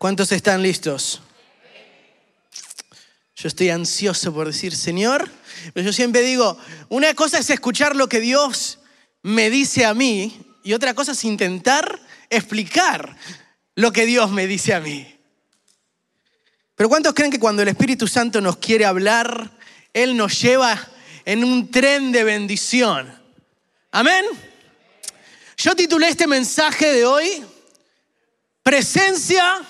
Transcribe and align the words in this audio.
¿Cuántos 0.00 0.32
están 0.32 0.62
listos? 0.62 1.20
Yo 3.36 3.48
estoy 3.48 3.68
ansioso 3.68 4.32
por 4.32 4.46
decir, 4.46 4.74
Señor, 4.74 5.30
pero 5.74 5.84
yo 5.84 5.92
siempre 5.92 6.22
digo, 6.22 6.56
una 6.88 7.12
cosa 7.12 7.38
es 7.38 7.50
escuchar 7.50 7.94
lo 7.94 8.08
que 8.08 8.18
Dios 8.18 8.78
me 9.20 9.50
dice 9.50 9.84
a 9.84 9.92
mí 9.92 10.40
y 10.64 10.72
otra 10.72 10.94
cosa 10.94 11.12
es 11.12 11.22
intentar 11.24 12.00
explicar 12.30 13.14
lo 13.74 13.92
que 13.92 14.06
Dios 14.06 14.30
me 14.30 14.46
dice 14.46 14.72
a 14.72 14.80
mí. 14.80 15.06
Pero 16.76 16.88
¿cuántos 16.88 17.12
creen 17.12 17.30
que 17.30 17.38
cuando 17.38 17.60
el 17.60 17.68
Espíritu 17.68 18.08
Santo 18.08 18.40
nos 18.40 18.56
quiere 18.56 18.86
hablar, 18.86 19.50
Él 19.92 20.16
nos 20.16 20.40
lleva 20.40 20.80
en 21.26 21.44
un 21.44 21.70
tren 21.70 22.10
de 22.10 22.24
bendición? 22.24 23.22
Amén. 23.90 24.24
Yo 25.58 25.76
titulé 25.76 26.08
este 26.08 26.26
mensaje 26.26 26.90
de 26.90 27.04
hoy, 27.04 27.44
Presencia 28.62 29.62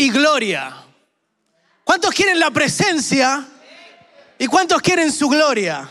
y 0.00 0.08
Gloria. 0.08 0.74
¿Cuántos 1.84 2.14
quieren 2.14 2.40
la 2.40 2.50
presencia 2.50 3.46
y 4.38 4.46
cuántos 4.46 4.80
quieren 4.80 5.12
su 5.12 5.28
gloria? 5.28 5.90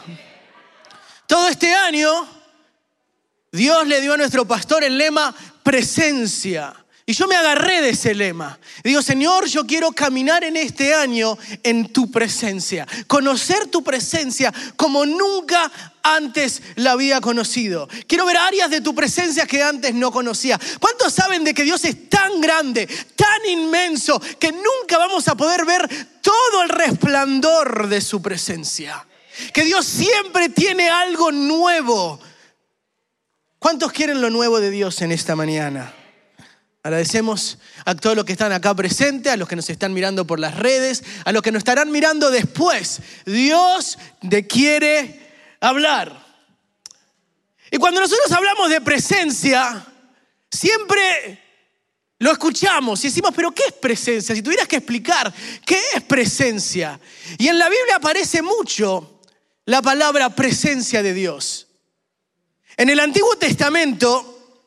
Todo 1.27 1.47
este 1.47 1.75
año 1.75 2.27
Dios 3.51 3.85
le 3.85 4.01
dio 4.01 4.15
a 4.15 4.17
nuestro 4.17 4.47
pastor 4.47 4.83
el 4.83 4.97
lema 4.97 5.31
presencia. 5.61 6.73
Y 7.09 7.13
yo 7.13 7.25
me 7.25 7.35
agarré 7.35 7.81
de 7.81 7.89
ese 7.89 8.13
lema. 8.13 8.59
digo, 8.83 9.01
Señor, 9.01 9.47
yo 9.47 9.65
quiero 9.65 9.91
caminar 9.93 10.43
en 10.43 10.55
este 10.55 10.93
año 10.93 11.39
en 11.63 11.91
tu 11.91 12.11
presencia. 12.11 12.85
Conocer 13.07 13.65
tu 13.65 13.83
presencia 13.83 14.53
como 14.75 15.07
nunca 15.07 15.71
antes 16.03 16.61
la 16.75 16.91
había 16.91 17.19
conocido. 17.19 17.89
Quiero 18.05 18.27
ver 18.27 18.37
áreas 18.37 18.69
de 18.69 18.81
tu 18.81 18.93
presencia 18.93 19.47
que 19.47 19.63
antes 19.63 19.95
no 19.95 20.11
conocía. 20.11 20.59
¿Cuántos 20.79 21.11
saben 21.11 21.43
de 21.43 21.55
que 21.55 21.63
Dios 21.63 21.83
es 21.83 22.11
tan 22.11 22.41
grande, 22.41 22.85
tan 23.15 23.49
inmenso, 23.49 24.21
que 24.39 24.51
nunca 24.51 24.99
vamos 24.99 25.27
a 25.29 25.35
poder 25.35 25.65
ver 25.65 25.89
todo 26.21 26.61
el 26.61 26.69
resplandor 26.69 27.87
de 27.87 28.01
su 28.01 28.21
presencia? 28.21 29.03
Que 29.51 29.63
Dios 29.63 29.83
siempre 29.83 30.49
tiene 30.49 30.91
algo 30.91 31.31
nuevo. 31.31 32.19
¿Cuántos 33.57 33.91
quieren 33.93 34.21
lo 34.21 34.29
nuevo 34.29 34.59
de 34.59 34.69
Dios 34.69 35.01
en 35.01 35.11
esta 35.11 35.35
mañana? 35.35 35.95
Agradecemos 36.81 37.57
a 37.83 37.93
todos 37.93 38.15
los 38.15 38.23
que 38.25 38.31
están 38.31 38.53
acá 38.53 38.73
presentes, 38.73 39.33
a 39.33 39.37
los 39.37 39.49
que 39.49 39.55
nos 39.55 39.69
están 39.69 39.93
mirando 39.93 40.25
por 40.25 40.39
las 40.39 40.55
redes, 40.55 41.03
a 41.25 41.31
los 41.33 41.41
que 41.41 41.51
nos 41.51 41.59
estarán 41.59 41.91
mirando 41.91 42.31
después. 42.31 43.01
Dios 43.25 43.97
te 44.29 44.47
quiere 44.47 45.19
hablar. 45.59 46.25
Y 47.69 47.77
cuando 47.77 47.99
nosotros 47.99 48.31
hablamos 48.31 48.69
de 48.69 48.79
presencia, 48.79 49.85
siempre 50.49 51.43
lo 52.19 52.31
escuchamos 52.31 53.03
y 53.03 53.07
decimos, 53.07 53.31
pero 53.35 53.51
¿qué 53.51 53.63
es 53.67 53.73
presencia? 53.73 54.33
Si 54.33 54.41
tuvieras 54.41 54.67
que 54.67 54.77
explicar, 54.77 55.33
¿qué 55.65 55.79
es 55.95 56.01
presencia? 56.03 56.99
Y 57.37 57.49
en 57.49 57.59
la 57.59 57.67
Biblia 57.67 57.97
aparece 57.97 58.41
mucho 58.41 59.19
la 59.65 59.81
palabra 59.81 60.29
presencia 60.29 61.03
de 61.03 61.13
Dios. 61.13 61.67
En 62.77 62.89
el 62.89 63.01
Antiguo 63.01 63.35
Testamento, 63.35 64.63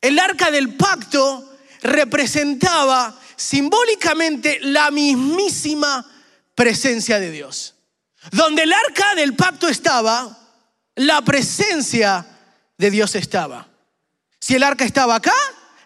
el 0.00 0.18
arca 0.18 0.50
del 0.50 0.74
pacto 0.74 1.53
representaba 1.84 3.14
simbólicamente 3.36 4.58
la 4.62 4.90
mismísima 4.90 6.04
presencia 6.54 7.20
de 7.20 7.30
Dios. 7.30 7.74
Donde 8.32 8.62
el 8.62 8.72
arca 8.72 9.14
del 9.14 9.36
pacto 9.36 9.68
estaba, 9.68 10.38
la 10.96 11.22
presencia 11.22 12.26
de 12.78 12.90
Dios 12.90 13.14
estaba. 13.14 13.68
Si 14.40 14.54
el 14.54 14.62
arca 14.62 14.84
estaba 14.84 15.16
acá, 15.16 15.34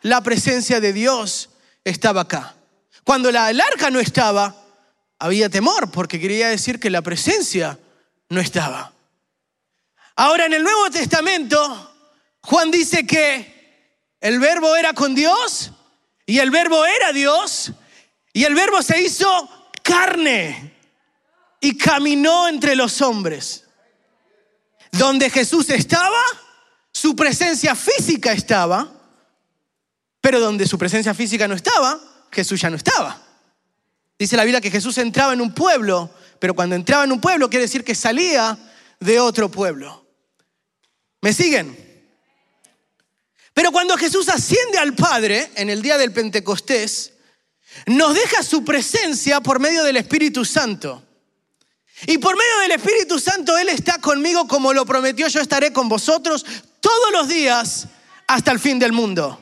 la 0.03 0.23
presencia 0.23 0.81
de 0.81 0.93
Dios 0.93 1.51
estaba 1.85 2.23
acá. 2.23 2.55
Cuando 3.03 3.33
la, 3.33 3.51
el 3.51 3.61
arca 3.61 3.91
no 3.91 3.99
estaba, 3.99 4.55
había 5.19 5.49
temor 5.49 5.91
porque 5.91 6.21
quería 6.21 6.49
decir 6.49 6.79
que 6.79 6.91
la 6.91 7.03
presencia 7.03 7.77
no 8.29 8.41
estaba. 8.41 8.93
Ahora 10.15 10.47
en 10.47 10.53
el 10.53 10.63
Nuevo 10.63 10.91
Testamento, 10.91 11.93
Juan 12.43 12.71
dice 12.71 13.05
que 13.05 13.99
el 14.21 14.39
verbo 14.39 14.77
era 14.77 14.93
con 14.93 15.17
Dios 15.17 15.73
y 16.29 16.41
el 16.41 16.51
verbo 16.51 16.85
era 16.85 17.11
Dios 17.11 17.73
y 18.35 18.45
el 18.45 18.55
verbo 18.55 18.83
se 18.83 19.01
hizo 19.01 19.49
carne 19.83 20.75
y 21.59 21.79
caminó 21.79 22.47
entre 22.49 22.77
los 22.77 23.01
hombres. 23.01 23.65
Donde 24.93 25.31
Jesús 25.31 25.71
estaba, 25.71 26.21
su 26.93 27.17
presencia 27.17 27.75
física 27.75 28.33
estaba, 28.33 28.93
pero 30.21 30.39
donde 30.39 30.67
su 30.67 30.77
presencia 30.77 31.15
física 31.15 31.49
no 31.49 31.55
estaba, 31.55 31.99
Jesús 32.31 32.61
ya 32.61 32.69
no 32.69 32.77
estaba. 32.77 33.23
Dice 34.19 34.37
la 34.37 34.45
Biblia 34.45 34.61
que 34.61 34.71
Jesús 34.71 34.99
entraba 34.99 35.33
en 35.33 35.41
un 35.41 35.55
pueblo, 35.55 36.11
pero 36.39 36.53
cuando 36.53 36.75
entraba 36.77 37.05
en 37.05 37.13
un 37.13 37.23
pueblo 37.23 37.49
quiere 37.49 37.65
decir 37.65 37.85
que 37.85 37.95
salía 37.95 38.59
de 39.01 39.19
otro 39.19 39.51
pueblo. 39.51 40.07
¿Me 41.23 41.33
siguen? 41.33 41.88
Pero 43.59 43.73
cuando 43.73 43.97
Jesús 43.97 44.29
asciende 44.29 44.79
al 44.79 44.95
Padre 44.95 45.51
en 45.57 45.69
el 45.69 45.83
día 45.83 45.99
del 45.99 46.13
Pentecostés, 46.13 47.15
nos 47.87 48.15
deja 48.15 48.45
su 48.45 48.65
presencia 48.65 49.41
por 49.41 49.59
medio 49.59 49.83
del 49.83 49.97
Espíritu 49.97 50.45
Santo. 50.45 51.03
Y 52.07 52.19
por 52.19 52.37
medio 52.37 52.61
del 52.61 52.71
Espíritu 52.71 53.19
Santo 53.19 53.59
Él 53.59 53.69
está 53.69 53.99
conmigo 53.99 54.47
como 54.47 54.73
lo 54.73 54.87
prometió, 54.87 55.27
yo 55.27 55.41
estaré 55.41 55.73
con 55.73 55.89
vosotros 55.89 56.47
todos 56.79 57.11
los 57.11 57.27
días 57.27 57.89
hasta 58.29 58.53
el 58.53 58.61
fin 58.61 58.79
del 58.79 58.93
mundo. 58.93 59.41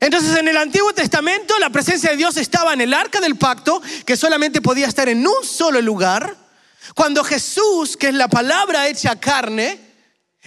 Entonces 0.00 0.36
en 0.36 0.48
el 0.48 0.56
Antiguo 0.56 0.92
Testamento 0.92 1.56
la 1.60 1.70
presencia 1.70 2.10
de 2.10 2.16
Dios 2.16 2.36
estaba 2.36 2.72
en 2.72 2.80
el 2.80 2.92
arca 2.92 3.20
del 3.20 3.36
pacto, 3.36 3.80
que 4.04 4.16
solamente 4.16 4.60
podía 4.60 4.88
estar 4.88 5.08
en 5.08 5.24
un 5.24 5.44
solo 5.44 5.80
lugar. 5.80 6.34
Cuando 6.96 7.22
Jesús, 7.22 7.96
que 7.96 8.08
es 8.08 8.14
la 8.14 8.26
palabra 8.26 8.88
hecha 8.88 9.20
carne, 9.20 9.87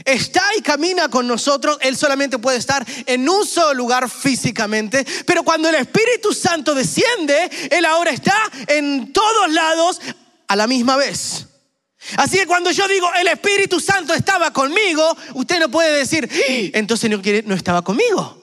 está 0.06 0.44
y 0.58 0.62
camina 0.62 1.10
con 1.10 1.28
nosotros, 1.28 1.78
Él 1.82 1.96
solamente 1.96 2.40
puede 2.40 2.58
estar 2.58 2.86
en 3.06 3.28
un 3.28 3.46
solo 3.46 3.74
lugar 3.74 4.10
físicamente, 4.10 5.06
pero 5.26 5.44
cuando 5.44 5.70
el 5.70 5.76
Espíritu 5.76 6.34
Santo 6.34 6.74
desciende, 6.74 7.50
Él 7.70 7.86
ahora 7.86 8.12
está 8.12 8.36
en 8.68 9.12
todos 9.14 9.52
lados 9.52 10.02
a 10.48 10.56
la 10.56 10.68
misma 10.68 10.98
vez. 10.98 11.48
Así 12.18 12.38
que 12.38 12.48
cuando 12.48 12.72
yo 12.72 12.88
digo 12.88 13.08
el 13.20 13.28
Espíritu 13.28 13.80
Santo 13.80 14.14
estaba 14.14 14.52
conmigo, 14.52 15.16
usted 15.36 15.60
no 15.60 15.70
puede 15.70 15.98
decir, 15.98 16.28
¡Ah! 16.32 16.70
entonces 16.74 17.10
no, 17.10 17.56
estaba 17.56 17.84
conmigo. 17.84 18.42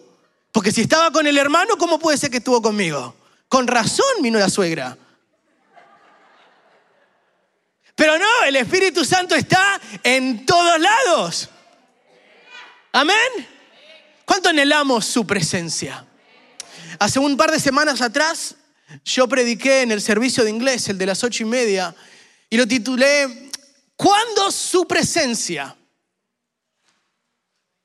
Porque 0.53 0.73
si 0.73 0.83
estaba 0.83 1.11
con 1.11 1.27
el 1.27 1.37
hermano, 1.37 1.77
¿cómo 1.77 1.99
puede 1.99 2.19
ser 2.19 2.31
que 2.31 2.39
estuvo 2.39 2.63
conmigo? 2.63 3.15
Con 3.49 3.67
razón 3.67 4.07
vino 4.23 4.39
la 4.39 4.49
suegra. 4.49 4.97
Pero 7.99 8.17
no, 8.17 8.45
el 8.47 8.55
Espíritu 8.55 9.05
Santo 9.05 9.35
está 9.35 9.81
en 10.05 10.47
todos 10.47 10.81
lados. 10.81 11.49
Amén. 12.93 13.17
¿Cuánto 14.25 14.51
anhelamos 14.51 15.05
su 15.05 15.27
presencia? 15.27 16.07
Hace 17.01 17.19
un 17.19 17.37
par 17.37 17.51
de 17.51 17.59
semanas 17.59 18.01
atrás 18.01 18.55
yo 19.05 19.29
prediqué 19.29 19.83
en 19.83 19.91
el 19.91 20.01
servicio 20.01 20.45
de 20.45 20.51
inglés, 20.51 20.89
el 20.89 20.97
de 20.97 21.07
las 21.07 21.25
ocho 21.25 21.43
y 21.43 21.47
media, 21.47 21.93
y 22.49 22.57
lo 22.57 22.69
titulé 22.69 23.51
¿Cuándo 23.97 24.53
su 24.53 24.87
presencia? 24.87 25.77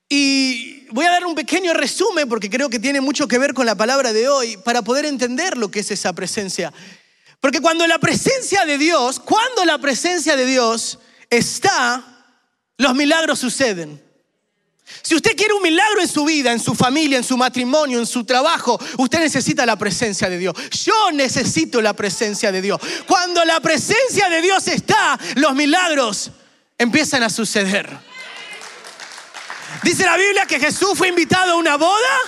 Y 0.07 0.85
voy 0.91 1.07
a 1.07 1.11
dar 1.11 1.25
un 1.25 1.33
pequeño 1.33 1.73
resumen 1.73 2.29
porque 2.29 2.51
creo 2.51 2.69
que 2.69 2.77
tiene 2.77 3.01
mucho 3.01 3.27
que 3.27 3.39
ver 3.39 3.55
con 3.55 3.65
la 3.65 3.73
palabra 3.73 4.13
de 4.13 4.29
hoy 4.29 4.57
para 4.57 4.83
poder 4.83 5.05
entender 5.05 5.57
lo 5.57 5.71
que 5.71 5.79
es 5.79 5.89
esa 5.89 6.13
presencia. 6.13 6.71
Porque 7.43 7.59
cuando 7.59 7.85
la 7.87 7.99
presencia 7.99 8.63
de 8.63 8.77
Dios, 8.77 9.19
cuando 9.19 9.65
la 9.65 9.77
presencia 9.77 10.37
de 10.37 10.45
Dios 10.45 10.97
está, 11.29 12.01
los 12.77 12.95
milagros 12.95 13.37
suceden. 13.37 14.01
Si 15.01 15.13
usted 15.13 15.35
quiere 15.35 15.53
un 15.53 15.61
milagro 15.61 15.99
en 15.99 16.07
su 16.07 16.23
vida, 16.23 16.53
en 16.53 16.61
su 16.61 16.73
familia, 16.73 17.17
en 17.17 17.23
su 17.25 17.35
matrimonio, 17.35 17.99
en 17.99 18.05
su 18.05 18.23
trabajo, 18.23 18.79
usted 18.97 19.19
necesita 19.19 19.65
la 19.65 19.75
presencia 19.75 20.29
de 20.29 20.37
Dios. 20.37 20.55
Yo 20.85 21.11
necesito 21.11 21.81
la 21.81 21.91
presencia 21.93 22.49
de 22.49 22.61
Dios. 22.61 22.79
Cuando 23.05 23.43
la 23.43 23.59
presencia 23.59 24.29
de 24.29 24.41
Dios 24.41 24.65
está, 24.69 25.19
los 25.35 25.53
milagros 25.53 26.31
empiezan 26.77 27.23
a 27.23 27.29
suceder. 27.29 27.89
Dice 29.83 30.05
la 30.05 30.15
Biblia 30.15 30.45
que 30.45 30.61
Jesús 30.61 30.93
fue 30.95 31.09
invitado 31.09 31.51
a 31.51 31.55
una 31.57 31.75
boda 31.75 32.19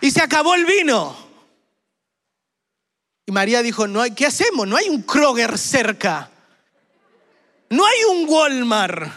y 0.00 0.10
se 0.10 0.20
acabó 0.20 0.56
el 0.56 0.64
vino. 0.64 1.21
María 3.32 3.62
dijo, 3.62 3.88
no 3.88 4.02
hay, 4.02 4.10
¿qué 4.10 4.26
hacemos? 4.26 4.68
No 4.68 4.76
hay 4.76 4.90
un 4.90 5.02
Kroger 5.02 5.56
cerca. 5.56 6.30
No 7.70 7.86
hay 7.86 8.04
un 8.10 8.28
Walmart. 8.28 9.10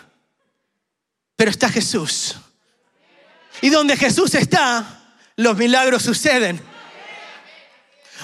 Pero 1.36 1.52
está 1.52 1.68
Jesús. 1.68 2.38
Y 3.62 3.70
donde 3.70 3.98
Jesús 3.98 4.34
está, 4.36 5.18
los 5.36 5.58
milagros 5.58 6.04
suceden. 6.04 6.62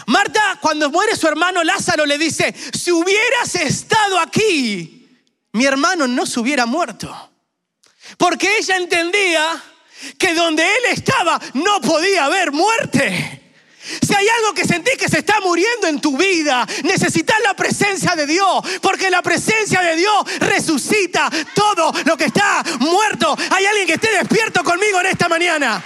Marta, 0.07 0.59
cuando 0.61 0.89
muere 0.89 1.17
su 1.17 1.27
hermano 1.27 1.61
Lázaro, 1.61 2.05
le 2.05 2.17
dice, 2.17 2.55
si 2.73 2.93
hubieras 2.93 3.53
estado 3.55 4.17
aquí, 4.17 5.09
mi 5.51 5.65
hermano 5.65 6.07
no 6.07 6.25
se 6.25 6.39
hubiera 6.39 6.65
muerto. 6.65 7.13
Porque 8.17 8.59
ella 8.59 8.77
entendía 8.77 9.61
que 10.17 10.33
donde 10.35 10.63
él 10.63 10.83
estaba 10.93 11.37
no 11.53 11.81
podía 11.81 12.25
haber 12.25 12.53
muerte. 12.53 13.40
Si 13.83 14.13
hay 14.13 14.27
algo 14.27 14.53
que 14.53 14.65
sentís 14.65 14.95
que 14.95 15.09
se 15.09 15.19
está 15.19 15.39
muriendo 15.41 15.87
en 15.87 15.99
tu 15.99 16.15
vida, 16.17 16.67
necesitas 16.83 17.37
la 17.43 17.55
presencia 17.55 18.15
de 18.15 18.27
Dios, 18.27 18.63
porque 18.81 19.09
la 19.09 19.21
presencia 19.21 19.81
de 19.81 19.95
Dios 19.95 20.39
resucita 20.39 21.29
todo 21.55 21.91
lo 22.05 22.15
que 22.15 22.25
está 22.25 22.63
muerto. 22.79 23.35
Hay 23.49 23.65
alguien 23.65 23.87
que 23.87 23.93
esté 23.93 24.11
despierto 24.11 24.63
conmigo 24.63 24.99
en 24.99 25.07
esta 25.07 25.27
mañana. 25.27 25.83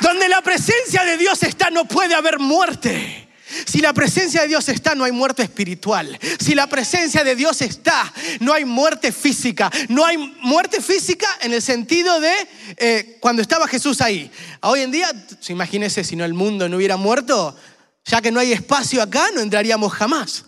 Donde 0.00 0.28
la 0.28 0.42
presencia 0.42 1.04
de 1.04 1.16
Dios 1.16 1.42
está 1.44 1.70
no 1.70 1.84
puede 1.84 2.14
haber 2.14 2.38
muerte. 2.38 3.27
Si 3.66 3.80
la 3.80 3.92
presencia 3.92 4.42
de 4.42 4.48
Dios 4.48 4.68
está, 4.68 4.94
no 4.94 5.04
hay 5.04 5.12
muerte 5.12 5.42
espiritual. 5.42 6.18
Si 6.38 6.54
la 6.54 6.66
presencia 6.66 7.24
de 7.24 7.34
Dios 7.34 7.62
está, 7.62 8.12
no 8.40 8.52
hay 8.52 8.64
muerte 8.64 9.12
física. 9.12 9.70
No 9.88 10.04
hay 10.04 10.18
muerte 10.18 10.80
física 10.80 11.26
en 11.40 11.52
el 11.52 11.62
sentido 11.62 12.20
de 12.20 12.32
eh, 12.76 13.16
cuando 13.20 13.42
estaba 13.42 13.66
Jesús 13.68 14.00
ahí. 14.00 14.30
Hoy 14.62 14.80
en 14.80 14.90
día, 14.90 15.10
imagínense 15.48 16.04
si 16.04 16.16
no 16.16 16.24
el 16.24 16.34
mundo 16.34 16.68
no 16.68 16.76
hubiera 16.76 16.96
muerto, 16.96 17.56
ya 18.04 18.20
que 18.20 18.30
no 18.30 18.40
hay 18.40 18.52
espacio 18.52 19.02
acá, 19.02 19.28
no 19.34 19.40
entraríamos 19.40 19.92
jamás. 19.92 20.44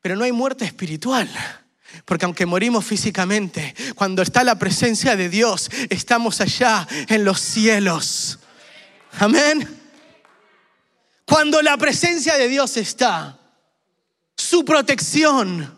Pero 0.00 0.16
no 0.16 0.24
hay 0.24 0.32
muerte 0.32 0.64
espiritual. 0.64 1.28
Porque 2.04 2.24
aunque 2.24 2.46
morimos 2.46 2.84
físicamente, 2.84 3.74
cuando 3.94 4.22
está 4.22 4.44
la 4.44 4.58
presencia 4.58 5.16
de 5.16 5.28
Dios, 5.28 5.70
estamos 5.90 6.40
allá 6.40 6.86
en 7.08 7.24
los 7.24 7.40
cielos. 7.40 8.38
Amén. 9.18 9.77
Cuando 11.28 11.60
la 11.60 11.76
presencia 11.76 12.38
de 12.38 12.48
Dios 12.48 12.78
está, 12.78 13.38
su 14.34 14.64
protección 14.64 15.76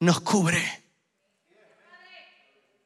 nos 0.00 0.22
cubre. 0.22 0.82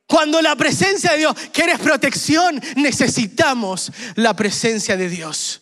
Cuando 0.09 0.43
la 0.43 0.57
presencia 0.57 1.13
de 1.13 1.19
Dios, 1.19 1.37
¿quieres 1.53 1.79
protección? 1.79 2.61
Necesitamos 2.75 3.93
la 4.17 4.35
presencia 4.35 4.97
de 4.97 5.09
Dios. 5.09 5.61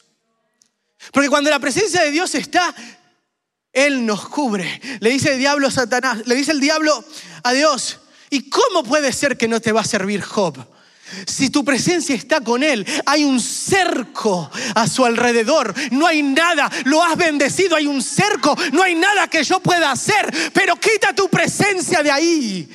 Porque 1.13 1.29
cuando 1.29 1.51
la 1.51 1.59
presencia 1.59 2.03
de 2.03 2.11
Dios 2.11 2.35
está, 2.35 2.75
Él 3.71 4.07
nos 4.07 4.27
cubre. 4.27 4.81
Le 5.01 5.11
dice 5.11 5.35
el 5.35 5.39
diablo 5.39 5.69
a 5.69 5.73
Satanás, 5.73 6.27
le 6.27 6.35
dice 6.37 6.53
el 6.53 6.61
diablo 6.61 7.05
a 7.43 7.53
Dios, 7.53 8.01
¿y 8.31 8.49
cómo 8.49 8.83
puede 8.83 9.13
ser 9.13 9.37
que 9.37 9.47
no 9.47 9.61
te 9.61 9.73
va 9.73 9.83
a 9.83 9.85
servir 9.85 10.23
Job? 10.23 10.74
Si 11.27 11.51
tu 11.51 11.65
presencia 11.65 12.15
está 12.15 12.41
con 12.41 12.63
Él, 12.63 12.87
hay 13.07 13.25
un 13.25 13.41
cerco 13.41 14.51
a 14.75 14.87
su 14.87 15.05
alrededor. 15.05 15.75
No 15.93 16.07
hay 16.07 16.23
nada, 16.23 16.71
lo 16.85 17.03
has 17.03 17.17
bendecido, 17.17 17.77
hay 17.77 17.87
un 17.87 18.03
cerco, 18.03 18.57
no 18.73 18.83
hay 18.83 18.95
nada 18.95 19.29
que 19.29 19.45
yo 19.45 19.61
pueda 19.61 19.91
hacer, 19.91 20.33
pero 20.53 20.77
quita 20.77 21.15
tu 21.15 21.29
presencia 21.29 22.03
de 22.03 22.11
ahí 22.11 22.69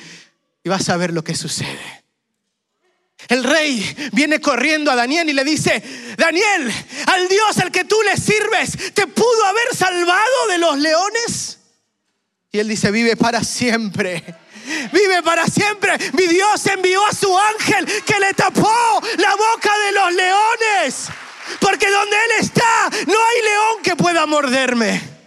y 0.62 0.68
vas 0.68 0.88
a 0.88 0.96
ver 0.96 1.12
lo 1.12 1.24
que 1.24 1.34
sucede. 1.34 2.00
El 3.28 3.44
rey 3.44 4.10
viene 4.12 4.40
corriendo 4.40 4.90
a 4.90 4.96
Daniel 4.96 5.28
y 5.28 5.32
le 5.32 5.44
dice, 5.44 5.82
Daniel, 6.16 6.72
al 7.06 7.28
Dios 7.28 7.58
al 7.58 7.70
que 7.70 7.84
tú 7.84 7.96
le 8.02 8.16
sirves, 8.16 8.92
¿te 8.94 9.06
pudo 9.06 9.44
haber 9.44 9.76
salvado 9.76 10.48
de 10.48 10.58
los 10.58 10.78
leones? 10.78 11.58
Y 12.50 12.58
él 12.58 12.68
dice, 12.68 12.90
vive 12.90 13.16
para 13.16 13.44
siempre 13.44 14.34
vive 14.92 15.22
para 15.22 15.46
siempre. 15.46 15.96
Mi 16.12 16.26
Dios 16.26 16.66
envió 16.66 17.04
a 17.06 17.14
su 17.14 17.36
ángel 17.38 17.86
que 18.04 18.20
le 18.20 18.32
tapó 18.34 19.00
la 19.18 19.34
boca 19.36 19.70
de 19.86 19.92
los 19.92 20.14
leones. 20.14 21.08
Porque 21.60 21.90
donde 21.90 22.16
Él 22.16 22.30
está, 22.40 22.90
no 23.06 23.24
hay 23.24 23.42
león 23.42 23.82
que 23.82 23.96
pueda 23.96 24.26
morderme. 24.26 25.20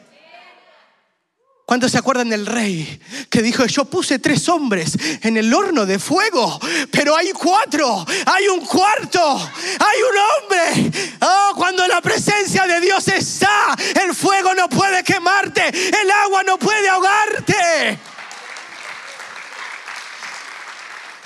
¿Cuántos 1.65 1.93
se 1.93 1.97
acuerdan 1.97 2.29
del 2.29 2.45
rey 2.45 2.99
que 3.29 3.41
dijo, 3.41 3.65
yo 3.65 3.85
puse 3.85 4.19
tres 4.19 4.49
hombres 4.49 4.97
en 5.21 5.37
el 5.37 5.51
horno 5.53 5.85
de 5.85 5.97
fuego, 5.97 6.59
pero 6.91 7.15
hay 7.15 7.31
cuatro, 7.31 8.05
hay 8.25 8.47
un 8.49 8.65
cuarto, 8.65 9.37
hay 9.39 9.99
un 10.01 10.17
hombre? 10.17 10.91
Oh, 11.21 11.53
cuando 11.55 11.87
la 11.87 12.01
presencia 12.01 12.67
de 12.67 12.81
Dios 12.81 13.07
está, 13.07 13.75
el 14.03 14.13
fuego 14.13 14.53
no 14.53 14.67
puede 14.67 15.03
quemarte, 15.03 15.69
el 15.69 16.11
agua 16.11 16.43
no 16.43 16.59
puede 16.59 16.89
ahogarte. 16.89 17.97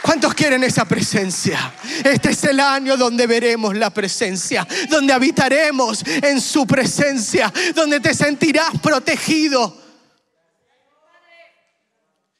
¿Cuántos 0.08 0.36
quieren 0.36 0.64
esa 0.64 0.86
presencia? 0.86 1.74
Este 2.02 2.30
es 2.30 2.42
el 2.46 2.62
año 2.62 2.96
donde 2.96 3.28
veremos 3.28 3.76
la 3.76 3.90
presencia, 3.90 4.66
donde 4.90 5.12
habitaremos 5.12 6.02
en 6.08 6.40
su 6.40 6.66
presencia, 6.66 7.52
donde 7.76 8.00
te 8.00 8.14
sentirás 8.14 8.80
protegido. 8.82 9.78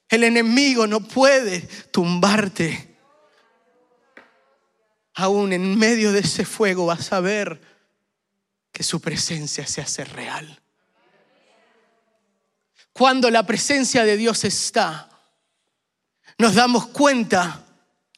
El 0.08 0.24
enemigo 0.24 0.88
no 0.88 1.02
puede 1.02 1.60
tumbarte. 1.92 2.96
Aún 5.16 5.52
en 5.52 5.78
medio 5.78 6.14
de 6.14 6.22
ese 6.22 6.46
fuego 6.46 6.86
vas 6.86 7.12
a 7.12 7.20
ver 7.20 7.60
que 8.72 8.82
su 8.82 9.02
presencia 9.02 9.68
se 9.68 9.82
hace 9.82 10.06
real. 10.06 10.62
Cuando 12.94 13.30
la 13.30 13.46
presencia 13.46 14.06
de 14.06 14.16
Dios 14.16 14.46
está, 14.46 15.17
nos 16.38 16.56
damos 16.56 16.88
cuenta 16.88 17.64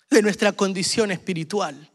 de 0.10 0.22
nuestra 0.22 0.52
condición 0.52 1.12
espiritual. 1.12 1.90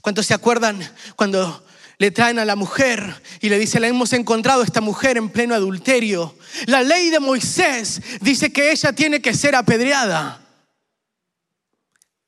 ¿Cuántos 0.00 0.26
se 0.26 0.34
acuerdan 0.34 0.80
cuando 1.16 1.64
le 1.98 2.10
traen 2.10 2.38
a 2.38 2.44
la 2.44 2.56
mujer 2.56 3.22
y 3.40 3.48
le 3.48 3.58
dice, 3.58 3.78
la 3.78 3.86
hemos 3.86 4.12
encontrado 4.12 4.62
esta 4.62 4.80
mujer 4.80 5.16
en 5.16 5.30
pleno 5.30 5.54
adulterio? 5.54 6.36
La 6.66 6.82
ley 6.82 7.10
de 7.10 7.20
Moisés 7.20 8.00
dice 8.20 8.52
que 8.52 8.72
ella 8.72 8.92
tiene 8.92 9.22
que 9.22 9.34
ser 9.34 9.54
apedreada. 9.54 10.40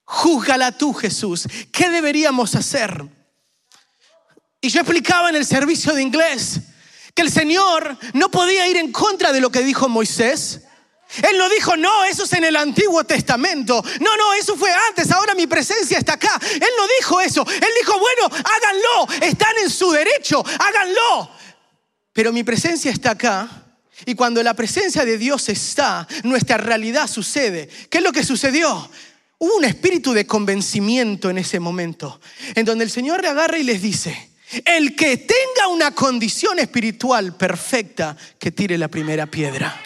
Júzgala 0.04 0.70
tú, 0.70 0.92
Jesús. 0.92 1.48
¿Qué 1.72 1.90
deberíamos 1.90 2.54
hacer? 2.54 3.04
Y 4.60 4.68
yo 4.68 4.80
explicaba 4.80 5.30
en 5.30 5.36
el 5.36 5.44
servicio 5.44 5.92
de 5.94 6.02
inglés 6.02 6.60
que 7.14 7.22
el 7.22 7.30
Señor 7.30 7.96
no 8.12 8.30
podía 8.30 8.68
ir 8.68 8.76
en 8.76 8.92
contra 8.92 9.32
de 9.32 9.40
lo 9.40 9.50
que 9.50 9.64
dijo 9.64 9.88
Moisés, 9.88 10.62
él 11.22 11.38
no 11.38 11.48
dijo, 11.48 11.76
no, 11.76 12.04
eso 12.04 12.24
es 12.24 12.32
en 12.34 12.44
el 12.44 12.56
Antiguo 12.56 13.04
Testamento. 13.04 13.82
No, 14.00 14.16
no, 14.16 14.34
eso 14.34 14.56
fue 14.56 14.70
antes, 14.88 15.10
ahora 15.10 15.34
mi 15.34 15.46
presencia 15.46 15.98
está 15.98 16.14
acá. 16.14 16.38
Él 16.52 16.60
no 16.60 16.86
dijo 16.98 17.20
eso. 17.20 17.46
Él 17.48 17.68
dijo, 17.80 17.98
bueno, 17.98 18.24
háganlo, 18.26 19.26
están 19.26 19.56
en 19.62 19.70
su 19.70 19.90
derecho, 19.90 20.44
háganlo. 20.58 21.30
Pero 22.12 22.32
mi 22.32 22.44
presencia 22.44 22.90
está 22.90 23.12
acá. 23.12 23.48
Y 24.04 24.14
cuando 24.14 24.42
la 24.42 24.54
presencia 24.54 25.04
de 25.04 25.16
Dios 25.16 25.48
está, 25.48 26.06
nuestra 26.22 26.58
realidad 26.58 27.08
sucede. 27.08 27.68
¿Qué 27.88 27.98
es 27.98 28.04
lo 28.04 28.12
que 28.12 28.24
sucedió? 28.24 28.90
Hubo 29.38 29.56
un 29.56 29.64
espíritu 29.64 30.12
de 30.12 30.26
convencimiento 30.26 31.30
en 31.30 31.38
ese 31.38 31.60
momento, 31.60 32.20
en 32.54 32.64
donde 32.64 32.84
el 32.84 32.90
Señor 32.90 33.22
le 33.22 33.28
agarra 33.28 33.58
y 33.58 33.62
les 33.62 33.80
dice, 33.80 34.30
el 34.64 34.94
que 34.96 35.16
tenga 35.18 35.68
una 35.68 35.92
condición 35.92 36.58
espiritual 36.58 37.36
perfecta, 37.36 38.16
que 38.38 38.50
tire 38.50 38.78
la 38.78 38.88
primera 38.88 39.26
piedra. 39.26 39.78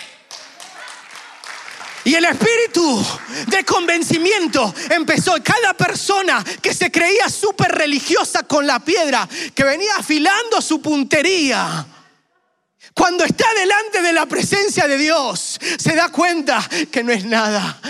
Y 2.04 2.14
el 2.14 2.24
espíritu 2.24 3.04
de 3.46 3.64
convencimiento 3.64 4.74
empezó. 4.90 5.34
Cada 5.42 5.74
persona 5.74 6.44
que 6.62 6.72
se 6.74 6.90
creía 6.90 7.28
súper 7.28 7.72
religiosa 7.72 8.42
con 8.44 8.66
la 8.66 8.80
piedra, 8.80 9.28
que 9.54 9.64
venía 9.64 9.96
afilando 9.96 10.60
su 10.60 10.80
puntería, 10.80 11.86
cuando 12.94 13.24
está 13.24 13.46
delante 13.54 14.02
de 14.02 14.12
la 14.12 14.26
presencia 14.26 14.88
de 14.88 14.98
Dios, 14.98 15.58
se 15.78 15.94
da 15.94 16.08
cuenta 16.08 16.62
que 16.90 17.04
no 17.04 17.12
es 17.12 17.24
nada, 17.24 17.80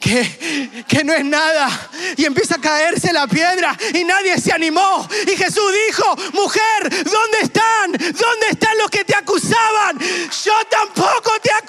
que, 0.00 0.84
que, 0.88 1.04
no 1.04 1.12
es 1.12 1.24
nada. 1.24 1.68
Y 2.16 2.24
empieza 2.24 2.56
a 2.56 2.60
caerse 2.60 3.12
la 3.12 3.26
piedra 3.26 3.76
y 3.94 4.02
nadie 4.04 4.40
se 4.40 4.52
animó. 4.52 5.06
Y 5.26 5.36
Jesús 5.36 5.72
dijo, 5.88 6.16
mujer, 6.32 7.04
¿dónde 7.04 7.38
están? 7.42 7.92
¿Dónde 7.92 8.46
están 8.50 8.78
los 8.78 8.90
que 8.90 9.04
te 9.04 9.14
acusaban? 9.14 9.98
Yo 9.98 10.54
tampoco 10.70 11.32
te 11.42 11.52
acuso. 11.52 11.65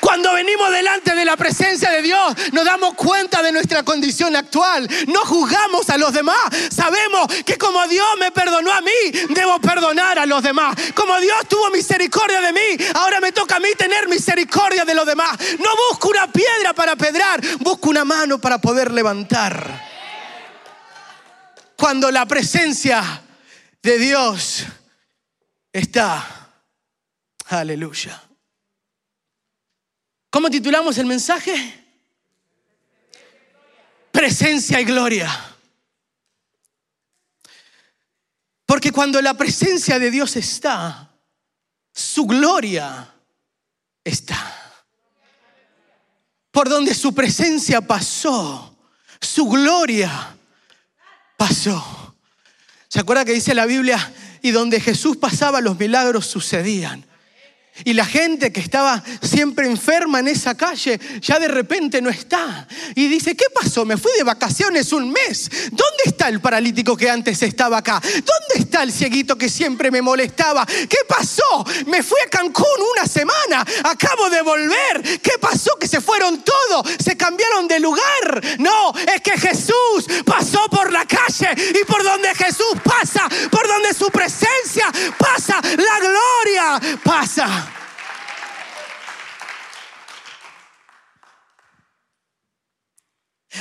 Cuando 0.00 0.32
venimos 0.32 0.70
delante 0.70 1.14
de 1.14 1.24
la 1.24 1.36
presencia 1.36 1.90
de 1.90 2.02
Dios, 2.02 2.34
nos 2.52 2.64
damos 2.64 2.94
cuenta 2.94 3.42
de 3.42 3.52
nuestra 3.52 3.82
condición 3.82 4.36
actual. 4.36 4.88
No 5.06 5.20
juzgamos 5.24 5.88
a 5.90 5.98
los 5.98 6.12
demás. 6.12 6.36
Sabemos 6.74 7.26
que 7.44 7.56
como 7.58 7.86
Dios 7.88 8.06
me 8.18 8.30
perdonó 8.30 8.72
a 8.72 8.80
mí, 8.80 8.90
debo 9.30 9.60
perdonar 9.60 10.18
a 10.18 10.26
los 10.26 10.42
demás. 10.42 10.76
Como 10.94 11.18
Dios 11.20 11.36
tuvo 11.48 11.70
misericordia 11.70 12.40
de 12.40 12.52
mí, 12.52 12.84
ahora 12.94 13.20
me 13.20 13.32
toca 13.32 13.56
a 13.56 13.60
mí 13.60 13.68
tener 13.76 14.08
misericordia 14.08 14.84
de 14.84 14.94
los 14.94 15.06
demás. 15.06 15.36
No 15.58 15.70
busco 15.90 16.08
una 16.08 16.30
piedra 16.30 16.72
para 16.74 16.96
pedrar, 16.96 17.40
busco 17.58 17.90
una 17.90 18.04
mano 18.04 18.40
para 18.40 18.58
poder 18.58 18.92
levantar. 18.92 19.88
Cuando 21.76 22.10
la 22.10 22.26
presencia 22.26 23.22
de 23.82 23.98
Dios 23.98 24.64
está, 25.72 26.50
aleluya. 27.46 28.27
¿Cómo 30.30 30.50
titulamos 30.50 30.98
el 30.98 31.06
mensaje? 31.06 31.84
Presencia 34.10 34.80
y 34.80 34.84
gloria. 34.84 35.30
Porque 38.66 38.92
cuando 38.92 39.22
la 39.22 39.34
presencia 39.34 39.98
de 39.98 40.10
Dios 40.10 40.36
está, 40.36 41.10
su 41.94 42.26
gloria 42.26 43.14
está. 44.04 44.54
Por 46.50 46.68
donde 46.68 46.94
su 46.94 47.14
presencia 47.14 47.80
pasó, 47.80 48.76
su 49.20 49.48
gloria 49.48 50.36
pasó. 51.36 52.16
¿Se 52.88 53.00
acuerda 53.00 53.24
que 53.24 53.32
dice 53.32 53.54
la 53.54 53.64
Biblia? 53.64 54.12
Y 54.42 54.50
donde 54.50 54.80
Jesús 54.80 55.16
pasaba 55.16 55.60
los 55.60 55.78
milagros 55.78 56.26
sucedían. 56.26 57.06
Y 57.84 57.94
la 57.94 58.04
gente 58.04 58.52
que 58.52 58.60
estaba 58.60 59.02
siempre 59.22 59.66
enferma 59.66 60.20
en 60.20 60.28
esa 60.28 60.56
calle 60.56 61.00
ya 61.20 61.38
de 61.38 61.48
repente 61.48 62.00
no 62.02 62.10
está. 62.10 62.66
Y 62.94 63.08
dice, 63.08 63.36
¿qué 63.36 63.46
pasó? 63.54 63.84
Me 63.84 63.96
fui 63.96 64.12
de 64.16 64.24
vacaciones 64.24 64.92
un 64.92 65.10
mes. 65.10 65.50
¿Dónde 65.70 66.02
está 66.04 66.28
el 66.28 66.40
paralítico 66.40 66.96
que 66.96 67.10
antes 67.10 67.42
estaba 67.42 67.78
acá? 67.78 68.00
¿Dónde 68.02 68.54
está 68.56 68.82
el 68.82 68.92
cieguito 68.92 69.36
que 69.36 69.48
siempre 69.48 69.90
me 69.90 70.02
molestaba? 70.02 70.66
¿Qué 70.66 70.98
pasó? 71.08 71.64
Me 71.86 72.02
fui 72.02 72.18
a 72.26 72.30
Cancún 72.30 72.66
una 72.96 73.06
semana. 73.06 73.64
Acabo 73.84 74.28
de 74.30 74.42
volver. 74.42 75.20
¿Qué 75.20 75.38
pasó? 75.40 75.76
Que 75.78 75.88
se 75.88 76.00
fueron 76.00 76.42
todos. 76.42 76.86
Se 77.02 77.16
cambiaron 77.16 77.68
de 77.68 77.80
lugar. 77.80 78.42
No, 78.58 78.92
es 79.14 79.20
que 79.22 79.38
Jesús 79.38 80.06
pasó 80.24 80.68
por 80.70 80.92
la 80.92 81.04
calle. 81.06 81.48
Y 81.80 81.84
por 81.84 82.02
donde 82.02 82.34
Jesús 82.34 82.74
pasa, 82.82 83.28
por 83.50 83.66
donde 83.66 83.94
su 83.94 84.10
presencia 84.10 84.90
pasa, 85.18 85.60
la 85.62 85.98
gloria 86.00 86.98
pasa. 87.02 87.67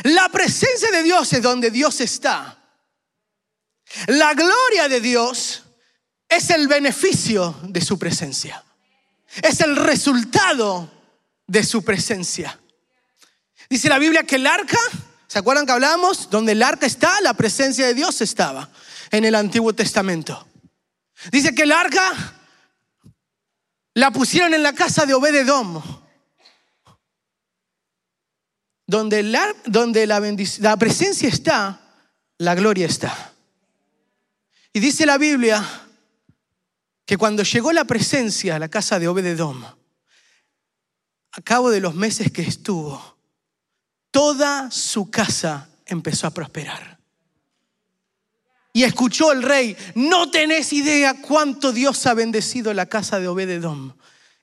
La 0.04 0.30
presencia 0.30 0.92
de 0.92 1.04
Dios 1.04 1.32
es 1.34 1.42
donde 1.42 1.72
Dios 1.72 2.02
está. 2.02 2.58
La 4.08 4.34
gloria 4.34 4.88
de 4.90 5.00
Dios 5.00 5.64
es 6.28 6.50
el 6.50 6.68
beneficio 6.68 7.56
de 7.64 7.82
su 7.82 7.98
presencia. 7.98 8.64
Es 9.42 9.62
el 9.62 9.76
resultado 9.76 10.92
de 11.46 11.64
su 11.64 11.84
presencia. 11.84 12.60
Dice 13.70 13.90
la 13.90 14.00
Biblia 14.00 14.24
que 14.24 14.36
el 14.36 14.48
arca, 14.48 14.80
¿se 15.28 15.40
acuerdan 15.40 15.66
que 15.66 15.72
hablamos? 15.72 16.30
Donde 16.30 16.54
el 16.54 16.64
arca 16.64 16.86
está, 16.86 17.22
la 17.22 17.34
presencia 17.34 17.86
de 17.86 17.94
Dios 17.94 18.22
estaba 18.22 18.70
en 19.12 19.26
el 19.26 19.36
Antiguo 19.36 19.74
Testamento. 19.74 20.48
Dice 21.32 21.56
que 21.56 21.64
el 21.64 21.72
arca 21.72 22.14
la 23.94 24.12
pusieron 24.12 24.54
en 24.54 24.64
la 24.64 24.74
casa 24.74 25.06
de 25.06 25.14
Obededom 25.14 25.82
donde 28.88 29.22
la, 29.22 29.54
donde 29.66 30.08
la, 30.08 30.22
la 30.60 30.78
presencia 30.78 31.28
está, 31.28 31.80
la 32.38 32.56
gloria 32.56 32.88
está. 32.88 33.34
Y 34.72 34.80
dice 34.80 35.06
la 35.06 35.18
Biblia 35.18 35.64
que 37.06 37.18
cuando 37.18 37.44
llegó 37.44 37.72
la 37.74 37.86
presencia 37.86 38.56
a 38.56 38.60
la 38.60 38.70
casa 38.70 38.98
de 38.98 39.08
Obededom, 39.08 39.64
a 39.64 41.42
cabo 41.42 41.70
de 41.70 41.82
los 41.82 41.96
meses 41.96 42.32
que 42.32 42.42
estuvo, 42.42 43.18
toda 44.10 44.72
su 44.72 45.12
casa 45.12 45.70
empezó 45.86 46.28
a 46.28 46.32
prosperar. 46.32 46.98
Y 48.74 48.84
escuchó 48.84 49.32
el 49.32 49.42
rey, 49.42 49.76
no 49.96 50.30
tenés 50.30 50.72
idea 50.72 51.22
cuánto 51.22 51.74
Dios 51.74 52.06
ha 52.06 52.14
bendecido 52.14 52.74
la 52.74 52.86
casa 52.86 53.20
de 53.20 53.28
Obededom. 53.28 53.94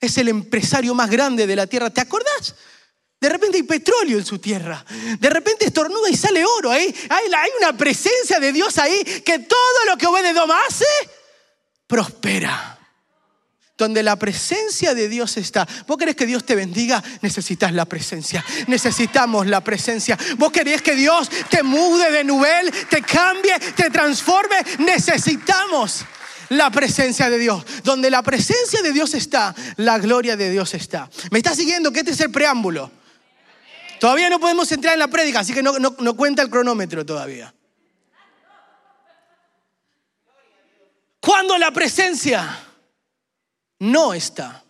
Es 0.00 0.18
el 0.18 0.28
empresario 0.28 0.94
más 0.94 1.10
grande 1.10 1.46
de 1.46 1.56
la 1.56 1.66
tierra. 1.66 1.90
¿Te 1.90 2.00
acordás? 2.00 2.54
De 3.24 3.30
repente 3.30 3.56
hay 3.56 3.62
petróleo 3.62 4.18
en 4.18 4.26
su 4.26 4.38
tierra. 4.38 4.84
De 5.18 5.30
repente 5.30 5.64
estornuda 5.64 6.10
y 6.10 6.14
sale 6.14 6.44
oro. 6.44 6.70
Hay, 6.70 6.94
hay 7.08 7.50
una 7.58 7.74
presencia 7.74 8.38
de 8.38 8.52
Dios 8.52 8.76
ahí 8.76 9.02
que 9.24 9.38
todo 9.38 9.84
lo 9.88 9.96
que 9.96 10.06
Obededom 10.06 10.50
hace, 10.50 10.84
prospera. 11.86 12.78
Donde 13.78 14.02
la 14.02 14.16
presencia 14.16 14.92
de 14.92 15.08
Dios 15.08 15.38
está. 15.38 15.66
¿Vos 15.86 15.96
querés 15.96 16.16
que 16.16 16.26
Dios 16.26 16.44
te 16.44 16.54
bendiga? 16.54 17.02
Necesitas 17.22 17.72
la 17.72 17.86
presencia. 17.86 18.44
Necesitamos 18.66 19.46
la 19.46 19.62
presencia. 19.64 20.18
¿Vos 20.36 20.52
querés 20.52 20.82
que 20.82 20.94
Dios 20.94 21.30
te 21.48 21.62
mude 21.62 22.10
de 22.10 22.24
nivel, 22.24 22.70
te 22.90 23.00
cambie, 23.00 23.58
te 23.74 23.88
transforme? 23.88 24.56
Necesitamos 24.80 26.04
la 26.50 26.70
presencia 26.70 27.30
de 27.30 27.38
Dios. 27.38 27.64
Donde 27.84 28.10
la 28.10 28.22
presencia 28.22 28.82
de 28.82 28.92
Dios 28.92 29.14
está, 29.14 29.54
la 29.76 29.98
gloria 29.98 30.36
de 30.36 30.50
Dios 30.50 30.74
está. 30.74 31.08
¿Me 31.30 31.38
está 31.38 31.54
siguiendo? 31.54 31.90
Que 31.90 32.00
este 32.00 32.12
es 32.12 32.20
el 32.20 32.30
preámbulo. 32.30 32.90
Todavía 34.04 34.28
no 34.28 34.38
podemos 34.38 34.70
entrar 34.70 34.92
en 34.92 34.98
la 34.98 35.08
prédica, 35.08 35.40
así 35.40 35.54
que 35.54 35.62
no, 35.62 35.78
no 35.78 36.14
cuenta 36.14 36.42
el 36.42 36.50
cronómetro 36.50 37.06
todavía. 37.06 37.54
Cuando 41.20 41.56
la 41.56 41.70
presencia 41.70 42.54
no 43.78 44.12
está, 44.12 44.62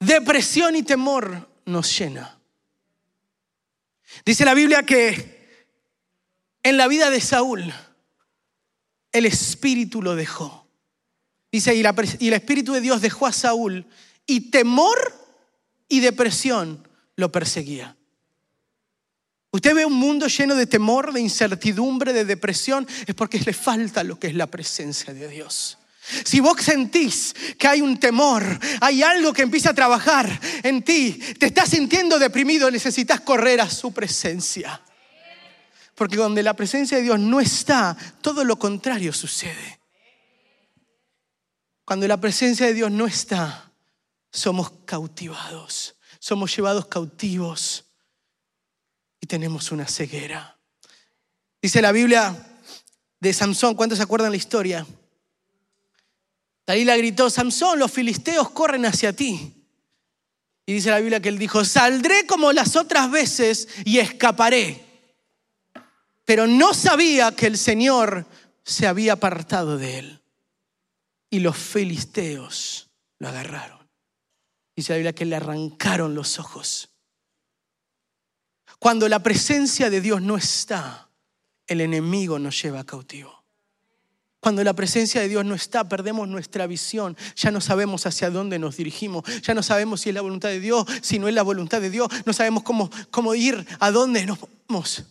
depresión 0.00 0.74
y 0.74 0.82
temor 0.82 1.48
nos 1.66 1.96
llena. 1.96 2.36
Dice 4.26 4.44
la 4.44 4.54
Biblia 4.54 4.82
que 4.82 5.68
en 6.64 6.76
la 6.76 6.88
vida 6.88 7.10
de 7.10 7.20
Saúl 7.20 7.72
el 9.12 9.26
espíritu 9.26 10.02
lo 10.02 10.16
dejó. 10.16 10.66
Dice, 11.52 11.76
y, 11.76 11.84
y 12.18 12.26
el 12.26 12.34
espíritu 12.34 12.72
de 12.72 12.80
Dios 12.80 13.02
dejó 13.02 13.28
a 13.28 13.32
Saúl 13.32 13.86
y 14.26 14.50
temor 14.50 15.23
y 15.96 16.00
depresión 16.00 16.86
lo 17.16 17.30
perseguía. 17.30 17.96
Usted 19.52 19.74
ve 19.74 19.86
un 19.86 19.92
mundo 19.92 20.26
lleno 20.26 20.56
de 20.56 20.66
temor, 20.66 21.12
de 21.12 21.20
incertidumbre, 21.20 22.12
de 22.12 22.24
depresión, 22.24 22.88
es 23.06 23.14
porque 23.14 23.38
le 23.38 23.52
falta 23.52 24.02
lo 24.02 24.18
que 24.18 24.26
es 24.26 24.34
la 24.34 24.48
presencia 24.48 25.14
de 25.14 25.28
Dios. 25.28 25.78
Si 26.24 26.40
vos 26.40 26.60
sentís 26.60 27.34
que 27.56 27.68
hay 27.68 27.80
un 27.80 28.00
temor, 28.00 28.42
hay 28.80 29.04
algo 29.04 29.32
que 29.32 29.42
empieza 29.42 29.70
a 29.70 29.74
trabajar 29.74 30.28
en 30.64 30.82
ti, 30.82 31.12
te 31.38 31.46
estás 31.46 31.70
sintiendo 31.70 32.18
deprimido, 32.18 32.68
necesitas 32.70 33.20
correr 33.20 33.60
a 33.60 33.70
su 33.70 33.92
presencia. 33.92 34.82
Porque 35.94 36.16
donde 36.16 36.42
la 36.42 36.54
presencia 36.54 36.96
de 36.96 37.04
Dios 37.04 37.20
no 37.20 37.40
está, 37.40 37.96
todo 38.20 38.44
lo 38.44 38.58
contrario 38.58 39.12
sucede. 39.12 39.78
Cuando 41.84 42.08
la 42.08 42.20
presencia 42.20 42.66
de 42.66 42.74
Dios 42.74 42.90
no 42.90 43.06
está, 43.06 43.70
somos 44.34 44.72
cautivados, 44.84 45.94
somos 46.18 46.54
llevados 46.54 46.86
cautivos 46.86 47.84
y 49.20 49.26
tenemos 49.28 49.70
una 49.70 49.86
ceguera. 49.86 50.58
Dice 51.62 51.80
la 51.80 51.92
Biblia 51.92 52.36
de 53.20 53.32
Samson, 53.32 53.76
¿cuántos 53.76 53.98
se 53.98 54.02
acuerdan 54.02 54.32
la 54.32 54.36
historia? 54.36 54.84
Dalila 56.66 56.96
gritó, 56.96 57.30
Samson, 57.30 57.78
los 57.78 57.92
filisteos 57.92 58.50
corren 58.50 58.84
hacia 58.86 59.12
ti. 59.12 59.54
Y 60.66 60.72
dice 60.72 60.90
la 60.90 60.98
Biblia 60.98 61.20
que 61.20 61.28
él 61.28 61.38
dijo, 61.38 61.64
saldré 61.64 62.26
como 62.26 62.52
las 62.52 62.74
otras 62.74 63.10
veces 63.10 63.68
y 63.84 63.98
escaparé. 63.98 64.84
Pero 66.24 66.48
no 66.48 66.74
sabía 66.74 67.36
que 67.36 67.46
el 67.46 67.56
Señor 67.56 68.26
se 68.64 68.88
había 68.88 69.12
apartado 69.12 69.78
de 69.78 69.98
él. 69.98 70.22
Y 71.30 71.38
los 71.38 71.56
filisteos 71.56 72.90
lo 73.18 73.28
agarraron. 73.28 73.83
Dice 74.76 74.92
la 74.92 74.96
Biblia 74.96 75.12
que 75.14 75.24
le 75.24 75.36
arrancaron 75.36 76.14
los 76.14 76.38
ojos. 76.38 76.90
Cuando 78.78 79.08
la 79.08 79.22
presencia 79.22 79.88
de 79.88 80.00
Dios 80.00 80.20
no 80.20 80.36
está, 80.36 81.08
el 81.66 81.80
enemigo 81.80 82.38
nos 82.38 82.60
lleva 82.60 82.84
cautivo. 82.84 83.44
Cuando 84.40 84.62
la 84.62 84.74
presencia 84.74 85.22
de 85.22 85.28
Dios 85.28 85.42
no 85.42 85.54
está, 85.54 85.88
perdemos 85.88 86.28
nuestra 86.28 86.66
visión. 86.66 87.16
Ya 87.34 87.50
no 87.50 87.62
sabemos 87.62 88.04
hacia 88.04 88.28
dónde 88.28 88.58
nos 88.58 88.76
dirigimos. 88.76 89.24
Ya 89.40 89.54
no 89.54 89.62
sabemos 89.62 90.02
si 90.02 90.10
es 90.10 90.14
la 90.14 90.20
voluntad 90.20 90.50
de 90.50 90.60
Dios, 90.60 90.86
si 91.00 91.18
no 91.18 91.28
es 91.28 91.34
la 91.34 91.42
voluntad 91.42 91.80
de 91.80 91.88
Dios. 91.88 92.08
No 92.26 92.34
sabemos 92.34 92.62
cómo, 92.62 92.90
cómo 93.10 93.34
ir, 93.34 93.66
a 93.80 93.90
dónde 93.90 94.26
nos 94.26 94.38
vamos. 94.68 95.04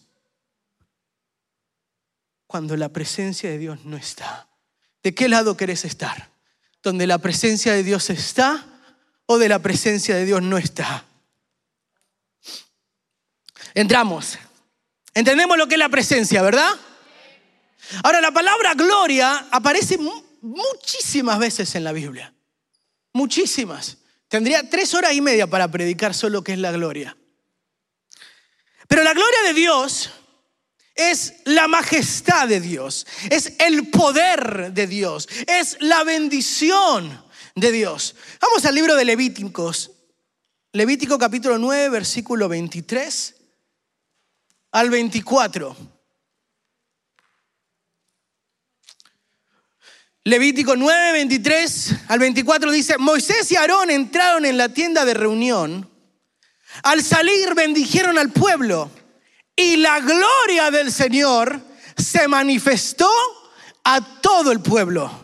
Cuando 2.46 2.78
la 2.78 2.90
presencia 2.90 3.50
de 3.50 3.58
Dios 3.58 3.84
no 3.86 3.98
está. 3.98 4.48
¿De 5.02 5.16
qué 5.16 5.28
lado 5.28 5.58
querés 5.58 5.84
estar? 5.84 6.30
¿Donde 6.84 7.08
la 7.08 7.18
presencia 7.18 7.74
de 7.74 7.84
Dios 7.84 8.12
está 8.12 8.73
o 9.26 9.38
de 9.38 9.50
la 9.50 9.60
presencia 9.60 10.16
de 10.16 10.26
Dios 10.26 10.42
no 10.42 10.58
está. 10.58 11.06
Entramos. 13.74 14.38
Entendemos 15.14 15.58
lo 15.58 15.68
que 15.68 15.76
es 15.76 15.80
la 15.80 15.90
presencia, 15.90 16.42
¿verdad? 16.42 16.70
Ahora, 18.04 18.22
la 18.22 18.32
palabra 18.32 18.74
gloria 18.74 19.48
aparece 19.52 19.98
muchísimas 20.42 21.40
veces 21.40 21.76
en 21.76 21.84
la 21.84 21.92
Biblia. 21.92 22.34
Muchísimas. 23.14 23.98
Tendría 24.28 24.68
tres 24.70 24.94
horas 24.94 25.14
y 25.14 25.22
media 25.22 25.48
para 25.48 25.68
predicar 25.70 26.14
solo 26.14 26.44
qué 26.44 26.54
es 26.54 26.60
la 26.60 26.72
gloria. 26.72 27.16
Pero 28.88 29.04
la 29.04 29.14
gloria 29.14 29.42
de 29.48 29.54
Dios 29.54 30.10
es 30.96 31.36
la 31.46 31.68
majestad 31.68 32.48
de 32.48 32.60
Dios, 32.60 33.08
es 33.30 33.54
el 33.60 33.90
poder 33.90 34.72
de 34.74 34.88
Dios, 34.88 35.28
es 35.48 35.78
la 35.80 36.04
bendición 36.04 37.24
de 37.56 37.72
Dios. 37.72 38.16
Vamos 38.42 38.66
al 38.66 38.76
libro 38.76 38.96
de 38.96 39.06
Levíticos. 39.06 39.92
Levítico 40.72 41.20
capítulo 41.20 41.58
9, 41.58 41.90
versículo 41.90 42.50
23 42.50 43.36
al 44.72 44.90
24. 44.90 45.76
Levítico 50.26 50.76
9, 50.76 51.12
23 51.12 51.96
al 52.08 52.20
24 52.20 52.72
dice, 52.72 52.98
Moisés 52.98 53.52
y 53.52 53.58
Aarón 53.58 53.92
entraron 53.92 54.46
en 54.46 54.58
la 54.58 54.70
tienda 54.70 55.04
de 55.06 55.14
reunión. 55.14 55.90
Al 56.82 57.04
salir 57.04 57.54
bendijeron 57.54 58.18
al 58.18 58.32
pueblo 58.32 58.90
Y 59.56 59.78
la 59.78 60.00
gloria 60.00 60.72
del 60.72 60.92
Señor 60.92 61.62
se 61.96 62.28
manifestó 62.28 63.12
a 63.84 64.22
todo 64.22 64.52
el 64.52 64.60
pueblo. 64.62 65.23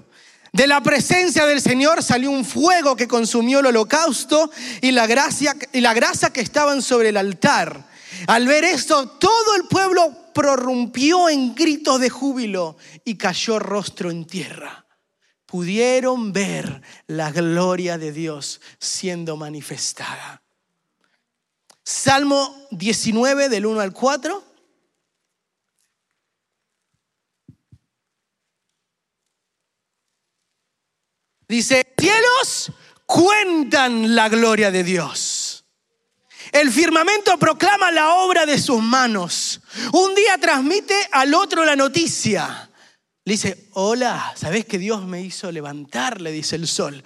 De 0.52 0.66
la 0.66 0.82
presencia 0.82 1.46
del 1.46 1.62
Señor 1.62 2.04
salió 2.04 2.32
un 2.32 2.44
fuego 2.44 2.96
que 2.96 3.08
consumió 3.08 3.60
el 3.60 3.68
holocausto 3.68 4.50
y 4.82 4.92
la, 4.92 5.06
gracia, 5.06 5.56
y 5.74 5.82
la 5.82 5.94
grasa 5.94 6.34
que 6.34 6.42
estaban 6.42 6.82
sobre 6.82 7.10
el 7.10 7.18
altar. 7.18 7.88
Al 8.28 8.48
ver 8.48 8.64
esto, 8.64 9.08
todo 9.08 9.56
el 9.56 9.64
pueblo 9.68 10.32
prorrumpió 10.34 11.30
en 11.30 11.54
gritos 11.54 12.00
de 12.00 12.10
júbilo 12.10 12.78
y 13.06 13.16
cayó 13.16 13.60
rostro 13.60 14.10
en 14.10 14.26
tierra. 14.26 14.86
Pudieron 15.46 16.32
ver 16.34 16.82
la 17.08 17.32
gloria 17.32 17.98
de 17.98 18.12
Dios 18.12 18.62
siendo 18.80 19.36
manifestada. 19.36 20.44
Salmo 21.84 22.68
19 22.72 23.50
del 23.50 23.66
1 23.66 23.80
al 23.80 23.94
4. 23.94 24.49
Dice, 31.50 31.96
cielos 31.98 32.72
cuentan 33.08 34.14
la 34.14 34.30
gloria 34.30 34.70
de 34.70 34.84
Dios. 34.84 35.66
El 36.52 36.72
firmamento 36.72 37.40
proclama 37.40 37.90
la 37.90 38.14
obra 38.14 38.46
de 38.46 38.60
sus 38.60 38.82
manos. 38.84 39.60
Un 39.92 40.14
día 40.14 40.38
transmite 40.38 40.96
al 41.12 41.34
otro 41.34 41.66
la 41.66 41.76
noticia. 41.76 42.70
Le 43.26 43.34
dice, 43.34 43.68
hola, 43.74 44.32
¿sabes 44.36 44.66
que 44.66 44.78
Dios 44.78 45.06
me 45.06 45.22
hizo 45.22 45.52
levantar? 45.52 46.22
Le 46.22 46.32
dice 46.32 46.56
el 46.56 46.68
sol. 46.68 47.04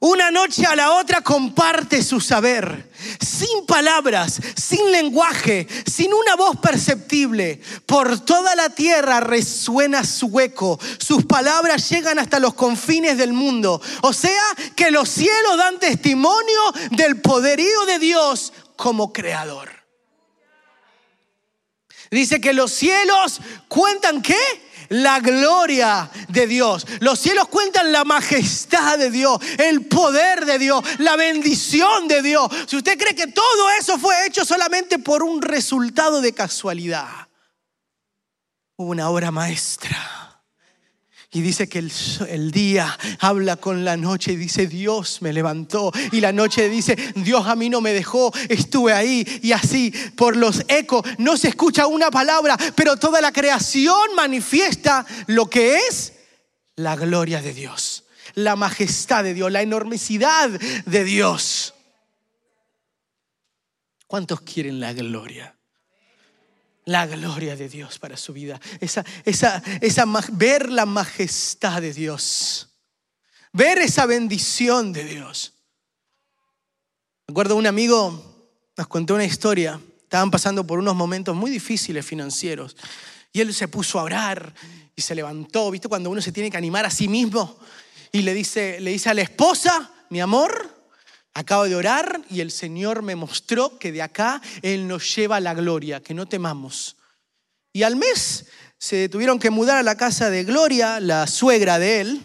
Una 0.00 0.30
noche 0.30 0.66
a 0.66 0.76
la 0.76 0.92
otra 0.92 1.22
comparte 1.22 2.02
su 2.02 2.20
saber, 2.20 2.90
sin 3.18 3.64
palabras, 3.66 4.38
sin 4.54 4.92
lenguaje, 4.92 5.66
sin 5.86 6.12
una 6.12 6.36
voz 6.36 6.56
perceptible. 6.58 7.60
Por 7.86 8.20
toda 8.20 8.54
la 8.54 8.68
tierra 8.68 9.20
resuena 9.20 10.04
su 10.04 10.38
eco, 10.38 10.78
sus 10.98 11.24
palabras 11.24 11.88
llegan 11.88 12.18
hasta 12.18 12.38
los 12.38 12.52
confines 12.54 13.16
del 13.16 13.32
mundo. 13.32 13.80
O 14.02 14.12
sea 14.12 14.44
que 14.74 14.90
los 14.90 15.08
cielos 15.08 15.56
dan 15.56 15.78
testimonio 15.78 16.60
del 16.90 17.20
poderío 17.22 17.86
de 17.86 17.98
Dios 17.98 18.52
como 18.76 19.14
creador. 19.14 19.70
Dice 22.10 22.40
que 22.40 22.52
los 22.52 22.70
cielos 22.70 23.40
cuentan 23.68 24.22
qué? 24.22 24.36
La 24.88 25.20
gloria 25.20 26.10
de 26.28 26.46
Dios. 26.46 26.86
Los 27.00 27.18
cielos 27.18 27.48
cuentan 27.48 27.92
la 27.92 28.04
majestad 28.04 28.98
de 28.98 29.10
Dios, 29.10 29.38
el 29.58 29.86
poder 29.86 30.44
de 30.44 30.58
Dios, 30.58 30.84
la 30.98 31.16
bendición 31.16 32.08
de 32.08 32.22
Dios. 32.22 32.50
Si 32.66 32.76
usted 32.76 32.98
cree 32.98 33.14
que 33.14 33.26
todo 33.28 33.70
eso 33.78 33.98
fue 33.98 34.26
hecho 34.26 34.44
solamente 34.44 34.98
por 34.98 35.22
un 35.22 35.42
resultado 35.42 36.20
de 36.20 36.32
casualidad, 36.32 37.28
hubo 38.76 38.90
una 38.90 39.10
obra 39.10 39.30
maestra 39.30 40.25
y 41.36 41.42
dice 41.42 41.68
que 41.68 41.80
el, 41.80 42.50
día 42.50 42.98
habla 43.20 43.56
con 43.56 43.84
la 43.84 43.98
noche 43.98 44.32
y 44.32 44.36
dice, 44.36 44.66
Dios 44.66 45.20
me 45.20 45.34
levantó. 45.34 45.92
Y 46.10 46.22
la 46.22 46.32
noche 46.32 46.70
dice, 46.70 46.96
Dios 47.14 47.46
a 47.46 47.54
mí 47.54 47.68
no 47.68 47.82
me 47.82 47.92
dejó, 47.92 48.32
estuve 48.48 48.94
ahí. 48.94 49.22
Y 49.42 49.52
así, 49.52 49.92
por 50.16 50.34
los 50.34 50.64
ecos, 50.66 51.02
no 51.18 51.36
se 51.36 51.48
escucha 51.48 51.88
una 51.88 52.10
palabra, 52.10 52.56
pero 52.74 52.96
toda 52.96 53.20
la 53.20 53.32
creación 53.32 54.14
manifiesta 54.16 55.04
lo 55.26 55.50
que 55.50 55.76
es 55.76 56.14
la 56.74 56.96
gloria 56.96 57.42
de 57.42 57.52
Dios, 57.52 58.04
la 58.32 58.56
majestad 58.56 59.22
de 59.22 59.34
Dios, 59.34 59.52
la 59.52 59.60
enormidad 59.60 60.48
de 60.48 61.04
Dios. 61.04 61.74
¿Cuántos 64.06 64.40
quieren 64.40 64.80
la 64.80 64.94
gloria? 64.94 65.54
La 66.86 67.06
gloria 67.06 67.54
de 67.54 67.68
Dios 67.68 67.98
para 67.98 68.16
su 68.16 68.32
vida, 68.32 68.58
esa, 68.80 69.04
esa, 69.24 69.62
esa, 69.80 70.06
ver 70.32 70.70
la 70.70 70.86
majestad 70.86 71.82
de 71.82 71.92
Dios, 71.92 72.70
ver 73.52 73.78
esa 73.78 74.06
bendición 74.06 74.94
de 74.94 75.04
Dios. 75.04 75.52
Me 77.26 77.32
acuerdo 77.32 77.56
un 77.56 77.66
amigo 77.66 78.32
nos 78.76 78.88
contó 78.88 79.14
una 79.14 79.24
historia, 79.24 79.80
estaban 80.02 80.30
pasando 80.30 80.66
por 80.66 80.78
unos 80.78 80.94
momentos 80.94 81.34
muy 81.34 81.50
difíciles 81.50 82.04
financieros. 82.04 82.76
Y 83.32 83.40
él 83.40 83.54
se 83.54 83.68
puso 83.68 83.98
a 83.98 84.02
orar 84.02 84.54
y 84.94 85.02
se 85.02 85.14
levantó, 85.14 85.70
¿viste? 85.70 85.88
Cuando 85.88 86.10
uno 86.10 86.20
se 86.20 86.32
tiene 86.32 86.50
que 86.50 86.56
animar 86.58 86.84
a 86.84 86.90
sí 86.90 87.08
mismo. 87.08 87.58
Y 88.12 88.22
le 88.22 88.34
dice, 88.34 88.80
le 88.80 88.92
dice 88.92 89.08
a 89.08 89.14
la 89.14 89.22
esposa, 89.22 89.90
mi 90.10 90.20
amor, 90.20 90.75
Acabo 91.38 91.64
de 91.68 91.76
orar 91.76 92.22
y 92.30 92.40
el 92.40 92.50
Señor 92.50 93.02
me 93.02 93.14
mostró 93.14 93.78
que 93.78 93.92
de 93.92 94.00
acá 94.00 94.40
Él 94.62 94.88
nos 94.88 95.14
lleva 95.14 95.38
la 95.38 95.52
gloria, 95.52 96.02
que 96.02 96.14
no 96.14 96.24
temamos. 96.24 96.96
Y 97.74 97.82
al 97.82 97.94
mes 97.94 98.46
se 98.78 99.10
tuvieron 99.10 99.38
que 99.38 99.50
mudar 99.50 99.76
a 99.76 99.82
la 99.82 99.98
casa 99.98 100.30
de 100.30 100.44
Gloria, 100.44 100.98
la 100.98 101.26
suegra 101.26 101.78
de 101.78 102.00
él. 102.00 102.22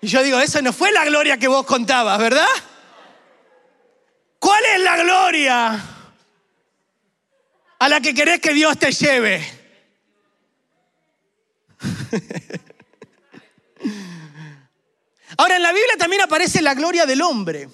Y 0.00 0.06
yo 0.06 0.22
digo, 0.22 0.40
esa 0.40 0.62
no 0.62 0.72
fue 0.72 0.90
la 0.92 1.04
gloria 1.04 1.36
que 1.36 1.48
vos 1.48 1.66
contabas, 1.66 2.18
¿verdad? 2.18 2.48
¿Cuál 4.38 4.64
es 4.76 4.80
la 4.80 4.96
gloria 4.96 5.84
a 7.80 7.88
la 7.90 8.00
que 8.00 8.14
querés 8.14 8.40
que 8.40 8.54
Dios 8.54 8.78
te 8.78 8.92
lleve? 8.92 9.46
Ahora, 15.38 15.56
en 15.56 15.62
la 15.62 15.72
Biblia 15.72 15.96
también 15.98 16.22
aparece 16.22 16.62
la 16.62 16.74
gloria 16.74 17.04
del 17.04 17.20
hombre. 17.22 17.68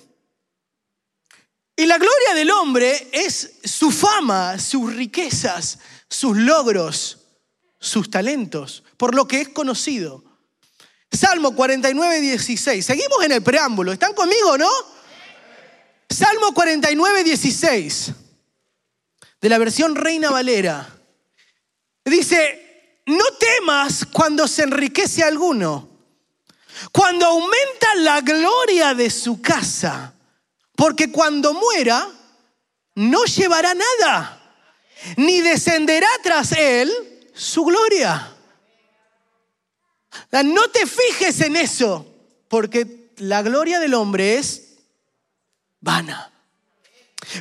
Y 1.77 1.87
la 1.87 1.97
gloria 1.97 2.35
del 2.35 2.51
hombre 2.51 3.09
es 3.13 3.55
su 3.65 3.91
fama, 3.91 4.59
sus 4.59 4.95
riquezas, 4.95 5.79
sus 6.09 6.37
logros, 6.37 7.19
sus 7.79 8.11
talentos, 8.11 8.85
por 8.97 9.15
lo 9.15 9.27
que 9.27 9.41
es 9.41 9.49
conocido. 9.49 10.25
Salmo 11.11 11.55
49, 11.55 12.21
16. 12.21 12.85
Seguimos 12.85 13.25
en 13.25 13.33
el 13.33 13.43
preámbulo. 13.43 13.93
¿Están 13.93 14.15
conmigo, 14.15 14.59
no? 14.59 14.71
Salmo 16.09 16.53
49, 16.53 17.25
16. 17.25 18.13
De 19.41 19.49
la 19.49 19.59
versión 19.59 19.95
Reina 19.95 20.31
Valera. 20.31 20.89
Dice, 22.05 23.01
no 23.07 23.25
temas 23.39 24.07
cuando 24.07 24.49
se 24.49 24.65
enriquece 24.65 25.23
alguno 25.23 25.92
cuando 26.91 27.27
aumenta 27.27 27.95
la 27.97 28.21
gloria 28.21 28.95
de 28.95 29.11
su 29.11 29.41
casa, 29.41 30.15
porque 30.75 31.13
cuando 31.13 31.55
muera, 31.55 32.09
no 32.95 33.25
llevará 33.25 33.75
nada, 33.75 34.41
ni 35.17 35.41
descenderá 35.41 36.09
tras 36.23 36.53
él 36.53 36.91
su 37.35 37.65
gloria. 37.65 38.35
No 40.45 40.69
te 40.69 40.87
fijes 40.87 41.41
en 41.41 41.57
eso, 41.57 42.07
porque 42.49 43.13
la 43.19 43.43
gloria 43.43 43.79
del 43.79 43.95
hombre 43.95 44.37
es 44.37 44.79
vana. 45.81 46.31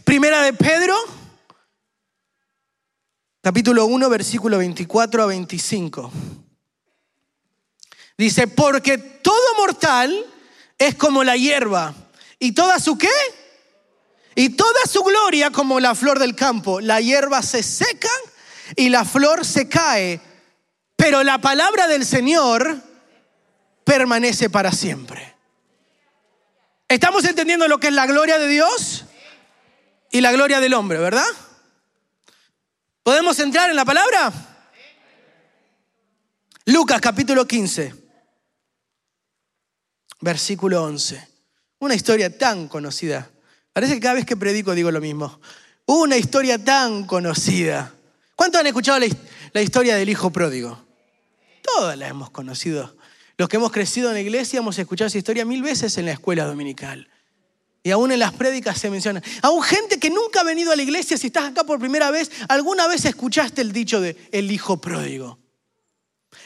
Primera 0.03 0.41
de 0.43 0.53
Pedro, 0.53 0.95
capítulo 3.41 3.85
1, 3.85 4.09
versículo 4.09 4.57
24 4.57 5.23
a 5.23 5.25
25. 5.25 6.11
Dice, 8.17 8.47
porque 8.47 8.97
todo 8.97 9.55
mortal 9.57 10.25
es 10.77 10.95
como 10.95 11.23
la 11.23 11.37
hierba. 11.37 11.93
¿Y 12.39 12.53
toda 12.53 12.79
su 12.79 12.97
qué? 12.97 13.09
Y 14.35 14.49
toda 14.49 14.85
su 14.85 15.03
gloria 15.03 15.51
como 15.51 15.79
la 15.79 15.95
flor 15.95 16.19
del 16.19 16.35
campo. 16.35 16.81
La 16.81 17.01
hierba 17.01 17.41
se 17.41 17.63
seca 17.63 18.09
y 18.75 18.89
la 18.89 19.05
flor 19.05 19.45
se 19.45 19.69
cae. 19.69 20.19
Pero 20.95 21.23
la 21.23 21.39
palabra 21.39 21.87
del 21.87 22.05
Señor 22.05 22.81
permanece 23.83 24.49
para 24.49 24.71
siempre. 24.71 25.35
¿Estamos 26.87 27.25
entendiendo 27.25 27.67
lo 27.67 27.79
que 27.79 27.87
es 27.87 27.93
la 27.93 28.05
gloria 28.05 28.37
de 28.37 28.47
Dios 28.47 29.05
y 30.11 30.21
la 30.21 30.31
gloria 30.31 30.59
del 30.59 30.73
hombre, 30.73 30.99
verdad? 30.99 31.27
¿Podemos 33.03 33.39
entrar 33.39 33.69
en 33.69 33.75
la 33.75 33.85
palabra? 33.85 34.31
Lucas 36.65 37.01
capítulo 37.01 37.47
15 37.47 38.00
versículo 40.21 40.83
11. 40.83 41.27
Una 41.79 41.95
historia 41.95 42.35
tan 42.37 42.67
conocida. 42.67 43.29
Parece 43.73 43.95
que 43.95 43.99
cada 43.99 44.15
vez 44.15 44.25
que 44.25 44.37
predico 44.37 44.73
digo 44.73 44.91
lo 44.91 45.01
mismo. 45.01 45.39
Una 45.85 46.15
historia 46.17 46.63
tan 46.63 47.05
conocida. 47.05 47.93
¿Cuántos 48.35 48.61
han 48.61 48.67
escuchado 48.67 48.99
la, 49.53 49.61
historia 49.61 49.95
del 49.95 50.09
hijo 50.09 50.31
pródigo? 50.31 50.83
Todas 51.63 51.97
la 51.97 52.07
hemos 52.07 52.29
conocido. 52.29 52.95
Los 53.37 53.49
que 53.49 53.57
hemos 53.57 53.71
crecido 53.71 54.09
en 54.09 54.15
la 54.15 54.21
iglesia 54.21 54.59
hemos 54.59 54.77
escuchado 54.77 55.07
esa 55.07 55.17
historia 55.17 55.45
mil 55.45 55.63
veces 55.63 55.97
en 55.97 56.05
la 56.05 56.11
escuela 56.11 56.45
dominical. 56.45 57.09
Y 57.83 57.89
aún 57.89 58.11
en 58.11 58.19
las 58.19 58.33
prédicas 58.33 58.77
se 58.77 58.91
menciona. 58.91 59.23
Aún 59.41 59.63
gente 59.63 59.99
que 59.99 60.11
nunca 60.11 60.41
ha 60.41 60.43
venido 60.43 60.71
a 60.71 60.75
la 60.75 60.83
iglesia, 60.83 61.17
si 61.17 61.27
estás 61.27 61.45
acá 61.45 61.63
por 61.63 61.79
primera 61.79 62.11
vez, 62.11 62.29
alguna 62.47 62.85
vez 62.87 63.05
escuchaste 63.05 63.61
el 63.61 63.71
dicho 63.71 63.99
de 63.99 64.15
el 64.31 64.51
hijo 64.51 64.79
pródigo. 64.79 65.39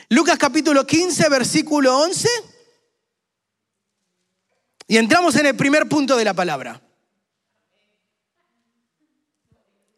Lucas 0.10 0.38
capítulo 0.38 0.88
15, 0.88 1.28
versículo 1.30 1.98
11. 2.00 2.55
Y 4.88 4.98
entramos 4.98 5.36
en 5.36 5.48
el 5.48 5.56
primer 5.56 5.90
punto 5.90 6.16
de 6.16 6.26
la 6.26 6.34
palabra. 6.34 6.82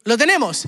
¿Lo 0.04 0.17
tenemos? 0.17 0.65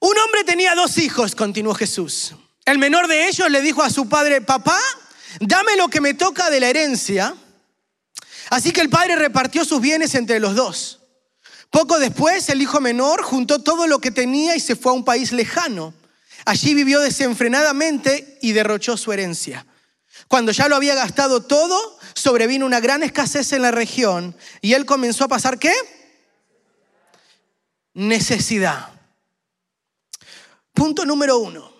Un 0.00 0.16
hombre 0.18 0.44
tenía 0.44 0.76
dos 0.76 0.98
hijos, 0.98 1.34
continuó 1.34 1.74
Jesús. 1.74 2.34
El 2.64 2.78
menor 2.78 3.08
de 3.08 3.26
ellos 3.26 3.50
le 3.50 3.60
dijo 3.60 3.82
a 3.82 3.90
su 3.90 4.08
padre, 4.08 4.40
papá, 4.40 4.78
dame 5.40 5.76
lo 5.76 5.88
que 5.88 6.00
me 6.00 6.14
toca 6.14 6.50
de 6.50 6.60
la 6.60 6.68
herencia. 6.68 7.34
Así 8.50 8.72
que 8.72 8.80
el 8.80 8.88
padre 8.88 9.16
repartió 9.16 9.64
sus 9.64 9.80
bienes 9.80 10.14
entre 10.14 10.38
los 10.38 10.54
dos. 10.54 11.00
Poco 11.70 11.98
después, 11.98 12.48
el 12.48 12.62
hijo 12.62 12.80
menor 12.80 13.22
juntó 13.22 13.62
todo 13.62 13.86
lo 13.86 13.98
que 13.98 14.10
tenía 14.10 14.54
y 14.54 14.60
se 14.60 14.76
fue 14.76 14.92
a 14.92 14.94
un 14.94 15.04
país 15.04 15.32
lejano. 15.32 15.92
Allí 16.44 16.74
vivió 16.74 17.00
desenfrenadamente 17.00 18.38
y 18.40 18.52
derrochó 18.52 18.96
su 18.96 19.12
herencia. 19.12 19.66
Cuando 20.28 20.52
ya 20.52 20.68
lo 20.68 20.76
había 20.76 20.94
gastado 20.94 21.42
todo, 21.42 21.97
sobrevino 22.18 22.66
una 22.66 22.80
gran 22.80 23.02
escasez 23.02 23.52
en 23.52 23.62
la 23.62 23.70
región 23.70 24.36
y 24.60 24.74
él 24.74 24.84
comenzó 24.84 25.24
a 25.24 25.28
pasar 25.28 25.58
¿qué? 25.58 25.72
Necesidad. 27.94 28.92
Punto 30.72 31.04
número 31.04 31.38
uno. 31.38 31.72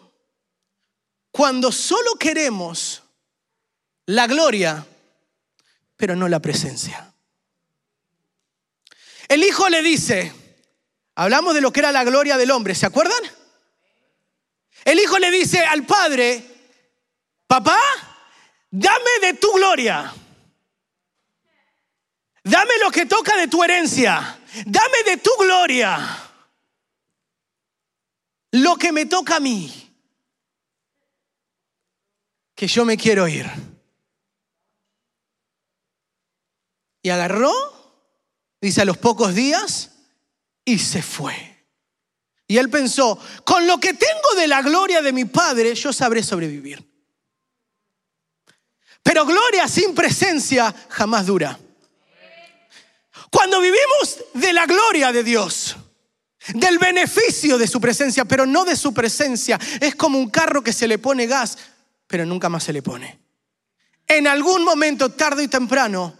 Cuando 1.31 1.71
solo 1.71 2.15
queremos 2.15 3.03
la 4.07 4.27
gloria, 4.27 4.85
pero 5.97 6.17
no 6.17 6.29
la 6.29 6.41
presencia. 6.41 7.13
El 9.29 9.45
hijo 9.45 9.69
le 9.69 9.83
dice, 9.83 10.33
hablamos 11.15 11.55
de 11.55 11.61
lo 11.61 11.73
que 11.73 11.81
era 11.81 11.93
la 11.93 12.05
gloria 12.05 12.37
del 12.39 12.51
hombre, 12.51 12.75
¿se 12.75 12.87
acuerdan? 12.87 13.23
El 14.85 14.99
hijo 14.99 15.19
le 15.19 15.31
dice 15.31 15.61
al 15.61 15.85
padre, 15.85 16.43
papá, 17.47 17.79
dame 18.71 19.11
de 19.21 19.35
tu 19.35 19.53
gloria. 19.53 20.13
Dame 22.49 22.79
lo 22.83 22.91
que 22.91 23.05
toca 23.05 23.37
de 23.37 23.47
tu 23.49 23.63
herencia. 23.63 24.39
Dame 24.65 25.03
de 25.05 25.19
tu 25.19 25.31
gloria. 25.39 25.99
Lo 28.53 28.77
que 28.77 28.91
me 28.91 29.07
toca 29.07 29.37
a 29.37 29.41
mí. 29.41 29.71
Que 32.55 32.67
yo 32.67 32.85
me 32.85 32.97
quiero 32.97 33.29
ir. 33.29 33.47
Y 37.03 37.11
agarró, 37.11 37.53
dice 38.61 38.83
a 38.83 38.85
los 38.85 38.97
pocos 38.97 39.35
días, 39.35 39.93
y 40.65 40.79
se 40.79 41.03
fue. 41.03 41.67
Y 42.47 42.57
él 42.57 42.71
pensó, 42.71 43.19
con 43.45 43.67
lo 43.67 43.79
que 43.79 43.93
tengo 43.93 44.35
de 44.37 44.49
la 44.49 44.63
gloria 44.63 45.03
de 45.03 45.13
mi 45.13 45.27
Padre, 45.27 45.75
yo 45.75 45.93
sabré 45.93 46.23
sobrevivir. 46.23 46.85
Pero 49.03 49.27
gloria 49.27 49.69
sin 49.69 49.95
presencia 49.95 50.75
jamás 50.89 51.27
dura. 51.27 51.59
Cuando 53.31 53.61
vivimos 53.61 54.25
de 54.35 54.53
la 54.53 54.67
gloria 54.67 55.13
de 55.13 55.23
Dios, 55.23 55.77
del 56.55 56.79
beneficio 56.79 57.59
de 57.59 57.67
su 57.67 57.81
presencia, 57.81 58.25
pero 58.25 58.47
no 58.47 58.65
de 58.65 58.77
su 58.77 58.95
presencia, 58.95 59.59
es 59.81 59.95
como 59.95 60.19
un 60.19 60.31
carro 60.31 60.63
que 60.63 60.73
se 60.73 60.89
le 60.89 60.99
pone 60.99 61.27
gas, 61.27 61.59
pero 62.07 62.25
nunca 62.25 62.49
más 62.49 62.65
se 62.65 62.73
le 62.73 62.83
pone. 62.83 63.19
En 64.07 64.27
algún 64.27 64.65
momento, 64.65 65.11
tarde 65.11 65.45
y 65.45 65.49
temprano, 65.49 66.17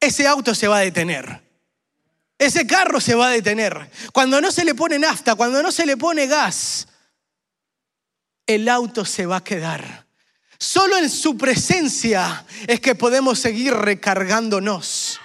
ese 0.00 0.26
auto 0.26 0.54
se 0.54 0.68
va 0.68 0.78
a 0.78 0.80
detener. 0.80 1.42
Ese 2.38 2.66
carro 2.66 3.00
se 3.00 3.14
va 3.14 3.28
a 3.28 3.30
detener. 3.30 3.90
Cuando 4.12 4.40
no 4.40 4.50
se 4.50 4.64
le 4.64 4.74
pone 4.74 4.98
nafta, 4.98 5.34
cuando 5.34 5.62
no 5.62 5.70
se 5.70 5.86
le 5.86 5.96
pone 5.96 6.26
gas, 6.26 6.88
el 8.46 8.68
auto 8.68 9.04
se 9.04 9.26
va 9.26 9.36
a 9.36 9.44
quedar. 9.44 10.06
Solo 10.58 10.96
en 10.96 11.10
su 11.10 11.36
presencia 11.36 12.44
es 12.66 12.80
que 12.80 12.94
podemos 12.94 13.38
seguir 13.38 13.74
recargándonos. 13.74 15.20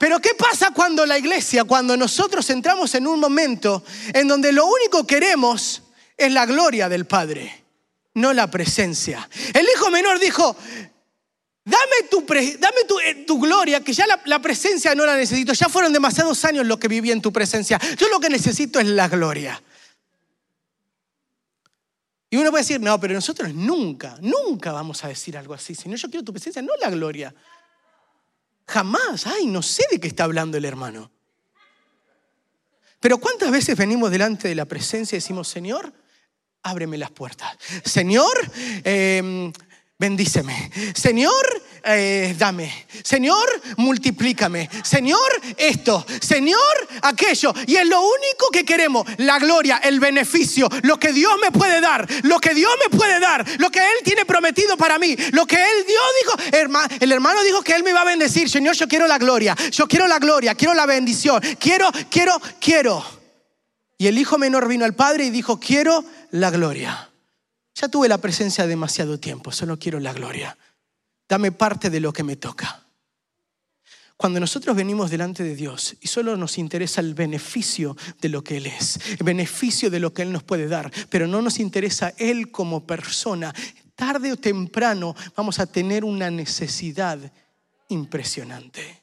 Pero 0.00 0.18
¿qué 0.18 0.30
pasa 0.34 0.70
cuando 0.70 1.04
la 1.04 1.18
iglesia, 1.18 1.64
cuando 1.64 1.94
nosotros 1.94 2.48
entramos 2.48 2.94
en 2.94 3.06
un 3.06 3.20
momento 3.20 3.84
en 4.14 4.26
donde 4.28 4.50
lo 4.50 4.64
único 4.64 5.06
que 5.06 5.16
queremos 5.16 5.82
es 6.16 6.32
la 6.32 6.46
gloria 6.46 6.88
del 6.88 7.04
Padre, 7.04 7.66
no 8.14 8.32
la 8.32 8.50
presencia? 8.50 9.28
El 9.52 9.66
hijo 9.68 9.90
menor 9.90 10.18
dijo, 10.18 10.56
dame 11.66 12.08
tu, 12.10 12.22
dame 12.22 12.80
eh, 13.04 13.24
tu, 13.26 13.38
gloria, 13.38 13.84
que 13.84 13.92
ya 13.92 14.06
la, 14.06 14.18
la, 14.24 14.40
presencia 14.40 14.94
no 14.94 15.04
la 15.04 15.18
necesito, 15.18 15.52
ya 15.52 15.68
fueron 15.68 15.92
demasiados 15.92 16.42
años 16.46 16.66
lo 16.66 16.80
que 16.80 16.88
viví 16.88 17.10
en 17.10 17.20
tu 17.20 17.30
presencia, 17.30 17.78
yo 17.98 18.08
lo 18.08 18.20
que 18.20 18.30
necesito 18.30 18.80
es 18.80 18.86
la 18.86 19.06
gloria. 19.06 19.62
Y 22.30 22.38
uno 22.38 22.48
puede 22.48 22.62
decir, 22.62 22.80
no, 22.80 22.98
pero 22.98 23.12
nosotros 23.12 23.52
nunca, 23.52 24.16
nunca 24.22 24.72
vamos 24.72 25.04
a 25.04 25.08
decir 25.08 25.36
algo 25.36 25.52
así, 25.52 25.74
sino 25.74 25.94
yo 25.96 26.08
quiero 26.08 26.24
tu 26.24 26.32
presencia, 26.32 26.62
no 26.62 26.72
la 26.80 26.88
gloria. 26.88 27.34
Jamás, 28.70 29.26
ay, 29.26 29.46
no 29.46 29.62
sé 29.62 29.82
de 29.90 29.98
qué 29.98 30.06
está 30.06 30.22
hablando 30.22 30.56
el 30.56 30.64
hermano. 30.64 31.10
Pero 33.00 33.18
¿cuántas 33.18 33.50
veces 33.50 33.76
venimos 33.76 34.12
delante 34.12 34.46
de 34.46 34.54
la 34.54 34.64
presencia 34.64 35.16
y 35.16 35.18
decimos, 35.18 35.48
Señor, 35.48 35.92
ábreme 36.62 36.96
las 36.96 37.10
puertas? 37.10 37.56
Señor, 37.84 38.30
eh, 38.84 39.52
bendíceme. 40.00 40.70
Señor, 40.94 41.62
eh, 41.84 42.34
dame. 42.38 42.86
Señor, 43.04 43.46
multiplícame. 43.76 44.70
Señor, 44.82 45.30
esto. 45.58 46.06
Señor, 46.22 46.88
aquello. 47.02 47.52
Y 47.66 47.76
es 47.76 47.86
lo 47.86 48.00
único 48.00 48.48
que 48.50 48.64
queremos, 48.64 49.06
la 49.18 49.38
gloria, 49.38 49.76
el 49.84 50.00
beneficio, 50.00 50.70
lo 50.84 50.98
que 50.98 51.12
Dios 51.12 51.34
me 51.42 51.52
puede 51.52 51.82
dar, 51.82 52.08
lo 52.22 52.40
que 52.40 52.54
Dios 52.54 52.72
me 52.82 52.96
puede 52.96 53.20
dar, 53.20 53.46
lo 53.58 53.70
que 53.70 53.80
Él 53.80 53.98
tiene 54.02 54.24
prometido 54.24 54.78
para 54.78 54.98
mí, 54.98 55.14
lo 55.32 55.46
que 55.46 55.56
Él 55.56 55.86
Dios 55.86 56.02
dijo. 56.22 56.58
El 56.98 57.12
hermano 57.12 57.42
dijo 57.44 57.60
que 57.62 57.74
Él 57.74 57.82
me 57.82 57.90
iba 57.90 58.00
a 58.00 58.06
bendecir. 58.06 58.48
Señor, 58.48 58.74
yo 58.76 58.88
quiero 58.88 59.06
la 59.06 59.18
gloria. 59.18 59.54
Yo 59.70 59.86
quiero 59.86 60.08
la 60.08 60.18
gloria, 60.18 60.54
quiero 60.54 60.72
la 60.72 60.86
bendición. 60.86 61.42
Quiero, 61.58 61.90
quiero, 62.10 62.40
quiero. 62.58 63.04
Y 63.98 64.06
el 64.06 64.16
hijo 64.16 64.38
menor 64.38 64.66
vino 64.66 64.86
al 64.86 64.94
padre 64.94 65.26
y 65.26 65.30
dijo, 65.30 65.60
quiero 65.60 66.02
la 66.30 66.50
gloria. 66.50 67.09
Ya 67.80 67.88
tuve 67.88 68.08
la 68.08 68.18
presencia 68.18 68.66
demasiado 68.66 69.18
tiempo, 69.18 69.52
solo 69.52 69.78
quiero 69.78 70.00
la 70.00 70.12
gloria. 70.12 70.56
Dame 71.26 71.50
parte 71.50 71.88
de 71.88 72.00
lo 72.00 72.12
que 72.12 72.22
me 72.22 72.36
toca. 72.36 72.84
Cuando 74.18 74.38
nosotros 74.38 74.76
venimos 74.76 75.10
delante 75.10 75.42
de 75.42 75.56
Dios 75.56 75.96
y 76.02 76.08
solo 76.08 76.36
nos 76.36 76.58
interesa 76.58 77.00
el 77.00 77.14
beneficio 77.14 77.96
de 78.20 78.28
lo 78.28 78.44
que 78.44 78.58
Él 78.58 78.66
es, 78.66 78.98
el 79.18 79.24
beneficio 79.24 79.88
de 79.88 79.98
lo 79.98 80.12
que 80.12 80.20
Él 80.20 80.30
nos 80.30 80.42
puede 80.42 80.68
dar, 80.68 80.92
pero 81.08 81.26
no 81.26 81.40
nos 81.40 81.58
interesa 81.58 82.12
Él 82.18 82.50
como 82.50 82.86
persona, 82.86 83.54
tarde 83.94 84.32
o 84.32 84.36
temprano 84.36 85.16
vamos 85.34 85.58
a 85.58 85.64
tener 85.64 86.04
una 86.04 86.30
necesidad 86.30 87.18
impresionante. 87.88 89.00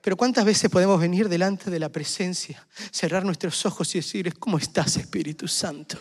Pero 0.00 0.16
¿cuántas 0.16 0.46
veces 0.46 0.70
podemos 0.70 0.98
venir 0.98 1.28
delante 1.28 1.70
de 1.70 1.78
la 1.78 1.90
presencia, 1.90 2.66
cerrar 2.90 3.22
nuestros 3.22 3.66
ojos 3.66 3.94
y 3.94 3.98
decir, 3.98 4.38
¿cómo 4.38 4.56
estás 4.56 4.96
Espíritu 4.96 5.46
Santo? 5.46 5.98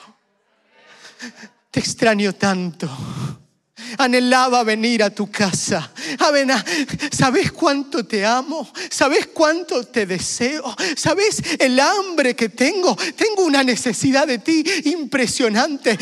Te 1.71 1.79
extraño 1.79 2.34
tanto. 2.34 2.89
Anhelaba 3.97 4.63
venir 4.63 5.03
a 5.03 5.09
tu 5.09 5.29
casa. 5.29 5.91
¿Sabes 7.11 7.51
cuánto 7.51 8.05
te 8.05 8.25
amo? 8.25 8.71
¿Sabes 8.89 9.27
cuánto 9.27 9.83
te 9.83 10.05
deseo? 10.05 10.75
¿Sabes 10.95 11.41
el 11.59 11.79
hambre 11.79 12.35
que 12.35 12.49
tengo? 12.49 12.95
Tengo 12.95 13.43
una 13.43 13.63
necesidad 13.63 14.27
de 14.27 14.39
ti 14.39 14.63
impresionante. 14.85 15.97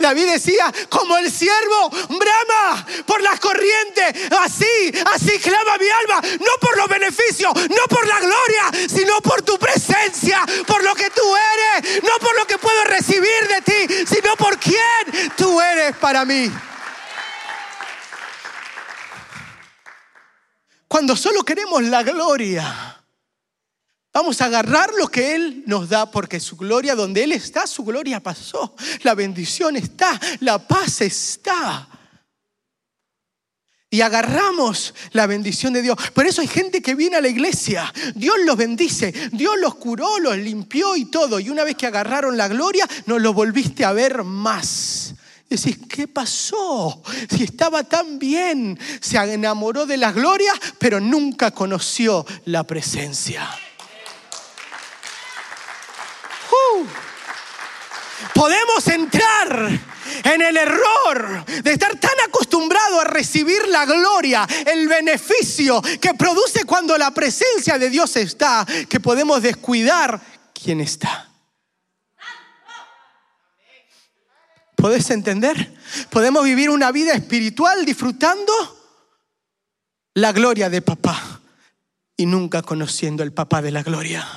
David 0.00 0.26
decía, 0.26 0.72
como 0.88 1.16
el 1.18 1.30
siervo 1.30 1.90
brama 1.90 2.86
por 3.06 3.22
las 3.22 3.40
corrientes, 3.40 4.30
así, 4.40 4.92
así 5.12 5.38
clama 5.38 5.78
mi 5.78 5.88
alma, 5.88 6.28
no 6.40 6.60
por 6.60 6.76
los 6.76 6.88
beneficios, 6.88 7.52
no 7.54 7.84
por 7.88 8.06
la 8.06 8.20
gloria, 8.20 8.88
sino 8.88 9.20
por 9.20 9.42
tu 9.42 9.58
presencia, 9.58 10.44
por 10.66 10.82
lo 10.82 10.94
que 10.94 11.10
tú 11.10 11.22
eres, 11.76 12.02
no 12.02 12.18
por 12.20 12.36
lo 12.36 12.46
que 12.46 12.58
puedo 12.58 12.84
recibir 12.84 13.48
de 13.48 13.62
ti, 13.62 14.06
sino 14.06 14.36
por 14.36 14.58
quién 14.58 15.30
tú 15.36 15.60
eres 15.60 15.96
para 15.96 16.24
mí. 16.24 16.50
Cuando 20.94 21.16
solo 21.16 21.42
queremos 21.42 21.82
la 21.82 22.04
gloria, 22.04 23.02
vamos 24.12 24.40
a 24.40 24.44
agarrar 24.44 24.92
lo 24.96 25.08
que 25.08 25.34
Él 25.34 25.64
nos 25.66 25.88
da, 25.88 26.08
porque 26.08 26.38
su 26.38 26.56
gloria, 26.56 26.94
donde 26.94 27.24
Él 27.24 27.32
está, 27.32 27.66
su 27.66 27.82
gloria 27.82 28.20
pasó. 28.20 28.76
La 29.02 29.14
bendición 29.16 29.74
está, 29.74 30.20
la 30.38 30.56
paz 30.68 31.00
está. 31.00 31.88
Y 33.90 34.02
agarramos 34.02 34.94
la 35.10 35.26
bendición 35.26 35.72
de 35.72 35.82
Dios. 35.82 35.98
Por 36.12 36.26
eso 36.26 36.42
hay 36.42 36.46
gente 36.46 36.80
que 36.80 36.94
viene 36.94 37.16
a 37.16 37.20
la 37.20 37.26
iglesia. 37.26 37.92
Dios 38.14 38.36
los 38.44 38.56
bendice. 38.56 39.12
Dios 39.32 39.56
los 39.58 39.74
curó, 39.74 40.20
los 40.20 40.36
limpió 40.36 40.94
y 40.94 41.06
todo. 41.06 41.40
Y 41.40 41.50
una 41.50 41.64
vez 41.64 41.74
que 41.74 41.88
agarraron 41.88 42.36
la 42.36 42.46
gloria, 42.46 42.88
no 43.06 43.18
lo 43.18 43.34
volviste 43.34 43.84
a 43.84 43.92
ver 43.92 44.22
más. 44.22 45.13
Decís, 45.48 45.78
¿qué 45.88 46.08
pasó? 46.08 47.02
Si 47.30 47.44
estaba 47.44 47.84
tan 47.84 48.18
bien, 48.18 48.78
se 49.00 49.16
enamoró 49.18 49.86
de 49.86 49.96
la 49.96 50.10
gloria, 50.10 50.52
pero 50.78 51.00
nunca 51.00 51.50
conoció 51.52 52.26
la 52.46 52.64
presencia. 52.64 53.48
Uh. 56.50 56.86
podemos 58.32 58.86
entrar 58.88 59.70
en 60.24 60.42
el 60.42 60.56
error 60.56 61.44
de 61.46 61.72
estar 61.72 61.98
tan 61.98 62.20
acostumbrado 62.26 63.00
a 63.00 63.04
recibir 63.04 63.66
la 63.68 63.84
gloria, 63.84 64.46
el 64.66 64.88
beneficio 64.88 65.82
que 66.00 66.14
produce 66.14 66.64
cuando 66.64 66.96
la 66.96 67.10
presencia 67.12 67.78
de 67.78 67.90
Dios 67.90 68.16
está, 68.16 68.66
que 68.88 69.00
podemos 69.00 69.42
descuidar 69.42 70.20
quién 70.52 70.80
está. 70.80 71.33
¿Podés 74.84 75.08
entender? 75.08 75.72
Podemos 76.10 76.44
vivir 76.44 76.68
una 76.68 76.92
vida 76.92 77.14
espiritual 77.14 77.86
disfrutando 77.86 78.52
la 80.12 80.30
gloria 80.30 80.68
de 80.68 80.82
papá 80.82 81.40
y 82.18 82.26
nunca 82.26 82.60
conociendo 82.60 83.22
el 83.22 83.32
papá 83.32 83.62
de 83.62 83.70
la 83.70 83.82
gloria. 83.82 84.28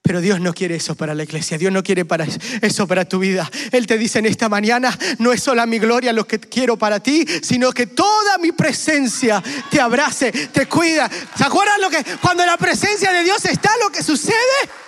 Pero 0.00 0.22
Dios 0.22 0.40
no 0.40 0.54
quiere 0.54 0.76
eso 0.76 0.94
para 0.94 1.14
la 1.14 1.24
iglesia, 1.24 1.58
Dios 1.58 1.70
no 1.70 1.82
quiere 1.82 2.06
para 2.06 2.26
eso 2.62 2.86
para 2.86 3.04
tu 3.04 3.18
vida. 3.18 3.50
Él 3.70 3.86
te 3.86 3.98
dice 3.98 4.20
en 4.20 4.24
esta 4.24 4.48
mañana, 4.48 4.98
no 5.18 5.30
es 5.30 5.42
solo 5.42 5.66
mi 5.66 5.78
gloria 5.78 6.14
lo 6.14 6.26
que 6.26 6.40
quiero 6.40 6.78
para 6.78 7.00
ti, 7.00 7.26
sino 7.42 7.70
que 7.72 7.86
toda 7.86 8.38
mi 8.38 8.52
presencia 8.52 9.42
te 9.70 9.78
abrace, 9.78 10.32
te 10.32 10.64
cuida. 10.64 11.10
¿Se 11.36 11.44
acuerdan 11.44 11.82
lo 11.82 11.90
que 11.90 12.02
cuando 12.22 12.46
la 12.46 12.56
presencia 12.56 13.12
de 13.12 13.22
Dios 13.22 13.44
está 13.44 13.76
lo 13.76 13.92
que 13.92 14.02
sucede? 14.02 14.81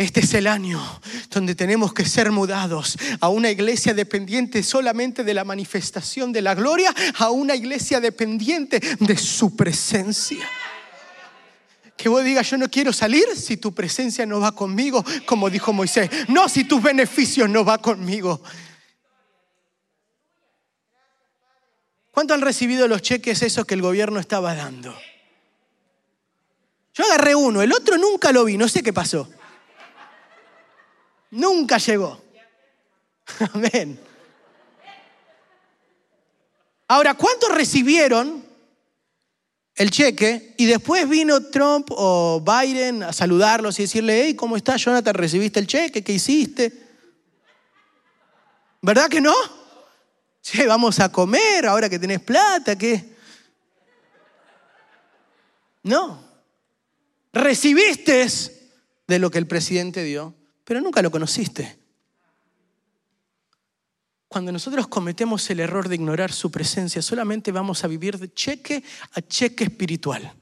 Este 0.00 0.20
es 0.20 0.32
el 0.32 0.46
año 0.46 0.80
donde 1.28 1.54
tenemos 1.54 1.92
que 1.92 2.06
ser 2.06 2.30
mudados 2.30 2.96
a 3.20 3.28
una 3.28 3.50
iglesia 3.50 3.92
dependiente 3.92 4.62
solamente 4.62 5.24
de 5.24 5.34
la 5.34 5.44
manifestación 5.44 6.32
de 6.32 6.40
la 6.40 6.54
gloria, 6.54 6.94
a 7.18 7.28
una 7.28 7.54
iglesia 7.54 8.00
dependiente 8.00 8.80
de 8.98 9.16
su 9.18 9.54
presencia. 9.54 10.48
Que 11.98 12.08
vos 12.08 12.24
digas, 12.24 12.48
yo 12.48 12.56
no 12.56 12.70
quiero 12.70 12.94
salir 12.94 13.26
si 13.36 13.58
tu 13.58 13.74
presencia 13.74 14.24
no 14.24 14.40
va 14.40 14.52
conmigo, 14.52 15.04
como 15.26 15.50
dijo 15.50 15.74
Moisés. 15.74 16.08
No 16.28 16.48
si 16.48 16.64
tus 16.64 16.82
beneficios 16.82 17.50
no 17.50 17.62
va 17.62 17.76
conmigo. 17.76 18.42
¿Cuánto 22.10 22.32
han 22.32 22.40
recibido 22.40 22.88
los 22.88 23.02
cheques 23.02 23.42
esos 23.42 23.66
que 23.66 23.74
el 23.74 23.82
gobierno 23.82 24.18
estaba 24.18 24.54
dando? 24.54 24.98
Yo 26.94 27.04
agarré 27.04 27.34
uno, 27.34 27.60
el 27.60 27.74
otro 27.74 27.98
nunca 27.98 28.32
lo 28.32 28.46
vi, 28.46 28.56
no 28.56 28.66
sé 28.66 28.82
qué 28.82 28.94
pasó. 28.94 29.28
Nunca 31.30 31.78
llegó. 31.78 32.20
Amén. 33.54 33.98
Ahora, 36.88 37.14
¿cuántos 37.14 37.54
recibieron 37.54 38.44
el 39.76 39.90
cheque 39.90 40.54
y 40.58 40.66
después 40.66 41.08
vino 41.08 41.40
Trump 41.46 41.88
o 41.90 42.42
Biden 42.44 43.04
a 43.04 43.12
saludarlos 43.12 43.78
y 43.78 43.82
decirle, 43.82 44.24
hey, 44.24 44.34
¿cómo 44.34 44.56
estás, 44.56 44.84
Jonathan? 44.84 45.14
¿Recibiste 45.14 45.60
el 45.60 45.66
cheque? 45.66 46.02
¿Qué 46.02 46.12
hiciste? 46.12 46.88
¿Verdad 48.82 49.08
que 49.08 49.20
no? 49.20 49.34
Sí, 50.40 50.64
vamos 50.66 50.98
a 50.98 51.12
comer 51.12 51.66
ahora 51.66 51.88
que 51.88 51.98
tenés 51.98 52.20
plata, 52.20 52.76
¿qué? 52.76 53.14
No. 55.84 56.24
Recibiste 57.32 58.26
de 59.06 59.18
lo 59.18 59.30
que 59.30 59.38
el 59.38 59.46
presidente 59.46 60.02
dio 60.02 60.34
pero 60.70 60.80
nunca 60.80 61.02
lo 61.02 61.10
conociste. 61.10 61.80
Cuando 64.28 64.52
nosotros 64.52 64.86
cometemos 64.86 65.50
el 65.50 65.58
error 65.58 65.88
de 65.88 65.96
ignorar 65.96 66.30
su 66.30 66.48
presencia, 66.48 67.02
solamente 67.02 67.50
vamos 67.50 67.82
a 67.82 67.88
vivir 67.88 68.16
de 68.20 68.32
cheque 68.32 68.84
a 69.14 69.20
cheque 69.20 69.64
espiritual. 69.64 70.32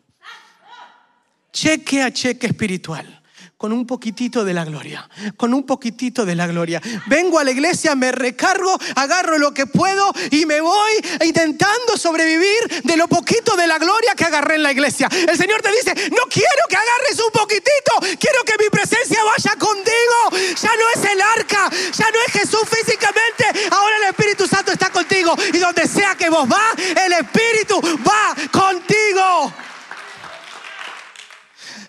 Cheque 1.50 2.02
a 2.02 2.12
cheque 2.12 2.46
espiritual 2.46 3.22
con 3.58 3.72
un 3.72 3.88
poquitito 3.88 4.44
de 4.44 4.54
la 4.54 4.64
gloria, 4.64 5.10
con 5.36 5.52
un 5.52 5.66
poquitito 5.66 6.24
de 6.24 6.36
la 6.36 6.46
gloria. 6.46 6.80
Vengo 7.06 7.40
a 7.40 7.44
la 7.44 7.50
iglesia, 7.50 7.96
me 7.96 8.12
recargo, 8.12 8.78
agarro 8.94 9.36
lo 9.36 9.52
que 9.52 9.66
puedo 9.66 10.12
y 10.30 10.46
me 10.46 10.60
voy 10.60 10.92
intentando 11.26 11.96
sobrevivir 11.96 12.82
de 12.84 12.96
lo 12.96 13.08
poquito 13.08 13.56
de 13.56 13.66
la 13.66 13.78
gloria 13.78 14.14
que 14.14 14.24
agarré 14.24 14.54
en 14.54 14.62
la 14.62 14.70
iglesia. 14.70 15.08
El 15.10 15.36
Señor 15.36 15.60
te 15.60 15.72
dice, 15.72 15.92
no 16.10 16.22
quiero 16.30 16.62
que 16.68 16.76
agarres 16.76 17.18
un 17.18 17.32
poquitito, 17.32 17.92
quiero 18.20 18.44
que 18.46 18.62
mi 18.62 18.70
presencia 18.70 19.24
vaya 19.24 19.56
contigo. 19.58 20.54
Ya 20.62 20.70
no 20.70 21.02
es 21.02 21.10
el 21.10 21.20
arca, 21.20 21.68
ya 21.68 22.06
no 22.12 22.18
es 22.28 22.32
Jesús 22.32 22.62
físicamente, 22.70 23.44
ahora 23.72 23.96
el 23.96 24.10
Espíritu 24.10 24.46
Santo 24.46 24.70
está 24.70 24.90
contigo 24.90 25.34
y 25.52 25.58
donde 25.58 25.88
sea 25.88 26.14
que 26.14 26.30
vos 26.30 26.48
va, 26.48 26.62
el 27.04 27.12
Espíritu 27.12 27.80
va 28.06 28.36
contigo. 28.52 29.52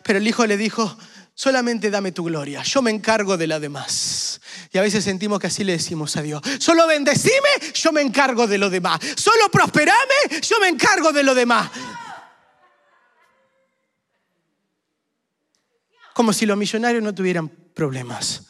Pero 0.02 0.18
el 0.18 0.28
Hijo 0.28 0.48
le 0.48 0.58
dijo, 0.58 0.98
solamente 1.40 1.90
dame 1.90 2.12
tu 2.12 2.26
gloria, 2.26 2.64
yo 2.64 2.82
me 2.82 2.92
encargo 2.92 3.38
de 3.38 3.48
la 3.48 3.62
demás. 3.62 4.42
Y 4.74 4.78
a 4.78 4.82
veces 4.82 5.06
sentimos 5.06 5.40
que 5.40 5.48
así 5.48 5.64
le 5.64 5.72
decimos 5.72 6.18
a 6.18 6.22
Dios, 6.22 6.42
solo 6.60 6.86
bendecime, 6.86 7.48
yo 7.74 7.94
me 7.94 8.02
encargo 8.02 8.46
de 8.46 8.58
lo 8.58 8.70
demás, 8.70 9.00
solo 9.16 9.50
prosperame, 9.50 10.42
yo 10.42 10.60
me 10.60 10.68
encargo 10.68 11.14
de 11.14 11.24
lo 11.24 11.34
demás. 11.34 11.72
Como 16.14 16.34
si 16.34 16.46
los 16.46 16.58
millonarios 16.58 17.02
no 17.02 17.16
tuvieran 17.16 17.48
problemas, 17.48 18.48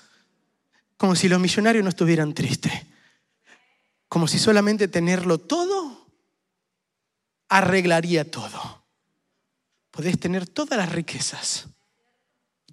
como 0.97 1.15
si 1.15 1.30
los 1.30 1.39
millonarios 1.39 1.84
no 1.84 1.91
estuvieran 1.91 2.34
tristes, 2.34 2.73
como 4.08 4.28
si 4.28 4.39
solamente 4.39 4.88
tenerlo 4.88 5.38
todo 5.38 6.08
arreglaría 7.49 8.32
todo. 8.32 8.84
Podés 9.91 10.19
tener 10.19 10.47
todas 10.47 10.80
las 10.80 10.91
riquezas 10.91 11.67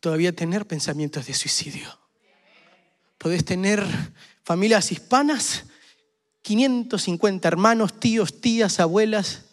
todavía 0.06 0.32
tener 0.32 0.68
pensamientos 0.68 1.26
de 1.26 1.34
suicidio. 1.34 1.98
Podés 3.18 3.44
tener 3.44 3.84
familias 4.44 4.92
hispanas, 4.92 5.64
550 6.42 7.48
hermanos, 7.48 7.98
tíos, 7.98 8.40
tías, 8.40 8.78
abuelas, 8.78 9.46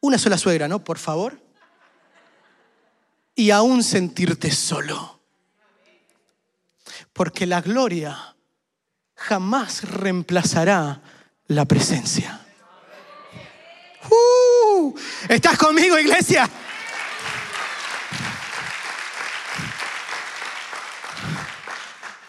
una 0.00 0.16
sola 0.16 0.38
suegra, 0.38 0.66
¿no? 0.66 0.82
Por 0.82 0.96
favor. 0.96 1.42
Y 3.34 3.50
aún 3.50 3.82
sentirte 3.82 4.50
solo. 4.50 5.20
Porque 7.12 7.44
la 7.44 7.60
gloria 7.60 8.34
jamás 9.14 9.84
reemplazará 9.90 11.02
la 11.48 11.66
presencia. 11.66 12.40
Uh, 14.08 14.94
¿Estás 15.28 15.58
conmigo, 15.58 15.98
iglesia? 15.98 16.48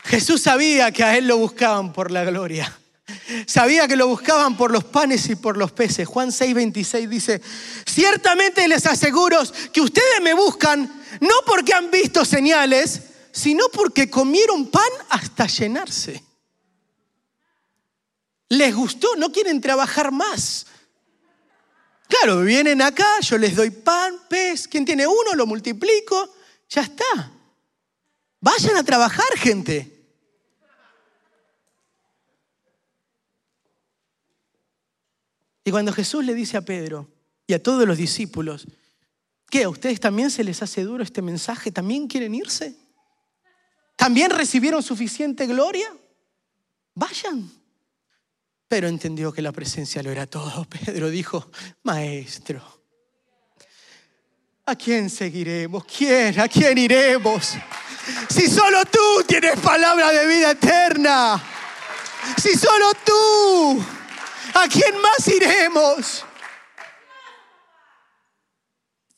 Jesús 0.03 0.41
sabía 0.41 0.91
que 0.91 1.03
a 1.03 1.17
él 1.17 1.27
lo 1.27 1.37
buscaban 1.37 1.93
por 1.93 2.11
la 2.11 2.23
gloria. 2.23 2.77
Sabía 3.45 3.87
que 3.87 3.95
lo 3.95 4.07
buscaban 4.07 4.57
por 4.57 4.71
los 4.71 4.83
panes 4.83 5.29
y 5.29 5.35
por 5.35 5.57
los 5.57 5.71
peces. 5.71 6.07
Juan 6.07 6.29
6:26 6.29 7.07
dice, 7.07 7.41
ciertamente 7.85 8.67
les 8.67 8.85
aseguro 8.85 9.41
que 9.71 9.81
ustedes 9.81 10.21
me 10.21 10.33
buscan 10.33 11.03
no 11.19 11.35
porque 11.45 11.73
han 11.73 11.91
visto 11.91 12.25
señales, 12.25 13.01
sino 13.31 13.65
porque 13.69 14.09
comieron 14.09 14.69
pan 14.69 14.89
hasta 15.09 15.47
llenarse. 15.47 16.23
Les 18.49 18.73
gustó, 18.75 19.15
no 19.15 19.31
quieren 19.31 19.59
trabajar 19.61 20.11
más. 20.11 20.67
Claro, 22.07 22.41
vienen 22.41 22.81
acá, 22.81 23.19
yo 23.21 23.37
les 23.37 23.55
doy 23.55 23.71
pan, 23.71 24.15
pez, 24.29 24.67
quien 24.67 24.85
tiene 24.85 25.07
uno 25.07 25.33
lo 25.35 25.47
multiplico, 25.47 26.35
ya 26.69 26.81
está. 26.81 27.32
Vayan 28.43 28.75
a 28.75 28.83
trabajar, 28.83 29.37
gente. 29.37 29.89
Y 35.63 35.71
cuando 35.71 35.93
Jesús 35.93 36.25
le 36.25 36.33
dice 36.33 36.57
a 36.57 36.61
Pedro 36.61 37.09
y 37.47 37.53
a 37.53 37.63
todos 37.63 37.87
los 37.87 37.97
discípulos, 37.97 38.67
¿qué? 39.49 39.63
¿A 39.63 39.69
ustedes 39.69 40.01
también 40.01 40.29
se 40.29 40.43
les 40.43 40.61
hace 40.61 40.83
duro 40.83 41.03
este 41.03 41.21
mensaje? 41.21 41.71
¿También 41.71 42.05
quieren 42.05 42.35
irse? 42.35 42.75
¿También 43.95 44.29
recibieron 44.29 44.83
suficiente 44.83 45.47
gloria? 45.47 45.95
Vayan. 46.95 47.49
Pero 48.67 48.89
entendió 48.89 49.31
que 49.31 49.41
la 49.41 49.53
presencia 49.53 50.03
lo 50.03 50.11
era 50.11 50.27
todo. 50.27 50.67
Pedro 50.85 51.09
dijo, 51.09 51.49
maestro, 51.83 52.61
¿a 54.65 54.75
quién 54.75 55.09
seguiremos? 55.09 55.85
¿Quién? 55.85 56.37
¿A 56.41 56.49
quién 56.49 56.77
iremos? 56.77 57.55
Si 58.29 58.47
solo 58.47 58.85
tú 58.85 59.23
tienes 59.27 59.59
palabra 59.59 60.11
de 60.11 60.27
vida 60.27 60.51
eterna. 60.51 61.41
Si 62.37 62.57
solo 62.57 62.91
tú. 63.05 63.85
¿A 64.55 64.67
quién 64.67 64.99
más 65.01 65.27
iremos? 65.27 66.25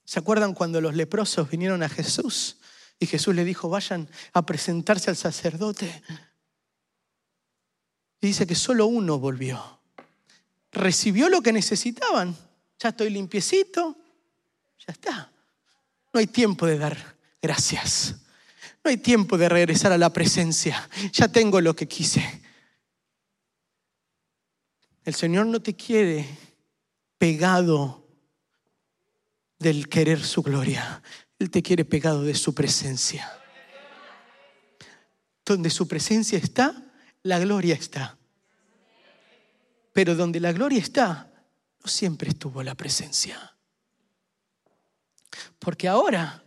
¿Se 0.03 0.19
acuerdan 0.19 0.53
cuando 0.53 0.79
los 0.79 0.95
leprosos 0.95 1.49
vinieron 1.49 1.83
a 1.83 1.89
Jesús? 1.89 2.57
Y 2.99 3.07
Jesús 3.07 3.35
le 3.35 3.43
dijo, 3.43 3.67
vayan 3.67 4.09
a 4.33 4.45
presentarse 4.45 5.09
al 5.09 5.17
sacerdote. 5.17 6.03
Y 8.21 8.27
dice 8.27 8.47
que 8.47 8.55
solo 8.55 8.85
uno 8.85 9.19
volvió. 9.19 9.81
Recibió 10.71 11.27
lo 11.27 11.41
que 11.41 11.51
necesitaban. 11.51 12.35
Ya 12.79 12.89
estoy 12.89 13.09
limpiecito. 13.09 13.97
Ya 14.87 14.93
está. 14.93 15.31
No 16.13 16.19
hay 16.19 16.27
tiempo 16.27 16.65
de 16.65 16.77
dar 16.77 17.15
gracias. 17.41 18.15
No 18.85 18.91
hay 18.91 18.97
tiempo 18.97 19.35
de 19.35 19.49
regresar 19.49 19.91
a 19.91 19.97
la 19.97 20.13
presencia. 20.13 20.87
Ya 21.11 21.27
tengo 21.27 21.59
lo 21.59 21.75
que 21.75 21.87
quise. 21.87 22.43
El 25.03 25.15
Señor 25.15 25.47
no 25.47 25.59
te 25.59 25.75
quiere 25.75 26.29
pegado 27.17 28.07
del 29.57 29.89
querer 29.89 30.23
su 30.23 30.43
gloria. 30.43 31.01
Él 31.39 31.49
te 31.49 31.63
quiere 31.63 31.83
pegado 31.83 32.21
de 32.21 32.35
su 32.35 32.53
presencia. 32.53 33.27
Donde 35.43 35.71
su 35.71 35.87
presencia 35.87 36.37
está, 36.37 36.75
la 37.23 37.39
gloria 37.39 37.73
está. 37.73 38.19
Pero 39.93 40.13
donde 40.13 40.39
la 40.39 40.51
gloria 40.51 40.79
está, 40.79 41.33
no 41.83 41.87
siempre 41.87 42.29
estuvo 42.29 42.61
la 42.61 42.75
presencia. 42.75 43.57
Porque 45.57 45.87
ahora 45.87 46.44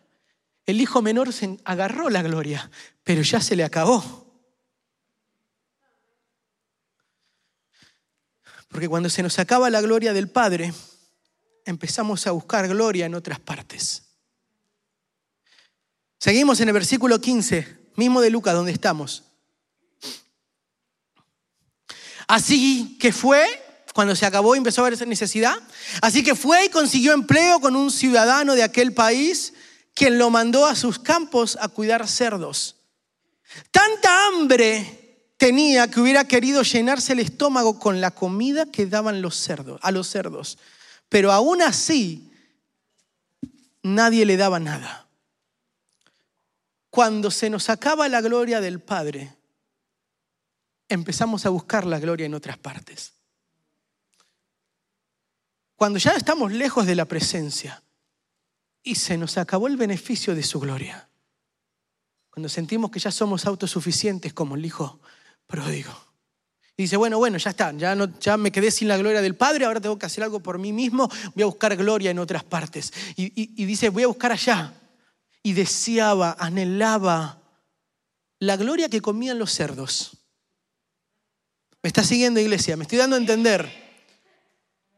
el 0.68 0.82
hijo 0.82 1.00
menor 1.00 1.32
se 1.32 1.58
agarró 1.64 2.10
la 2.10 2.20
gloria, 2.20 2.70
pero 3.02 3.22
ya 3.22 3.40
se 3.40 3.56
le 3.56 3.64
acabó. 3.64 4.26
Porque 8.68 8.86
cuando 8.86 9.08
se 9.08 9.22
nos 9.22 9.38
acaba 9.38 9.70
la 9.70 9.80
gloria 9.80 10.12
del 10.12 10.28
Padre, 10.28 10.74
empezamos 11.64 12.26
a 12.26 12.32
buscar 12.32 12.68
gloria 12.68 13.06
en 13.06 13.14
otras 13.14 13.40
partes. 13.40 14.02
Seguimos 16.18 16.60
en 16.60 16.68
el 16.68 16.74
versículo 16.74 17.18
15, 17.18 17.92
mismo 17.96 18.20
de 18.20 18.28
Lucas, 18.28 18.52
donde 18.52 18.72
estamos. 18.72 19.24
Así 22.26 22.98
que 23.00 23.10
fue, 23.10 23.46
cuando 23.94 24.14
se 24.14 24.26
acabó 24.26 24.54
y 24.54 24.58
empezó 24.58 24.82
a 24.82 24.84
haber 24.84 24.92
esa 24.92 25.06
necesidad, 25.06 25.56
así 26.02 26.22
que 26.22 26.34
fue 26.34 26.66
y 26.66 26.68
consiguió 26.68 27.14
empleo 27.14 27.58
con 27.58 27.74
un 27.74 27.90
ciudadano 27.90 28.54
de 28.54 28.64
aquel 28.64 28.92
país 28.92 29.54
quien 29.98 30.16
lo 30.16 30.30
mandó 30.30 30.64
a 30.64 30.76
sus 30.76 31.00
campos 31.00 31.58
a 31.60 31.66
cuidar 31.66 32.06
cerdos. 32.06 32.76
Tanta 33.72 34.28
hambre 34.28 35.32
tenía 35.36 35.90
que 35.90 35.98
hubiera 35.98 36.22
querido 36.22 36.62
llenarse 36.62 37.14
el 37.14 37.18
estómago 37.18 37.80
con 37.80 38.00
la 38.00 38.12
comida 38.12 38.66
que 38.66 38.86
daban 38.86 39.20
los 39.22 39.34
cerdos, 39.34 39.80
a 39.82 39.90
los 39.90 40.06
cerdos. 40.06 40.56
Pero 41.08 41.32
aún 41.32 41.62
así, 41.62 42.30
nadie 43.82 44.24
le 44.24 44.36
daba 44.36 44.60
nada. 44.60 45.08
Cuando 46.90 47.32
se 47.32 47.50
nos 47.50 47.68
acaba 47.68 48.08
la 48.08 48.20
gloria 48.20 48.60
del 48.60 48.78
Padre, 48.78 49.34
empezamos 50.88 51.44
a 51.44 51.48
buscar 51.48 51.84
la 51.84 51.98
gloria 51.98 52.26
en 52.26 52.34
otras 52.34 52.56
partes. 52.56 53.14
Cuando 55.74 55.98
ya 55.98 56.12
estamos 56.12 56.52
lejos 56.52 56.86
de 56.86 56.94
la 56.94 57.04
presencia, 57.04 57.82
y 58.88 58.94
se 58.94 59.18
nos 59.18 59.36
acabó 59.36 59.68
el 59.68 59.76
beneficio 59.76 60.34
de 60.34 60.42
su 60.42 60.58
gloria. 60.58 61.10
Cuando 62.30 62.48
sentimos 62.48 62.90
que 62.90 62.98
ya 62.98 63.10
somos 63.10 63.44
autosuficientes 63.44 64.32
como 64.32 64.54
el 64.54 64.64
hijo 64.64 64.98
pródigo. 65.46 65.92
Y 66.74 66.84
dice, 66.84 66.96
bueno, 66.96 67.18
bueno, 67.18 67.36
ya 67.36 67.50
está, 67.50 67.70
ya, 67.72 68.36
me 68.38 68.50
quedé 68.50 68.70
sin 68.70 68.88
la 68.88 68.96
gloria 68.96 69.20
del 69.20 69.34
Padre, 69.34 69.66
ahora 69.66 69.78
tengo 69.78 69.98
que 69.98 70.06
hacer 70.06 70.24
algo 70.24 70.40
por 70.40 70.58
mí 70.58 70.72
mismo, 70.72 71.10
voy 71.34 71.42
a 71.42 71.46
buscar 71.46 71.76
gloria 71.76 72.10
en 72.10 72.18
otras 72.18 72.44
partes. 72.44 72.90
Y, 73.14 73.62
y 73.62 73.66
dice, 73.66 73.90
voy 73.90 74.04
a 74.04 74.06
buscar 74.06 74.32
allá. 74.32 74.72
Y 75.42 75.52
deseaba, 75.52 76.36
anhelaba 76.38 77.42
la 78.38 78.56
gloria 78.56 78.88
que 78.88 79.02
comían 79.02 79.38
los 79.38 79.52
cerdos. 79.52 80.16
¿Me 81.82 81.88
está 81.88 82.02
siguiendo, 82.02 82.40
iglesia? 82.40 82.74
Me 82.78 82.84
estoy 82.84 82.96
dando 82.96 83.16
a 83.16 83.18
entender. 83.18 83.70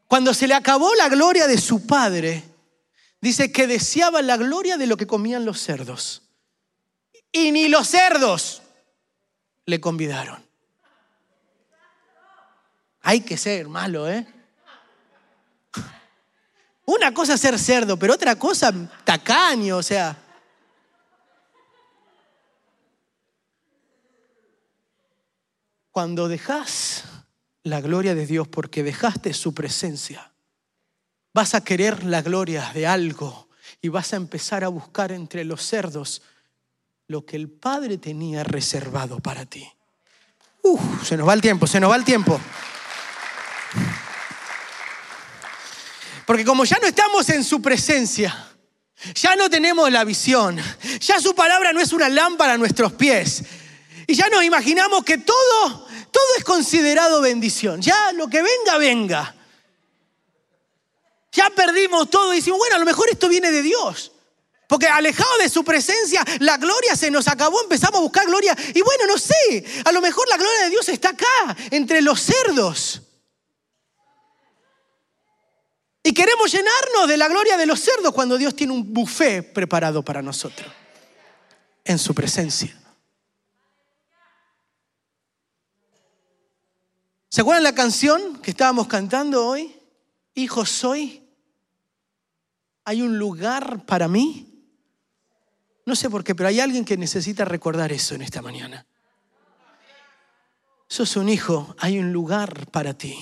Cuando 0.07 0.33
se 0.33 0.46
le 0.46 0.55
acabó 0.55 0.94
la 0.94 1.09
gloria 1.09 1.48
de 1.48 1.59
su 1.59 1.87
Padre, 1.87 2.50
dice 3.21 3.53
que 3.53 3.67
deseaba 3.67 4.23
la 4.23 4.37
gloria 4.37 4.77
de 4.77 4.87
lo 4.87 4.97
que 4.97 5.07
comían 5.07 5.45
los 5.45 5.61
cerdos. 5.61 6.23
Y 7.33 7.53
ni 7.53 7.69
los 7.69 7.89
cerdos 7.89 8.63
le 9.67 9.81
convidaron. 9.81 10.45
Hay 13.03 13.21
que 13.21 13.37
ser 13.37 13.69
malo, 13.69 14.09
¿eh? 14.09 14.27
Una 16.85 17.15
cosa 17.15 17.35
es 17.35 17.41
ser 17.41 17.59
cerdo, 17.59 17.97
pero 17.97 18.15
otra 18.15 18.37
cosa 18.37 18.73
tacaño, 19.05 19.77
o 19.77 19.83
sea. 19.83 20.17
Cuando 25.93 26.29
dejas 26.29 27.05
la 27.63 27.81
gloria 27.81 28.15
de 28.15 28.27
Dios 28.27 28.49
porque 28.49 28.83
dejaste 28.83 29.35
su 29.35 29.55
presencia, 29.55 30.30
vas 31.33 31.55
a 31.55 31.62
querer 31.62 32.05
la 32.05 32.23
gloria 32.23 32.71
de 32.75 32.87
algo 32.87 33.49
y 33.81 33.88
vas 33.88 34.12
a 34.12 34.16
empezar 34.16 34.64
a 34.64 34.69
buscar 34.69 35.12
entre 35.12 35.45
los 35.45 35.62
cerdos 35.62 36.23
lo 37.07 37.25
que 37.25 37.37
el 37.37 37.49
Padre 37.49 37.99
tenía 37.99 38.45
reservado 38.45 39.21
para 39.21 39.45
ti. 39.47 39.69
Uf, 40.62 40.81
se 41.05 41.16
nos 41.16 41.27
va 41.29 41.35
el 41.35 41.40
tiempo, 41.40 41.66
se 41.66 41.81
nos 41.81 41.90
va 41.90 41.97
el 41.97 42.05
tiempo. 42.05 42.40
Porque 46.27 46.45
como 46.45 46.64
ya 46.64 46.79
no 46.79 46.87
estamos 46.87 47.29
en 47.31 47.43
su 47.43 47.61
presencia, 47.61 48.47
ya 49.14 49.35
no 49.35 49.51
tenemos 49.51 49.90
la 49.90 50.05
visión, 50.05 50.61
ya 51.01 51.21
su 51.21 51.35
palabra 51.35 51.73
no 51.73 51.81
es 51.81 51.93
una 51.93 52.09
lámpara 52.09 52.53
a 52.53 52.59
nuestros 52.59 52.93
pies, 52.93 53.43
y 54.07 54.14
ya 54.14 54.29
nos 54.29 54.45
imaginamos 54.45 55.03
que 55.05 55.19
todo, 55.19 55.88
todo 56.12 56.25
es 56.38 56.45
considerado 56.45 57.21
bendición, 57.21 57.81
ya 57.81 58.12
lo 58.12 58.29
que 58.29 58.43
venga, 58.43 58.79
venga. 58.79 59.35
Ya 61.33 61.51
perdimos 61.51 62.11
todo 62.11 62.33
y 62.33 62.37
decimos, 62.37 62.59
bueno, 62.59 62.77
a 62.77 62.79
lo 62.79 62.85
mejor 62.85 63.09
esto 63.11 63.29
viene 63.29 63.51
de 63.51 63.62
Dios. 63.62 64.12
Porque 64.66 64.87
alejado 64.87 65.38
de 65.38 65.49
su 65.49 65.64
presencia, 65.64 66.25
la 66.38 66.57
gloria 66.57 66.95
se 66.95 67.11
nos 67.11 67.27
acabó, 67.27 67.61
empezamos 67.62 67.99
a 67.99 68.03
buscar 68.03 68.27
gloria. 68.27 68.57
Y 68.73 68.81
bueno, 68.83 69.07
no 69.09 69.19
sé, 69.19 69.64
a 69.85 69.90
lo 69.90 70.01
mejor 70.01 70.29
la 70.29 70.37
gloria 70.37 70.64
de 70.64 70.71
Dios 70.71 70.88
está 70.88 71.11
acá, 71.11 71.57
entre 71.71 72.03
los 72.03 72.21
cerdos. 72.21 73.03
Y 76.03 76.14
queremos 76.14 76.51
llenarnos 76.51 77.09
de 77.09 77.16
la 77.16 77.29
gloria 77.29 77.57
de 77.57 77.66
los 77.66 77.81
cerdos 77.81 78.14
cuando 78.14 78.38
Dios 78.38 78.55
tiene 78.55 78.73
un 78.73 78.95
buffet 78.95 79.53
preparado 79.53 80.05
para 80.05 80.23
nosotros, 80.23 80.73
en 81.85 81.99
su 81.99 82.14
presencia. 82.14 82.77
¿Se 87.29 87.43
acuerdan 87.43 87.64
la 87.64 87.75
canción 87.75 88.40
que 88.40 88.51
estábamos 88.53 88.87
cantando 88.87 89.47
hoy? 89.47 89.77
Hijo 90.35 90.64
soy, 90.64 91.20
¿Hay 92.85 93.03
un 93.03 93.19
lugar 93.19 93.85
para 93.87 94.09
mí? 94.09 94.47
No 95.87 95.97
sé 95.97 96.09
por 96.09 96.25
qué, 96.25 96.35
pero 96.35 96.49
hay 96.49 96.61
alguien 96.61 96.85
que 96.85 96.97
necesita 96.97 97.45
recordar 97.45 97.93
eso 97.93 98.14
en 98.14 98.23
esta 98.23 98.43
mañana. 98.43 98.87
Sos 100.88 101.16
un 101.16 101.29
hijo, 101.29 101.75
hay 101.79 101.99
un 101.99 102.12
lugar 102.12 102.66
para 102.71 102.95
ti. 102.95 103.16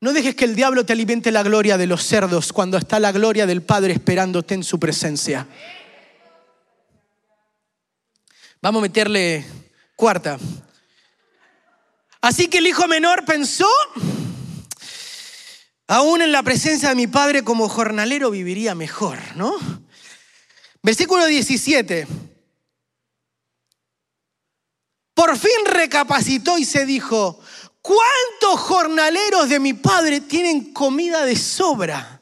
No 0.00 0.12
dejes 0.12 0.36
que 0.36 0.44
el 0.44 0.54
diablo 0.54 0.86
te 0.86 0.92
alimente 0.92 1.32
la 1.32 1.42
gloria 1.42 1.76
de 1.76 1.86
los 1.86 2.04
cerdos 2.04 2.52
cuando 2.52 2.78
está 2.78 3.00
la 3.00 3.10
gloria 3.10 3.46
del 3.46 3.62
Padre 3.62 3.94
esperándote 3.94 4.54
en 4.54 4.62
su 4.62 4.78
presencia. 4.78 5.46
Vamos 8.62 8.80
a 8.80 8.82
meterle 8.82 9.44
cuarta. 9.96 10.38
Así 12.20 12.48
que 12.48 12.58
el 12.58 12.66
hijo 12.66 12.86
menor 12.86 13.24
pensó, 13.24 13.68
Aún 15.90 16.20
en 16.20 16.32
la 16.32 16.42
presencia 16.42 16.90
de 16.90 16.94
mi 16.94 17.06
padre 17.06 17.42
como 17.42 17.66
jornalero 17.66 18.30
viviría 18.30 18.74
mejor, 18.74 19.18
¿no? 19.36 19.56
Versículo 20.82 21.24
17. 21.24 22.06
Por 25.14 25.38
fin 25.38 25.64
recapacitó 25.64 26.58
y 26.58 26.66
se 26.66 26.84
dijo, 26.84 27.40
¿cuántos 27.80 28.60
jornaleros 28.60 29.48
de 29.48 29.58
mi 29.60 29.72
padre 29.72 30.20
tienen 30.20 30.74
comida 30.74 31.24
de 31.24 31.36
sobra? 31.36 32.20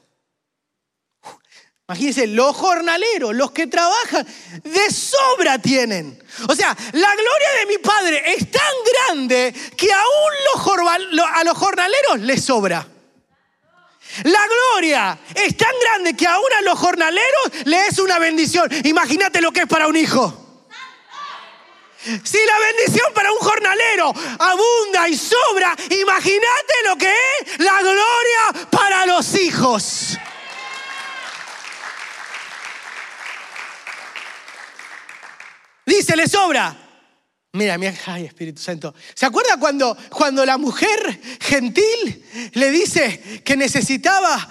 Imagínense, 1.88 2.28
los 2.28 2.56
jornaleros, 2.56 3.34
los 3.34 3.50
que 3.50 3.66
trabajan, 3.66 4.24
de 4.62 4.90
sobra 4.90 5.58
tienen. 5.58 6.22
O 6.48 6.54
sea, 6.54 6.76
la 6.92 7.14
gloria 7.14 7.48
de 7.60 7.66
mi 7.66 7.78
padre 7.78 8.22
es 8.32 8.48
tan 8.48 8.74
grande 8.92 9.52
que 9.76 9.92
aún 9.92 11.24
a 11.34 11.44
los 11.44 11.56
jornaleros 11.58 12.20
les 12.20 12.44
sobra. 12.44 12.86
La 14.24 14.46
gloria 14.46 15.18
es 15.34 15.56
tan 15.56 15.72
grande 15.80 16.14
que 16.14 16.26
aún 16.26 16.52
a 16.58 16.62
los 16.62 16.78
jornaleros 16.78 17.64
le 17.64 17.86
es 17.86 17.98
una 17.98 18.18
bendición. 18.18 18.68
Imagínate 18.84 19.40
lo 19.40 19.52
que 19.52 19.60
es 19.60 19.66
para 19.66 19.86
un 19.86 19.96
hijo. 19.96 20.42
Si 22.22 22.38
la 22.46 22.58
bendición 22.58 23.12
para 23.12 23.32
un 23.32 23.38
jornalero 23.38 24.12
abunda 24.38 25.08
y 25.08 25.16
sobra, 25.16 25.74
imagínate 25.90 26.74
lo 26.84 26.96
que 26.96 27.12
es 27.12 27.58
la 27.58 27.80
gloria 27.80 28.68
para 28.70 29.06
los 29.06 29.34
hijos. 29.34 30.16
Dice, 35.84 36.16
le 36.16 36.28
sobra. 36.28 36.85
Mira, 37.56 37.78
mira, 37.78 37.94
ay 38.06 38.26
Espíritu 38.26 38.60
Santo. 38.60 38.94
¿Se 39.14 39.24
acuerda 39.24 39.58
cuando, 39.58 39.96
cuando 40.10 40.44
la 40.44 40.58
mujer 40.58 41.20
gentil 41.40 42.22
le 42.52 42.70
dice 42.70 43.40
que 43.42 43.56
necesitaba 43.56 44.46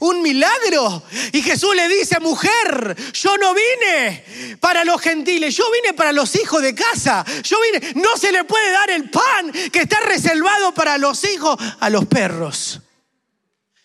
un 0.00 0.20
milagro? 0.20 1.02
Y 1.32 1.40
Jesús 1.40 1.74
le 1.74 1.88
dice, 1.88 2.20
mujer, 2.20 2.94
yo 3.14 3.38
no 3.38 3.54
vine 3.54 4.56
para 4.60 4.84
los 4.84 5.00
gentiles, 5.00 5.56
yo 5.56 5.64
vine 5.72 5.94
para 5.94 6.12
los 6.12 6.36
hijos 6.36 6.60
de 6.60 6.74
casa. 6.74 7.24
Yo 7.42 7.56
vine, 7.72 7.94
no 7.94 8.18
se 8.18 8.30
le 8.30 8.44
puede 8.44 8.70
dar 8.70 8.90
el 8.90 9.08
pan 9.08 9.50
que 9.72 9.80
está 9.80 10.00
reservado 10.00 10.74
para 10.74 10.98
los 10.98 11.24
hijos 11.24 11.56
a 11.80 11.88
los 11.88 12.04
perros. 12.04 12.80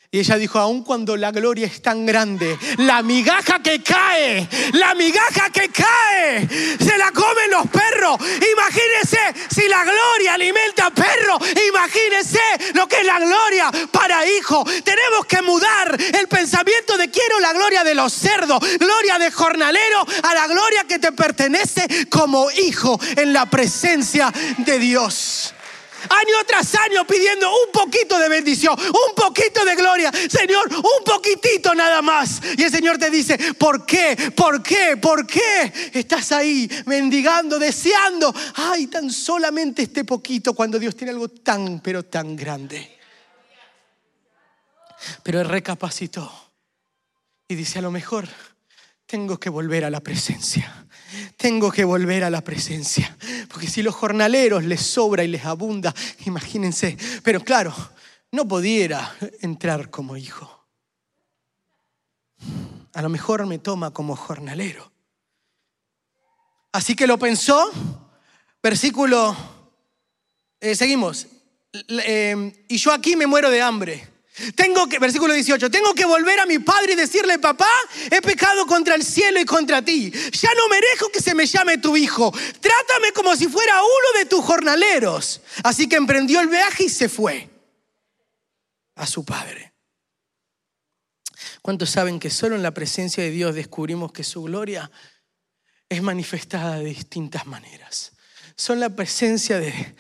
Y 0.10 0.20
ella 0.20 0.38
dijo, 0.38 0.58
aun 0.58 0.84
cuando 0.84 1.18
la 1.18 1.32
gloria 1.32 1.68
es 1.68 1.82
tan 1.82 2.06
grande, 2.06 2.58
la 2.78 3.02
migaja 3.02 3.62
que 3.62 3.84
cae, 3.84 4.48
la 4.72 4.96
migaja 4.96 5.50
que 5.50 5.68
cae, 5.68 6.48
se 6.80 6.98
la 6.98 7.12
comen 7.12 7.52
los 7.52 7.68
perros. 7.68 8.18
Imagínense 8.18 9.20
si 9.54 9.68
la 9.68 9.84
gloria 9.84 10.36
alimenta 10.36 10.86
a 10.86 10.92
perros, 10.92 11.42
imagínense 11.68 12.40
lo 12.74 12.88
que 12.88 13.02
es 13.02 13.06
la 13.06 13.20
gloria 13.20 13.70
para 13.92 14.26
hijos. 14.26 14.64
Tenemos 14.86 15.26
que 15.28 15.42
mudar 15.42 15.98
el 16.00 16.28
pensamiento 16.30 16.98
de 16.98 17.12
quiero 17.12 17.42
la 17.42 17.52
gloria 17.52 17.84
de 17.84 17.94
los 17.94 18.14
cerdos, 18.14 18.60
gloria 18.80 19.20
de 19.20 19.30
jornalero, 19.30 20.06
a 20.24 20.34
la 20.34 20.48
gloria 20.48 20.86
que 20.86 21.00
te 21.00 21.12
pertenece 21.12 22.08
como 22.10 22.50
hijo 22.52 22.98
en 23.18 23.34
la 23.34 23.46
presencia 23.48 24.32
de 24.60 24.80
Dios 24.80 25.54
año 26.10 26.36
tras 26.46 26.76
año 26.76 27.06
pidiendo 27.06 27.50
un 27.50 27.72
poquito 27.72 28.18
de 28.20 28.30
bendición, 28.30 28.76
un 28.80 29.16
poquito 29.16 29.64
de 29.66 29.76
gloria. 29.76 30.12
Señor, 30.12 30.68
un 30.74 31.04
poquitito 31.04 31.74
nada 31.74 32.02
más. 32.02 32.42
Y 32.58 32.64
el 32.64 32.72
Señor 32.72 32.98
te 32.98 33.10
dice, 33.10 33.38
¿por 33.56 33.86
qué? 33.86 34.32
¿Por 34.36 34.62
qué? 34.62 34.98
¿Por 34.98 35.26
qué 35.26 35.92
estás 35.94 36.32
ahí 36.32 36.70
mendigando, 36.86 37.60
deseando? 37.60 38.34
Ay, 38.56 38.88
tan 38.88 39.12
solamente 39.12 39.84
este 39.84 40.04
poquito 40.06 40.54
cuando 40.54 40.80
Dios 40.80 40.96
tiene 40.96 41.12
algo 41.12 41.30
tan, 41.30 41.80
pero 41.80 42.04
tan 42.04 42.36
grande. 42.36 42.98
Pero 45.24 45.42
él 45.42 45.48
recapacitó 45.48 46.32
y 47.48 47.56
dice, 47.56 47.80
a 47.80 47.82
lo 47.82 47.92
mejor 47.92 48.28
tengo 49.06 49.40
que 49.40 49.50
volver 49.50 49.86
a 49.86 49.90
la 49.90 50.02
presencia. 50.02 50.87
Tengo 51.38 51.72
que 51.72 51.84
volver 51.84 52.24
a 52.24 52.30
la 52.30 52.42
presencia. 52.42 53.16
Porque 53.50 53.68
si 53.68 53.82
los 53.82 53.96
jornaleros 53.96 54.64
les 54.64 54.82
sobra 54.82 55.24
y 55.24 55.28
les 55.28 55.46
abunda, 55.46 55.94
imagínense. 56.26 56.98
Pero 57.24 57.42
claro, 57.42 57.74
no 58.32 58.48
pudiera 58.48 59.16
entrar 59.42 59.90
como 59.90 60.18
hijo. 60.18 60.66
A 62.94 63.02
lo 63.02 63.10
mejor 63.10 63.46
me 63.46 63.60
toma 63.60 63.92
como 63.92 64.16
jornalero. 64.16 64.92
Así 66.72 66.96
que 66.96 67.08
lo 67.08 67.18
pensó. 67.18 67.72
Versículo, 68.62 69.36
eh, 70.60 70.76
seguimos. 70.76 71.28
Eh, 71.88 72.66
y 72.68 72.78
yo 72.78 72.92
aquí 72.92 73.16
me 73.16 73.28
muero 73.28 73.50
de 73.50 73.62
hambre. 73.62 74.17
Tengo 74.56 74.88
que, 74.88 75.00
versículo 75.00 75.34
18, 75.34 75.72
tengo 75.72 75.94
que 75.94 76.06
volver 76.06 76.40
a 76.40 76.46
mi 76.46 76.60
padre 76.60 76.94
y 76.94 76.96
decirle, 76.96 77.40
papá, 77.40 77.70
he 78.12 78.22
pecado 78.22 78.68
contra 78.68 78.94
el 78.96 79.04
cielo 79.04 79.40
y 79.40 79.46
contra 79.46 79.82
ti. 79.82 80.12
Ya 80.12 80.50
no 80.56 80.70
merezco 80.70 81.10
que 81.10 81.22
se 81.22 81.34
me 81.34 81.46
llame 81.48 81.80
tu 81.80 81.98
hijo. 81.98 82.32
Trátame 82.32 83.12
como 83.14 83.36
si 83.36 83.48
fuera 83.48 83.82
uno 83.82 84.20
de 84.20 84.26
tus 84.26 84.44
jornaleros. 84.46 85.42
Así 85.64 85.90
que 85.90 85.96
emprendió 85.96 86.40
el 86.40 86.50
viaje 86.50 86.84
y 86.84 86.90
se 86.90 87.10
fue 87.10 87.50
a 88.96 89.08
su 89.08 89.26
padre. 89.26 89.74
¿Cuántos 91.64 91.90
saben 91.90 92.20
que 92.20 92.30
solo 92.30 92.56
en 92.56 92.64
la 92.64 92.72
presencia 92.72 93.24
de 93.24 93.32
Dios 93.32 93.56
descubrimos 93.56 94.12
que 94.12 94.24
su 94.24 94.44
gloria 94.44 94.92
es 95.90 96.02
manifestada 96.02 96.78
de 96.78 96.86
distintas 96.86 97.48
maneras? 97.48 98.14
Son 98.56 98.80
la 98.80 98.90
presencia 98.90 99.60
de, 99.60 99.96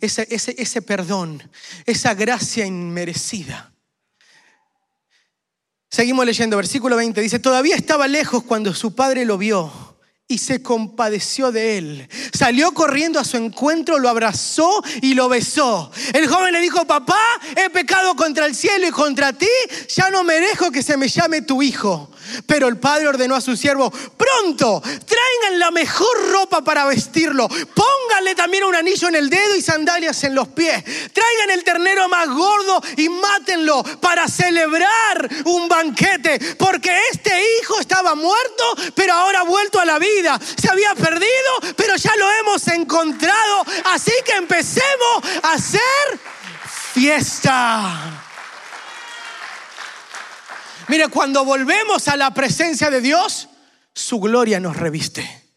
ese, 0.00 0.26
ese, 0.30 0.82
perdón, 0.82 1.42
esa 1.86 2.14
gracia 2.14 2.66
inmerecida. 2.66 3.72
Seguimos 5.90 6.26
leyendo, 6.26 6.56
versículo 6.56 6.96
20, 6.96 7.20
dice, 7.20 7.38
todavía 7.38 7.74
estaba 7.74 8.06
lejos 8.08 8.42
cuando 8.42 8.74
su 8.74 8.94
padre 8.94 9.24
lo 9.24 9.38
vio 9.38 9.87
y 10.30 10.36
se 10.36 10.62
compadeció 10.62 11.50
de 11.50 11.78
él. 11.78 12.08
Salió 12.34 12.72
corriendo 12.74 13.18
a 13.18 13.24
su 13.24 13.38
encuentro, 13.38 13.98
lo 13.98 14.10
abrazó 14.10 14.82
y 15.00 15.14
lo 15.14 15.30
besó. 15.30 15.90
El 16.12 16.28
joven 16.28 16.52
le 16.52 16.60
dijo, 16.60 16.86
papá, 16.86 17.18
he 17.56 17.70
pecado 17.70 18.14
contra 18.14 18.44
el 18.44 18.54
cielo 18.54 18.86
y 18.86 18.90
contra 18.90 19.32
ti, 19.32 19.48
ya 19.88 20.10
no 20.10 20.24
merezco 20.24 20.70
que 20.70 20.82
se 20.82 20.98
me 20.98 21.08
llame 21.08 21.40
tu 21.40 21.62
hijo. 21.62 22.10
Pero 22.46 22.68
el 22.68 22.76
padre 22.78 23.08
ordenó 23.08 23.36
a 23.36 23.40
su 23.40 23.56
siervo, 23.56 23.90
pronto, 23.90 24.82
traigan 24.82 25.58
la 25.58 25.70
mejor 25.70 26.30
ropa 26.30 26.62
para 26.62 26.84
vestirlo, 26.84 27.48
pónganle 27.48 28.34
también 28.34 28.64
un 28.64 28.74
anillo 28.74 29.08
en 29.08 29.14
el 29.14 29.30
dedo 29.30 29.56
y 29.56 29.62
sandalias 29.62 30.22
en 30.24 30.34
los 30.34 30.48
pies, 30.48 30.84
traigan 30.84 31.50
el 31.52 31.64
ternero 31.64 32.06
más 32.08 32.28
gordo 32.28 32.82
y 32.98 33.08
mátenlo 33.08 33.82
para 34.00 34.28
celebrar 34.28 35.28
un 35.46 35.68
banquete, 35.68 36.38
porque 36.58 36.94
este 37.12 37.32
hijo 37.60 37.80
estaba 37.80 38.14
muerto, 38.14 38.64
pero 38.94 39.14
ahora 39.14 39.40
ha 39.40 39.44
vuelto 39.44 39.80
a 39.80 39.86
la 39.86 39.98
vida, 39.98 40.17
se 40.56 40.70
había 40.70 40.94
perdido, 40.94 41.74
pero 41.76 41.96
ya 41.96 42.14
lo 42.16 42.30
hemos 42.40 42.66
encontrado, 42.68 43.64
así 43.84 44.12
que 44.24 44.32
empecemos 44.32 45.22
a 45.42 45.52
hacer 45.52 45.80
fiesta. 46.92 48.24
Mire, 50.88 51.08
cuando 51.08 51.44
volvemos 51.44 52.08
a 52.08 52.16
la 52.16 52.32
presencia 52.32 52.90
de 52.90 53.00
Dios, 53.00 53.48
su 53.94 54.18
gloria 54.20 54.58
nos 54.58 54.76
reviste. 54.76 55.48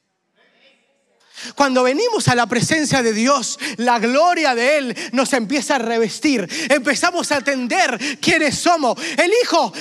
Cuando 1.55 1.83
venimos 1.83 2.27
a 2.27 2.35
la 2.35 2.45
presencia 2.45 3.01
de 3.01 3.13
Dios, 3.13 3.57
la 3.77 3.97
gloria 3.99 4.53
de 4.53 4.77
Él 4.77 4.97
nos 5.11 5.33
empieza 5.33 5.75
a 5.75 5.79
revestir. 5.79 6.47
Empezamos 6.69 7.31
a 7.31 7.37
atender 7.37 8.19
quiénes 8.19 8.57
somos. 8.57 8.97
El 9.17 9.31
Hijo, 9.43 9.73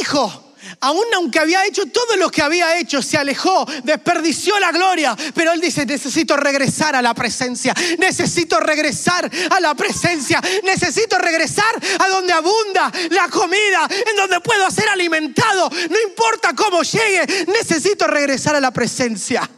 Hijo, 0.00 0.45
aún 0.80 1.04
aunque 1.14 1.38
había 1.38 1.64
hecho 1.66 1.86
todo 1.86 2.16
lo 2.16 2.30
que 2.30 2.42
había 2.42 2.78
hecho, 2.78 3.02
se 3.02 3.16
alejó, 3.16 3.66
desperdició 3.84 4.58
la 4.58 4.72
gloria, 4.72 5.16
pero 5.34 5.52
él 5.52 5.60
dice, 5.60 5.86
necesito 5.86 6.36
regresar 6.36 6.96
a 6.96 7.02
la 7.02 7.14
presencia, 7.14 7.74
necesito 7.98 8.60
regresar 8.60 9.30
a 9.50 9.60
la 9.60 9.74
presencia, 9.74 10.40
necesito 10.62 11.18
regresar 11.18 11.74
a 11.98 12.08
donde 12.08 12.32
abunda 12.32 12.92
la 13.10 13.28
comida, 13.28 13.88
en 13.90 14.16
donde 14.16 14.40
puedo 14.40 14.70
ser 14.70 14.88
alimentado, 14.88 15.70
no 15.70 16.00
importa 16.08 16.54
cómo 16.54 16.82
llegue, 16.82 17.46
necesito 17.48 18.06
regresar 18.06 18.56
a 18.56 18.60
la 18.60 18.70
presencia. 18.70 19.48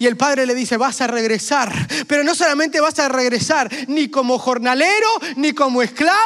Y 0.00 0.06
el 0.06 0.16
padre 0.16 0.46
le 0.46 0.54
dice, 0.54 0.76
vas 0.76 1.00
a 1.00 1.08
regresar. 1.08 1.72
Pero 2.06 2.22
no 2.22 2.34
solamente 2.34 2.80
vas 2.80 2.98
a 3.00 3.08
regresar 3.08 3.68
ni 3.88 4.08
como 4.08 4.38
jornalero, 4.38 5.08
ni 5.36 5.52
como 5.52 5.82
esclavo, 5.82 6.16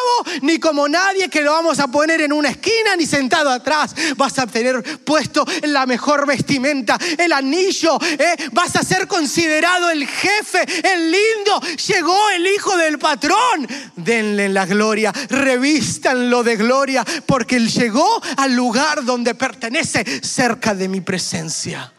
ni 0.43 0.59
como 0.59 0.87
nadie 0.89 1.31
que 1.31 1.41
lo 1.41 1.53
vamos 1.53 1.79
a 1.81 1.89
poner 1.89 2.21
en 2.21 2.35
una 2.35 2.51
esquina, 2.51 2.97
ni 2.97 3.07
sentado 3.07 3.49
atrás. 3.49 3.95
Vas 4.17 4.39
a 4.39 4.47
tener 4.47 4.83
puesto 5.05 5.47
la 5.63 5.87
mejor 5.87 6.27
vestimenta, 6.27 6.99
el 7.17 7.33
anillo. 7.33 7.99
¿eh? 8.03 8.37
Vas 8.53 8.77
a 8.77 8.83
ser 8.83 9.09
considerado 9.09 9.89
el 9.89 10.07
jefe, 10.07 10.67
el 10.93 11.11
lindo. 11.11 11.61
Llegó 11.87 12.31
el 12.37 12.47
hijo 12.47 12.77
del 12.77 12.99
patrón. 12.99 13.67
Denle 13.97 14.51
la 14.51 14.67
gloria, 14.67 15.13
revístanlo 15.31 16.43
de 16.43 16.57
gloria, 16.57 17.07
porque 17.25 17.57
él 17.57 17.71
llegó 17.71 18.21
al 18.37 18.55
lugar 18.55 19.03
donde 19.05 19.35
pertenece, 19.35 20.05
cerca 20.23 20.75
de 20.75 20.89
mi 20.89 21.01
presencia. 21.01 21.91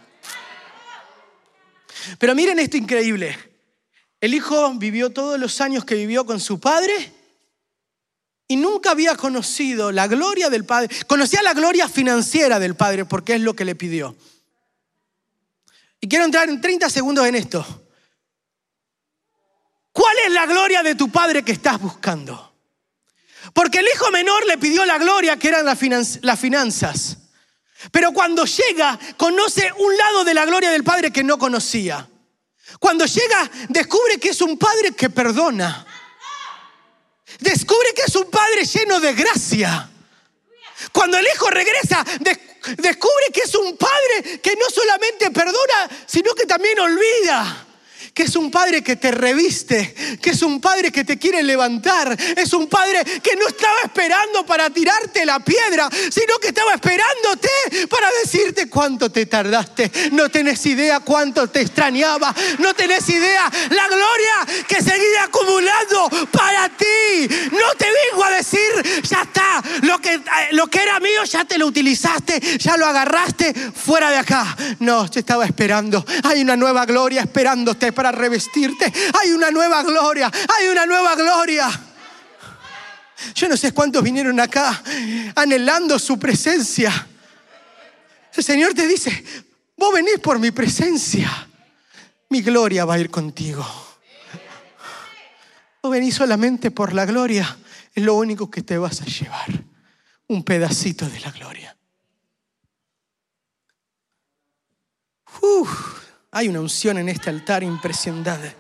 Pero 2.20 2.36
miren 2.36 2.60
esto 2.60 2.78
increíble. 2.78 3.38
El 4.20 4.34
hijo 4.34 4.74
vivió 4.76 5.12
todos 5.12 5.40
los 5.40 5.60
años 5.62 5.86
que 5.86 5.96
vivió 5.96 6.26
con 6.26 6.40
su 6.40 6.60
padre 6.60 7.12
y 8.48 8.56
nunca 8.56 8.92
había 8.92 9.16
conocido 9.16 9.92
la 9.92 10.08
gloria 10.08 10.50
del 10.50 10.66
padre. 10.66 10.96
Conocía 11.08 11.42
la 11.42 11.54
gloria 11.54 11.90
financiera 11.90 12.60
del 12.60 12.76
padre 12.76 13.06
porque 13.06 13.36
es 13.36 13.42
lo 13.42 13.56
que 13.56 13.66
le 13.66 13.76
pidió. 13.76 14.16
Y 16.00 16.08
quiero 16.08 16.26
entrar 16.26 16.50
en 16.50 16.62
30 16.62 16.90
segundos 16.90 17.26
en 17.26 17.36
esto. 17.36 17.66
¿Cuál 19.92 20.16
es 20.26 20.34
la 20.34 20.46
gloria 20.46 20.84
de 20.84 20.96
tu 20.96 21.10
padre 21.10 21.44
que 21.44 21.52
estás 21.52 21.80
buscando? 21.80 22.54
Porque 23.54 23.80
el 23.80 23.88
hijo 23.94 24.10
menor 24.12 24.46
le 24.48 24.58
pidió 24.58 24.86
la 24.86 24.98
gloria 24.98 25.38
que 25.38 25.50
eran 25.50 25.66
las 25.66 26.40
finanzas. 26.40 27.18
Pero 27.92 28.12
cuando 28.12 28.46
llega, 28.46 29.00
conoce 29.18 29.72
un 29.78 29.98
lado 29.98 30.24
de 30.24 30.34
la 30.34 30.46
gloria 30.46 30.72
del 30.72 30.84
Padre 30.84 31.12
que 31.12 31.24
no 31.24 31.38
conocía. 31.38 32.08
Cuando 32.80 33.06
llega, 33.06 33.50
descubre 33.70 34.20
que 34.20 34.30
es 34.30 34.42
un 34.42 34.58
Padre 34.58 34.94
que 34.94 35.10
perdona. 35.10 35.86
Descubre 37.40 37.94
que 37.96 38.04
es 38.04 38.16
un 38.16 38.30
Padre 38.30 38.66
lleno 38.66 39.00
de 39.00 39.14
gracia. 39.14 39.90
Cuando 40.92 41.18
el 41.18 41.26
Hijo 41.34 41.50
regresa, 41.50 42.04
descubre 42.78 43.26
que 43.34 43.42
es 43.42 43.56
un 43.56 43.78
Padre 43.78 44.40
que 44.42 44.56
no 44.56 44.70
solamente 44.70 45.32
perdona, 45.32 45.90
sino 46.06 46.34
que 46.34 46.46
también 46.46 46.80
olvida 46.80 47.68
que 48.14 48.24
es 48.24 48.36
un 48.36 48.52
padre 48.52 48.84
que 48.84 48.96
te 48.96 49.12
reviste, 49.12 50.20
que 50.22 50.30
es 50.30 50.42
un 50.44 50.62
padre 50.62 50.92
que 50.92 51.04
te 51.04 51.18
quiere 51.18 51.42
levantar, 51.42 52.16
es 52.38 52.54
un 52.54 52.68
padre 52.68 53.04
que 53.22 53.36
no 53.36 53.48
estaba 53.48 53.80
esperando 53.84 54.46
para 54.46 54.70
tirarte 54.70 55.26
la 55.26 55.40
piedra, 55.40 55.90
sino 56.12 56.38
que 56.40 56.50
estaba 56.50 56.76
esperándote 56.76 57.50
para 57.90 58.08
decirte 58.24 58.70
cuánto 58.70 59.12
te 59.12 59.26
tardaste. 59.26 59.92
No 60.12 60.30
tenés 60.30 60.64
idea 60.68 61.00
cuánto 61.00 61.48
te 61.48 61.62
extrañaba, 61.62 62.34
no 62.60 62.76
tenés 62.76 63.10
idea 63.10 63.52
la 63.72 63.88
gloria 63.88 64.66
que 64.68 64.76
seguía 64.76 65.24
acumulando 65.24 66.10
para 66.32 66.70
ti. 66.70 67.28
No 67.52 67.76
te 67.78 67.88
vengo 68.12 68.24
a 68.24 68.32
decir, 68.32 69.02
ya 69.04 69.24
está, 69.24 69.64
lo 69.82 70.00
que, 70.00 70.22
lo 70.52 70.68
que 70.68 70.84
era 70.84 71.00
mío 71.00 71.24
ya 71.24 71.46
te 71.46 71.58
lo 71.58 71.66
utilizaste, 71.66 72.40
ya 72.60 72.78
lo 72.78 72.86
agarraste 72.86 73.54
fuera 73.54 74.12
de 74.12 74.18
acá. 74.18 74.56
No, 74.80 75.10
te 75.10 75.20
estaba 75.20 75.46
esperando. 75.46 76.06
Hay 76.24 76.42
una 76.42 76.56
nueva 76.56 76.86
gloria 76.86 77.22
esperándote 77.22 77.92
revestirte. 78.12 78.92
Hay 79.22 79.32
una 79.32 79.52
nueva 79.52 79.84
gloria, 79.84 80.32
hay 80.58 80.68
una 80.68 80.86
nueva 80.86 81.16
gloria. 81.16 81.70
Yo 83.36 83.48
no 83.48 83.58
sé 83.58 83.72
cuántos 83.72 84.04
vinieron 84.04 84.40
acá 84.40 84.84
anhelando 85.36 85.98
su 85.98 86.20
presencia. 86.20 87.08
El 88.34 88.44
Señor 88.44 88.74
te 88.74 88.88
dice, 88.88 89.24
vos 89.78 89.94
venís 89.94 90.20
por 90.20 90.40
mi 90.40 90.52
presencia, 90.52 91.48
mi 92.30 92.42
gloria 92.42 92.86
va 92.86 92.96
a 92.96 93.00
ir 93.00 93.10
contigo. 93.10 93.66
Vos 95.82 95.92
venís 95.92 96.16
solamente 96.16 96.72
por 96.72 96.94
la 96.94 97.06
gloria, 97.06 97.58
es 97.94 98.04
lo 98.04 98.16
único 98.16 98.50
que 98.50 98.64
te 98.64 98.78
vas 98.78 99.02
a 99.02 99.06
llevar, 99.06 99.64
un 100.28 100.44
pedacito 100.44 101.08
de 101.08 101.20
la 101.20 101.32
gloria. 101.32 101.78
Hay 106.36 106.50
una 106.50 106.62
unción 106.62 106.98
en 106.98 107.10
este 107.10 107.30
altar 107.30 107.62
impresionante. 107.64 108.56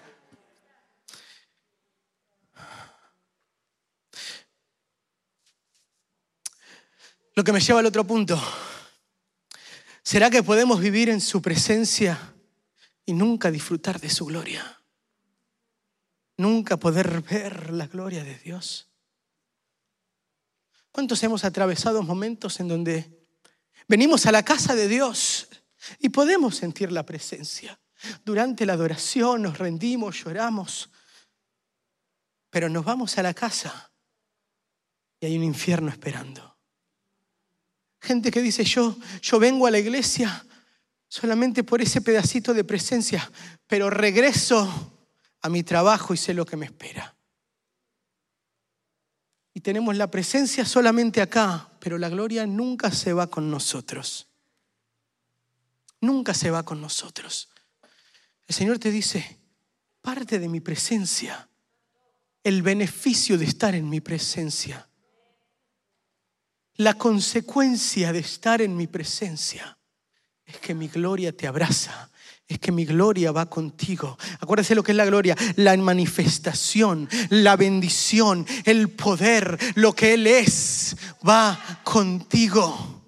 Lo 7.35 7.43
que 7.43 7.51
me 7.51 7.59
lleva 7.59 7.79
al 7.79 7.87
otro 7.87 8.05
punto. 8.05 8.39
¿Será 10.03 10.29
que 10.29 10.43
podemos 10.43 10.79
vivir 10.79 11.09
en 11.09 11.19
su 11.19 11.41
presencia 11.41 12.35
y 13.07 13.13
nunca 13.13 13.49
disfrutar 13.49 13.99
de 13.99 14.11
su 14.11 14.27
gloria? 14.27 14.79
Nunca 16.37 16.77
poder 16.77 17.21
ver 17.21 17.71
la 17.71 17.87
gloria 17.87 18.23
de 18.23 18.37
Dios. 18.37 18.87
¿Cuántos 20.91 21.23
hemos 21.23 21.43
atravesado 21.43 22.03
momentos 22.03 22.59
en 22.59 22.67
donde 22.67 23.25
venimos 23.87 24.27
a 24.27 24.31
la 24.31 24.45
casa 24.45 24.75
de 24.75 24.87
Dios 24.87 25.47
y 25.99 26.09
podemos 26.09 26.55
sentir 26.55 26.91
la 26.91 27.05
presencia? 27.05 27.79
Durante 28.23 28.65
la 28.65 28.73
adoración 28.73 29.43
nos 29.43 29.57
rendimos, 29.57 30.23
lloramos, 30.23 30.89
pero 32.49 32.69
nos 32.69 32.83
vamos 32.83 33.17
a 33.17 33.23
la 33.23 33.33
casa 33.33 33.91
y 35.19 35.25
hay 35.25 35.37
un 35.37 35.43
infierno 35.43 35.89
esperando. 35.89 36.57
Gente 38.01 38.29
que 38.29 38.41
dice, 38.41 38.65
yo, 38.65 38.97
yo 39.21 39.39
vengo 39.39 39.65
a 39.65 39.71
la 39.71 39.79
iglesia 39.79 40.45
solamente 41.07 41.63
por 41.63 41.81
ese 41.81 42.01
pedacito 42.01 42.53
de 42.53 42.63
presencia, 42.63 43.31
pero 43.65 43.89
regreso 43.89 44.99
a 45.41 45.49
mi 45.49 45.63
trabajo 45.63 46.13
y 46.13 46.17
sé 46.17 46.33
lo 46.33 46.45
que 46.45 46.57
me 46.57 46.65
espera. 46.65 47.15
Y 49.53 49.61
tenemos 49.61 49.95
la 49.95 50.09
presencia 50.09 50.65
solamente 50.65 51.21
acá, 51.21 51.69
pero 51.79 51.97
la 51.97 52.09
gloria 52.09 52.45
nunca 52.45 52.91
se 52.91 53.13
va 53.13 53.27
con 53.27 53.51
nosotros. 53.51 54.32
Nunca 56.03 56.33
se 56.33 56.51
va 56.51 56.63
con 56.63 56.79
nosotros. 56.79 57.49
El 58.47 58.55
Señor 58.55 58.79
te 58.79 58.91
dice, 58.91 59.39
parte 60.01 60.39
de 60.39 60.49
mi 60.49 60.59
presencia, 60.59 61.49
el 62.43 62.61
beneficio 62.61 63.37
de 63.37 63.45
estar 63.45 63.73
en 63.75 63.89
mi 63.89 64.01
presencia 64.01 64.87
la 66.77 66.95
consecuencia 66.95 68.11
de 68.11 68.19
estar 68.19 68.61
en 68.61 68.75
mi 68.75 68.87
presencia 68.87 69.77
es 70.45 70.57
que 70.57 70.73
mi 70.73 70.87
gloria 70.87 71.35
te 71.35 71.47
abraza, 71.47 72.09
es 72.47 72.57
que 72.57 72.71
mi 72.71 72.83
gloria 72.83 73.31
va 73.31 73.47
contigo. 73.47 74.17
Acuérdese 74.39 74.73
lo 74.73 74.83
que 74.83 74.91
es 74.91 74.97
la 74.97 75.05
gloria, 75.05 75.35
la 75.55 75.77
manifestación, 75.77 77.07
la 77.29 77.55
bendición, 77.55 78.45
el 78.65 78.89
poder, 78.89 79.57
lo 79.75 79.93
que 79.93 80.15
Él 80.15 80.25
es, 80.25 80.97
va 81.27 81.59
contigo. 81.83 83.02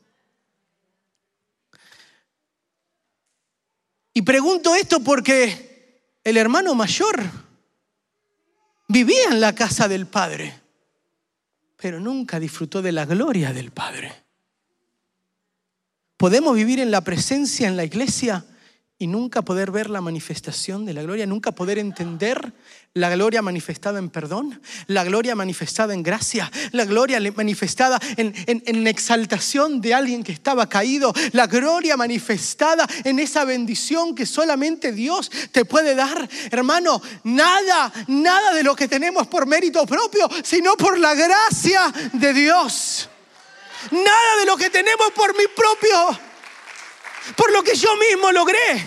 Y 4.16 4.24
pregunto 4.24 4.74
esto 4.74 5.02
porque 5.02 6.02
el 6.24 6.38
hermano 6.38 6.74
mayor 6.74 7.22
vivía 8.88 9.26
en 9.30 9.40
la 9.40 9.54
casa 9.54 9.88
del 9.88 10.08
Padre 10.08 10.66
pero 11.86 12.00
nunca 12.00 12.40
disfrutó 12.40 12.82
de 12.82 12.92
la 12.92 13.06
gloria 13.06 13.54
del 13.54 13.70
Padre. 13.70 14.12
Podemos 16.18 16.56
vivir 16.56 16.80
en 16.80 16.90
la 16.90 17.02
presencia 17.02 17.68
en 17.68 17.78
la 17.78 17.84
iglesia 17.84 18.44
y 19.06 19.08
nunca 19.08 19.44
poder 19.44 19.70
ver 19.70 19.92
la 19.92 20.02
manifestación 20.02 20.84
de 20.84 20.96
la 20.96 21.04
gloria, 21.04 21.28
nunca 21.28 21.52
poder 21.52 21.78
entender 21.78 22.54
la 22.96 23.12
gloria 23.12 23.44
manifestada 23.44 24.00
en 24.00 24.10
perdón, 24.10 24.60
la 24.88 25.04
gloria 25.04 25.36
manifestada 25.36 25.94
en 25.94 26.02
gracia, 26.02 26.52
la 26.72 26.86
gloria 26.86 27.22
manifestada 27.36 28.00
en, 28.18 28.34
en, 28.48 28.88
exaltación 28.88 29.80
de 29.80 29.94
alguien 29.94 30.24
que 30.24 30.32
estaba 30.32 30.68
caído, 30.68 31.14
la 31.34 31.46
gloria 31.46 31.96
manifestada 31.98 32.88
en 33.04 33.20
esa 33.20 33.46
bendición 33.46 34.16
que 34.16 34.26
solamente 34.26 34.92
Dios 34.92 35.30
te 35.52 35.66
puede 35.66 35.94
dar. 35.94 36.28
Hermano, 36.50 37.00
nada, 37.26 37.94
nada 38.08 38.56
de 38.56 38.64
lo 38.64 38.76
que 38.76 38.88
tenemos 38.88 39.28
por 39.28 39.46
mérito 39.46 39.86
propio, 39.86 40.28
sino 40.44 40.76
por 40.78 40.98
la 40.98 41.14
gracia 41.14 41.94
de 42.12 42.34
Dios. 42.34 43.08
Nada 43.92 44.40
de 44.40 44.48
lo 44.48 44.58
que 44.58 44.72
tenemos 44.72 45.12
por 45.14 45.38
mi 45.38 45.46
propio 45.56 46.25
por 47.36 47.52
lo 47.52 47.64
que 47.64 47.76
yo 47.76 47.90
mismo 47.98 48.32
logré. 48.32 48.86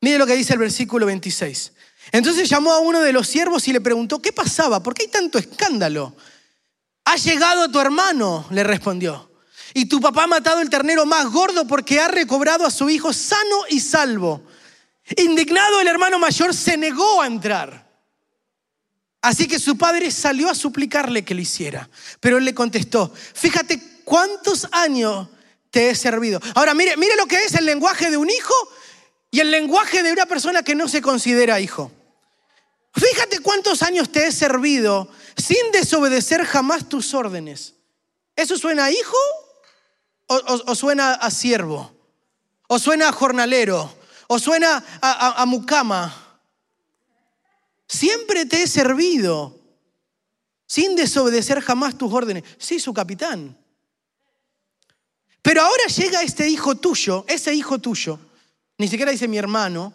Mire 0.00 0.18
lo 0.18 0.26
que 0.26 0.36
dice 0.36 0.54
el 0.54 0.58
versículo 0.58 1.06
26. 1.06 1.72
Entonces 2.12 2.48
llamó 2.48 2.72
a 2.72 2.80
uno 2.80 3.00
de 3.00 3.12
los 3.12 3.28
siervos 3.28 3.68
y 3.68 3.72
le 3.72 3.80
preguntó, 3.80 4.20
¿qué 4.20 4.32
pasaba? 4.32 4.82
¿Por 4.82 4.94
qué 4.94 5.04
hay 5.04 5.08
tanto 5.08 5.38
escándalo? 5.38 6.16
Ha 7.04 7.16
llegado 7.16 7.70
tu 7.70 7.80
hermano, 7.80 8.46
le 8.50 8.64
respondió. 8.64 9.30
Y 9.74 9.86
tu 9.86 10.00
papá 10.00 10.24
ha 10.24 10.26
matado 10.26 10.60
el 10.60 10.70
ternero 10.70 11.06
más 11.06 11.26
gordo 11.26 11.66
porque 11.66 12.00
ha 12.00 12.08
recobrado 12.08 12.66
a 12.66 12.70
su 12.70 12.90
hijo 12.90 13.12
sano 13.12 13.64
y 13.68 13.80
salvo. 13.80 14.42
Indignado 15.16 15.80
el 15.80 15.88
hermano 15.88 16.18
mayor 16.18 16.54
se 16.54 16.76
negó 16.76 17.22
a 17.22 17.26
entrar. 17.26 17.88
Así 19.22 19.46
que 19.46 19.58
su 19.58 19.76
padre 19.76 20.10
salió 20.10 20.48
a 20.48 20.54
suplicarle 20.54 21.24
que 21.24 21.34
lo 21.34 21.42
hiciera. 21.42 21.88
Pero 22.20 22.38
él 22.38 22.44
le 22.44 22.54
contestó, 22.54 23.12
fíjate 23.34 23.99
¿Cuántos 24.10 24.66
años 24.72 25.28
te 25.70 25.88
he 25.88 25.94
servido? 25.94 26.40
Ahora, 26.56 26.74
mire, 26.74 26.96
mire 26.96 27.14
lo 27.14 27.26
que 27.26 27.44
es 27.44 27.54
el 27.54 27.64
lenguaje 27.64 28.10
de 28.10 28.16
un 28.16 28.28
hijo 28.28 28.54
y 29.30 29.38
el 29.38 29.52
lenguaje 29.52 30.02
de 30.02 30.10
una 30.10 30.26
persona 30.26 30.64
que 30.64 30.74
no 30.74 30.88
se 30.88 31.00
considera 31.00 31.60
hijo. 31.60 31.92
Fíjate 32.92 33.38
cuántos 33.38 33.84
años 33.84 34.10
te 34.10 34.26
he 34.26 34.32
servido 34.32 35.08
sin 35.36 35.70
desobedecer 35.70 36.44
jamás 36.44 36.88
tus 36.88 37.14
órdenes. 37.14 37.74
¿Eso 38.34 38.58
suena 38.58 38.86
a 38.86 38.90
hijo 38.90 39.16
o, 40.26 40.74
suena 40.74 41.12
a 41.12 41.30
siervo? 41.30 41.92
¿O 42.66 42.80
suena 42.80 43.10
a 43.10 43.12
jornalero? 43.12 43.94
¿O 44.26 44.40
suena 44.40 44.84
a, 45.00 45.40
a 45.40 45.46
mucama? 45.46 46.40
Siempre 47.86 48.44
te 48.44 48.64
he 48.64 48.66
servido 48.66 49.56
sin 50.66 50.96
desobedecer 50.96 51.60
jamás 51.60 51.96
tus 51.96 52.12
órdenes. 52.12 52.42
Sí, 52.58 52.80
su 52.80 52.92
capitán. 52.92 53.59
Pero 55.42 55.62
ahora 55.62 55.86
llega 55.86 56.22
este 56.22 56.48
hijo 56.48 56.74
tuyo, 56.76 57.24
ese 57.28 57.54
hijo 57.54 57.78
tuyo, 57.78 58.18
ni 58.78 58.88
siquiera 58.88 59.10
dice 59.10 59.28
mi 59.28 59.38
hermano, 59.38 59.94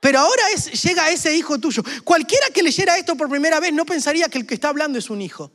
pero 0.00 0.20
ahora 0.20 0.42
es, 0.54 0.82
llega 0.82 1.10
ese 1.10 1.34
hijo 1.34 1.58
tuyo. 1.58 1.82
Cualquiera 2.04 2.48
que 2.52 2.62
leyera 2.62 2.96
esto 2.98 3.16
por 3.16 3.28
primera 3.28 3.58
vez 3.58 3.72
no 3.72 3.86
pensaría 3.86 4.28
que 4.28 4.38
el 4.38 4.46
que 4.46 4.54
está 4.54 4.68
hablando 4.68 4.98
es 4.98 5.08
un 5.08 5.22
hijo. 5.22 5.50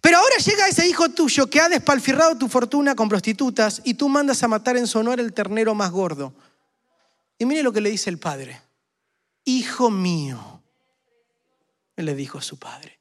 Pero 0.00 0.18
ahora 0.18 0.36
llega 0.36 0.68
ese 0.68 0.86
hijo 0.86 1.08
tuyo 1.08 1.50
que 1.50 1.60
ha 1.60 1.68
despalfirrado 1.68 2.38
tu 2.38 2.48
fortuna 2.48 2.94
con 2.94 3.08
prostitutas 3.08 3.82
y 3.84 3.94
tú 3.94 4.08
mandas 4.08 4.42
a 4.42 4.48
matar 4.48 4.76
en 4.76 4.86
su 4.86 4.98
honor 4.98 5.18
el 5.18 5.32
ternero 5.32 5.74
más 5.74 5.90
gordo. 5.90 6.32
Y 7.38 7.44
mire 7.44 7.62
lo 7.62 7.72
que 7.72 7.80
le 7.80 7.90
dice 7.90 8.08
el 8.08 8.18
padre. 8.18 8.62
Hijo 9.44 9.90
mío, 9.90 10.62
le 11.96 12.14
dijo 12.14 12.38
a 12.38 12.42
su 12.42 12.58
padre, 12.58 13.00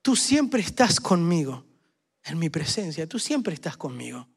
tú 0.00 0.16
siempre 0.16 0.62
estás 0.62 1.00
conmigo 1.00 1.64
en 2.24 2.38
mi 2.38 2.50
presencia. 2.50 3.08
Tú 3.08 3.18
siempre 3.18 3.54
estás 3.54 3.76
conmigo. 3.76 4.28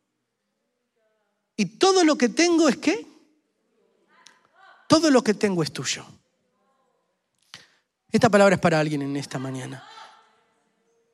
Y 1.55 1.65
todo 1.77 2.03
lo 2.03 2.17
que 2.17 2.29
tengo 2.29 2.69
es 2.69 2.77
qué? 2.77 3.07
Todo 4.87 5.09
lo 5.09 5.23
que 5.23 5.33
tengo 5.33 5.63
es 5.63 5.71
tuyo. 5.71 6.05
Esta 8.11 8.29
palabra 8.29 8.55
es 8.55 8.61
para 8.61 8.79
alguien 8.79 9.01
en 9.01 9.17
esta 9.17 9.39
mañana. 9.39 9.87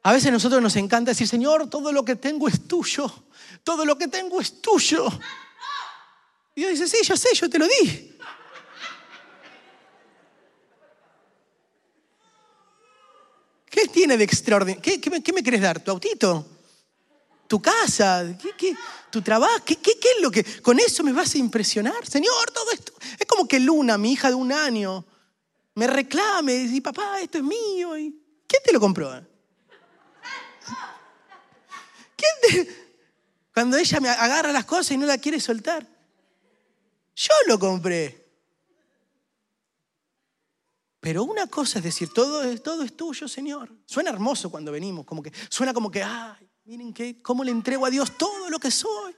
A 0.04 0.12
veces 0.12 0.30
a 0.30 0.32
nosotros 0.32 0.62
nos 0.62 0.76
encanta 0.76 1.12
decir, 1.12 1.28
Señor, 1.28 1.70
todo 1.70 1.92
lo 1.92 2.04
que 2.04 2.18
tengo 2.18 2.48
es 2.48 2.68
tuyo. 2.68 3.12
Todo 3.64 3.86
lo 3.86 3.98
que 3.98 4.08
tengo 4.08 4.42
es 4.42 4.62
tuyo. 4.62 5.08
Y 6.56 6.62
Dios 6.62 6.72
dice, 6.72 6.88
sí, 6.88 7.08
yo 7.08 7.16
sé, 7.16 7.34
yo 7.34 7.50
te 7.50 7.58
lo 7.58 7.66
di. 7.66 8.18
¿Qué 13.70 13.88
tiene 13.88 14.18
de 14.18 14.24
extraordinario? 14.24 14.84
¿Qué, 15.02 15.34
me 15.34 15.42
querés 15.42 15.62
dar? 15.62 15.80
¿Tu 15.80 15.90
autito? 15.90 16.46
¿Tu 17.54 17.62
casa? 17.62 18.26
tu 19.12 19.22
trabajo? 19.22 19.64
¿Qué, 19.64 19.78
es 19.80 20.22
lo 20.24 20.32
que.? 20.32 20.44
¿Con 20.64 20.80
eso 20.80 21.04
me 21.04 21.14
vas 21.14 21.36
a 21.36 21.38
impresionar? 21.38 22.04
Señor, 22.04 22.50
todo 22.50 22.72
esto. 22.72 22.94
Es 23.20 23.28
como 23.28 23.48
que 23.48 23.60
Luna, 23.60 23.96
mi 23.96 24.14
hija 24.14 24.30
de 24.30 24.34
un 24.34 24.52
año, 24.52 25.06
me 25.76 25.86
reclame 25.86 26.56
y 26.56 26.68
dice, 26.68 26.82
papá, 26.82 27.22
esto 27.22 27.38
es 27.38 27.44
mío. 27.44 27.96
¿Y 27.96 28.20
¿Quién 28.48 28.64
te 28.66 28.74
lo 28.74 28.80
compró? 28.80 29.24
¿Quién 32.18 32.66
te.? 32.66 32.76
Cuando 33.54 33.78
ella 33.78 34.00
me 34.00 34.10
agarra 34.10 34.52
las 34.52 34.66
cosas 34.66 34.90
y 34.94 34.98
no 34.98 35.06
la 35.06 35.20
quiere 35.20 35.40
soltar. 35.40 35.86
Yo 37.16 37.34
lo 37.46 37.60
compré. 37.60 38.32
Pero 41.00 41.24
una 41.24 41.46
cosa 41.46 41.78
es 41.78 41.86
decir, 41.86 42.10
todo 42.12 42.60
todo 42.62 42.82
es 42.82 42.98
tuyo, 42.98 43.28
Señor. 43.28 43.72
Suena 43.86 44.10
hermoso 44.10 44.50
cuando 44.50 44.72
venimos, 44.72 45.06
como 45.06 45.22
que 45.22 45.32
suena 45.50 45.72
como 45.72 45.92
que, 45.92 46.02
ay, 46.02 46.50
miren 46.66 46.94
que, 46.94 47.22
cómo 47.22 47.44
le 47.44 47.52
entrego 47.52 47.86
a 47.86 47.90
Dios 47.90 48.18
todo 48.18 48.50
lo 48.50 48.60
que 48.60 48.72
soy. 48.72 49.16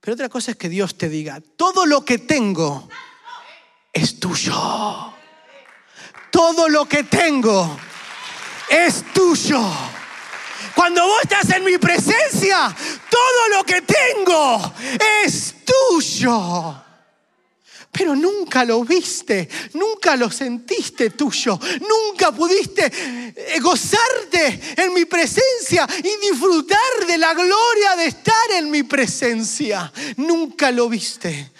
Pero 0.00 0.14
otra 0.14 0.28
cosa 0.28 0.52
es 0.52 0.56
que 0.56 0.68
Dios 0.68 0.96
te 0.96 1.08
diga, 1.08 1.40
todo 1.56 1.86
lo 1.86 2.04
que 2.04 2.18
tengo 2.18 2.88
es 3.92 4.18
tuyo. 4.18 4.54
Todo 6.30 6.68
lo 6.68 6.88
que 6.88 7.04
tengo 7.04 7.76
es 8.68 9.04
tuyo. 9.12 9.60
Cuando 10.74 11.06
vos 11.06 11.22
estás 11.22 11.50
en 11.50 11.64
mi 11.64 11.78
presencia, 11.78 12.74
todo 13.10 13.48
lo 13.56 13.64
que 13.64 13.82
tengo 13.82 14.74
es 15.24 15.56
tuyo 15.64 16.91
pero 17.92 18.16
nunca 18.16 18.64
lo 18.64 18.82
viste, 18.84 19.46
nunca 19.74 20.16
lo 20.16 20.30
sentiste 20.30 21.10
tuyo, 21.10 21.60
nunca 21.80 22.32
pudiste 22.32 22.90
eh, 23.36 23.60
gozarte 23.60 24.74
en 24.78 24.94
mi 24.94 25.04
presencia 25.04 25.86
y 25.98 26.30
disfrutar 26.30 27.06
de 27.06 27.18
la 27.18 27.34
gloria 27.34 27.94
de 27.98 28.06
estar 28.06 28.50
en 28.56 28.70
mi 28.70 28.82
presencia. 28.82 29.92
Nunca 30.16 30.70
lo 30.70 30.88
viste. 30.88 31.52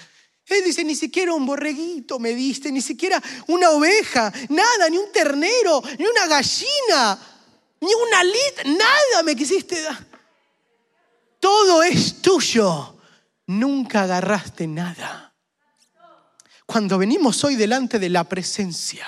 Él 0.46 0.64
dice, 0.64 0.84
ni 0.84 0.94
siquiera 0.94 1.34
un 1.34 1.44
borreguito 1.44 2.18
me 2.18 2.34
diste, 2.34 2.72
ni 2.72 2.80
siquiera 2.80 3.22
una 3.48 3.70
oveja, 3.70 4.32
nada, 4.48 4.88
ni 4.88 4.96
un 4.96 5.12
ternero, 5.12 5.82
ni 5.98 6.06
una 6.06 6.26
gallina, 6.26 7.18
ni 7.78 7.90
una 7.92 8.24
lit, 8.24 8.78
nada 8.78 9.22
me 9.22 9.36
quisiste 9.36 9.82
dar. 9.82 10.06
Todo 11.38 11.82
es 11.82 12.22
tuyo. 12.22 12.96
Nunca 13.46 14.04
agarraste 14.04 14.66
nada. 14.66 15.31
Cuando 16.66 16.98
venimos 16.98 17.42
hoy 17.44 17.56
delante 17.56 17.98
de 17.98 18.08
la 18.08 18.24
presencia, 18.24 19.06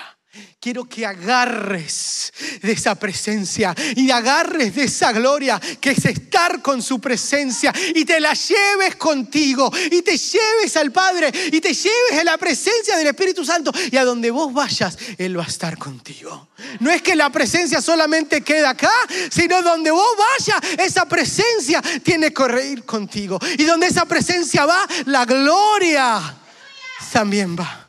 quiero 0.59 0.85
que 0.85 1.05
agarres 1.05 2.33
de 2.61 2.71
esa 2.71 2.95
presencia 2.95 3.75
y 3.95 4.09
agarres 4.09 4.73
de 4.75 4.85
esa 4.85 5.11
gloria 5.11 5.61
que 5.79 5.91
es 5.91 6.05
estar 6.05 6.61
con 6.61 6.81
su 6.81 6.99
presencia 6.99 7.71
y 7.93 8.03
te 8.03 8.19
la 8.19 8.33
lleves 8.33 8.95
contigo 8.95 9.71
y 9.91 10.01
te 10.01 10.17
lleves 10.17 10.75
al 10.75 10.91
Padre 10.91 11.31
y 11.51 11.61
te 11.61 11.73
lleves 11.73 12.19
a 12.19 12.23
la 12.23 12.37
presencia 12.37 12.97
del 12.97 13.07
Espíritu 13.07 13.45
Santo 13.45 13.71
y 13.91 13.95
a 13.95 14.03
donde 14.03 14.31
vos 14.31 14.51
vayas, 14.53 14.97
Él 15.17 15.37
va 15.37 15.43
a 15.43 15.47
estar 15.47 15.77
contigo. 15.77 16.49
No 16.79 16.89
es 16.89 17.01
que 17.01 17.15
la 17.15 17.29
presencia 17.29 17.81
solamente 17.81 18.41
queda 18.41 18.71
acá, 18.71 18.91
sino 19.29 19.61
donde 19.61 19.91
vos 19.91 20.17
vayas, 20.17 20.79
esa 20.79 21.07
presencia 21.07 21.81
tiene 22.03 22.33
que 22.33 22.67
ir 22.71 22.83
contigo. 22.85 23.39
Y 23.57 23.63
donde 23.65 23.87
esa 23.87 24.05
presencia 24.05 24.65
va, 24.65 24.87
la 25.05 25.25
gloria 25.25 26.41
también 27.15 27.55
va. 27.55 27.87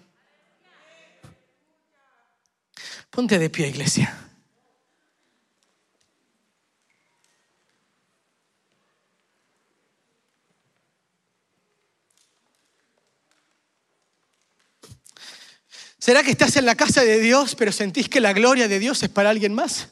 Ponte 3.10 3.40
de 3.40 3.50
pie, 3.50 3.66
iglesia. 3.66 4.16
¿Será 15.98 16.22
que 16.22 16.30
estás 16.30 16.54
en 16.54 16.64
la 16.64 16.76
casa 16.76 17.02
de 17.02 17.18
Dios, 17.18 17.56
pero 17.56 17.72
sentís 17.72 18.08
que 18.08 18.20
la 18.20 18.32
gloria 18.32 18.68
de 18.68 18.78
Dios 18.78 19.02
es 19.02 19.08
para 19.08 19.30
alguien 19.30 19.54
más? 19.54 19.88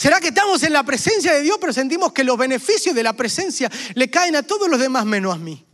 ¿Será 0.00 0.18
que 0.18 0.28
estamos 0.28 0.62
en 0.62 0.72
la 0.72 0.82
presencia 0.82 1.34
de 1.34 1.42
Dios, 1.42 1.58
pero 1.60 1.74
sentimos 1.74 2.14
que 2.14 2.24
los 2.24 2.38
beneficios 2.38 2.94
de 2.94 3.02
la 3.02 3.12
presencia 3.12 3.70
le 3.94 4.08
caen 4.08 4.34
a 4.34 4.42
todos 4.42 4.66
los 4.66 4.80
demás 4.80 5.04
menos 5.04 5.34
a 5.34 5.36
mí? 5.36 5.66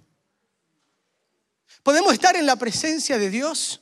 ¿Podemos 1.84 2.12
estar 2.12 2.34
en 2.34 2.44
la 2.44 2.56
presencia 2.56 3.18
de 3.18 3.30
Dios 3.30 3.80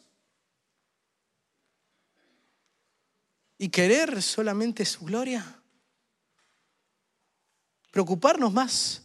y 3.57 3.71
querer 3.71 4.23
solamente 4.23 4.85
su 4.85 5.07
gloria? 5.07 5.63
¿Preocuparnos 7.91 8.53
más 8.53 9.01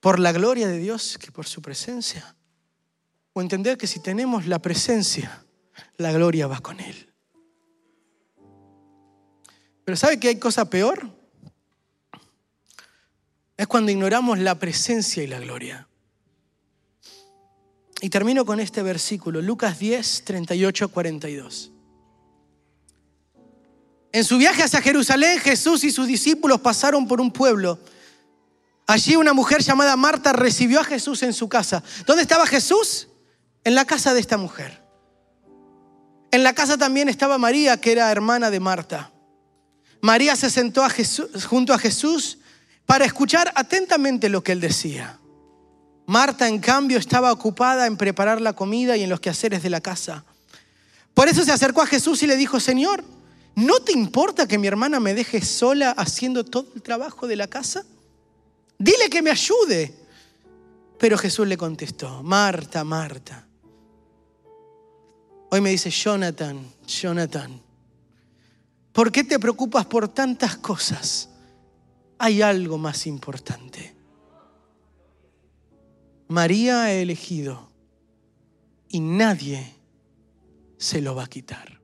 por 0.00 0.18
la 0.18 0.32
gloria 0.32 0.68
de 0.68 0.76
Dios 0.76 1.16
que 1.16 1.32
por 1.32 1.46
su 1.46 1.62
presencia? 1.62 2.36
¿O 3.32 3.40
entender 3.40 3.78
que 3.78 3.86
si 3.86 4.00
tenemos 4.00 4.44
la 4.44 4.58
presencia, 4.58 5.46
la 5.96 6.12
gloria 6.12 6.46
va 6.46 6.60
con 6.60 6.78
Él? 6.78 7.15
Pero 9.86 9.96
¿sabe 9.96 10.18
que 10.18 10.26
hay 10.26 10.36
cosa 10.40 10.68
peor? 10.68 11.08
Es 13.56 13.68
cuando 13.68 13.92
ignoramos 13.92 14.36
la 14.40 14.58
presencia 14.58 15.22
y 15.22 15.28
la 15.28 15.38
gloria. 15.38 15.86
Y 18.00 18.10
termino 18.10 18.44
con 18.44 18.58
este 18.58 18.82
versículo, 18.82 19.40
Lucas 19.40 19.78
10, 19.78 20.24
38, 20.24 20.88
42. 20.88 21.70
En 24.10 24.24
su 24.24 24.38
viaje 24.38 24.64
hacia 24.64 24.82
Jerusalén, 24.82 25.38
Jesús 25.38 25.84
y 25.84 25.92
sus 25.92 26.08
discípulos 26.08 26.60
pasaron 26.60 27.06
por 27.06 27.20
un 27.20 27.30
pueblo. 27.30 27.78
Allí 28.88 29.14
una 29.14 29.34
mujer 29.34 29.62
llamada 29.62 29.96
Marta 29.96 30.32
recibió 30.32 30.80
a 30.80 30.84
Jesús 30.84 31.22
en 31.22 31.32
su 31.32 31.48
casa. 31.48 31.84
¿Dónde 32.06 32.22
estaba 32.22 32.44
Jesús? 32.48 33.06
En 33.62 33.76
la 33.76 33.84
casa 33.84 34.14
de 34.14 34.20
esta 34.20 34.36
mujer. 34.36 34.82
En 36.32 36.42
la 36.42 36.54
casa 36.54 36.76
también 36.76 37.08
estaba 37.08 37.38
María, 37.38 37.80
que 37.80 37.92
era 37.92 38.10
hermana 38.10 38.50
de 38.50 38.58
Marta. 38.58 39.12
María 40.06 40.36
se 40.36 40.50
sentó 40.50 40.86
junto 41.48 41.74
a 41.74 41.78
Jesús 41.80 42.38
para 42.86 43.04
escuchar 43.04 43.52
atentamente 43.56 44.28
lo 44.28 44.40
que 44.40 44.52
él 44.52 44.60
decía. 44.60 45.18
Marta, 46.06 46.46
en 46.46 46.60
cambio, 46.60 46.96
estaba 46.98 47.32
ocupada 47.32 47.88
en 47.88 47.96
preparar 47.96 48.40
la 48.40 48.52
comida 48.52 48.96
y 48.96 49.02
en 49.02 49.10
los 49.10 49.18
quehaceres 49.18 49.64
de 49.64 49.68
la 49.68 49.80
casa. 49.80 50.24
Por 51.12 51.26
eso 51.26 51.44
se 51.44 51.50
acercó 51.50 51.82
a 51.82 51.86
Jesús 51.86 52.22
y 52.22 52.28
le 52.28 52.36
dijo, 52.36 52.60
Señor, 52.60 53.02
¿no 53.56 53.80
te 53.80 53.90
importa 53.90 54.46
que 54.46 54.58
mi 54.58 54.68
hermana 54.68 55.00
me 55.00 55.12
deje 55.12 55.44
sola 55.44 55.90
haciendo 55.90 56.44
todo 56.44 56.68
el 56.76 56.82
trabajo 56.82 57.26
de 57.26 57.34
la 57.34 57.48
casa? 57.48 57.84
Dile 58.78 59.10
que 59.10 59.22
me 59.22 59.32
ayude. 59.32 59.92
Pero 61.00 61.18
Jesús 61.18 61.48
le 61.48 61.56
contestó, 61.56 62.22
Marta, 62.22 62.84
Marta. 62.84 63.44
Hoy 65.50 65.60
me 65.60 65.70
dice, 65.70 65.90
Jonathan, 65.90 66.64
Jonathan, 66.86 67.65
¿Por 68.96 69.12
qué 69.12 69.24
te 69.24 69.38
preocupas 69.38 69.84
por 69.84 70.08
tantas 70.08 70.56
cosas? 70.56 71.28
Hay 72.18 72.40
algo 72.40 72.78
más 72.78 73.06
importante. 73.06 73.94
María 76.28 76.84
ha 76.84 76.92
elegido 76.92 77.70
y 78.88 79.00
nadie 79.00 79.70
se 80.78 81.02
lo 81.02 81.14
va 81.14 81.24
a 81.24 81.28
quitar. 81.28 81.78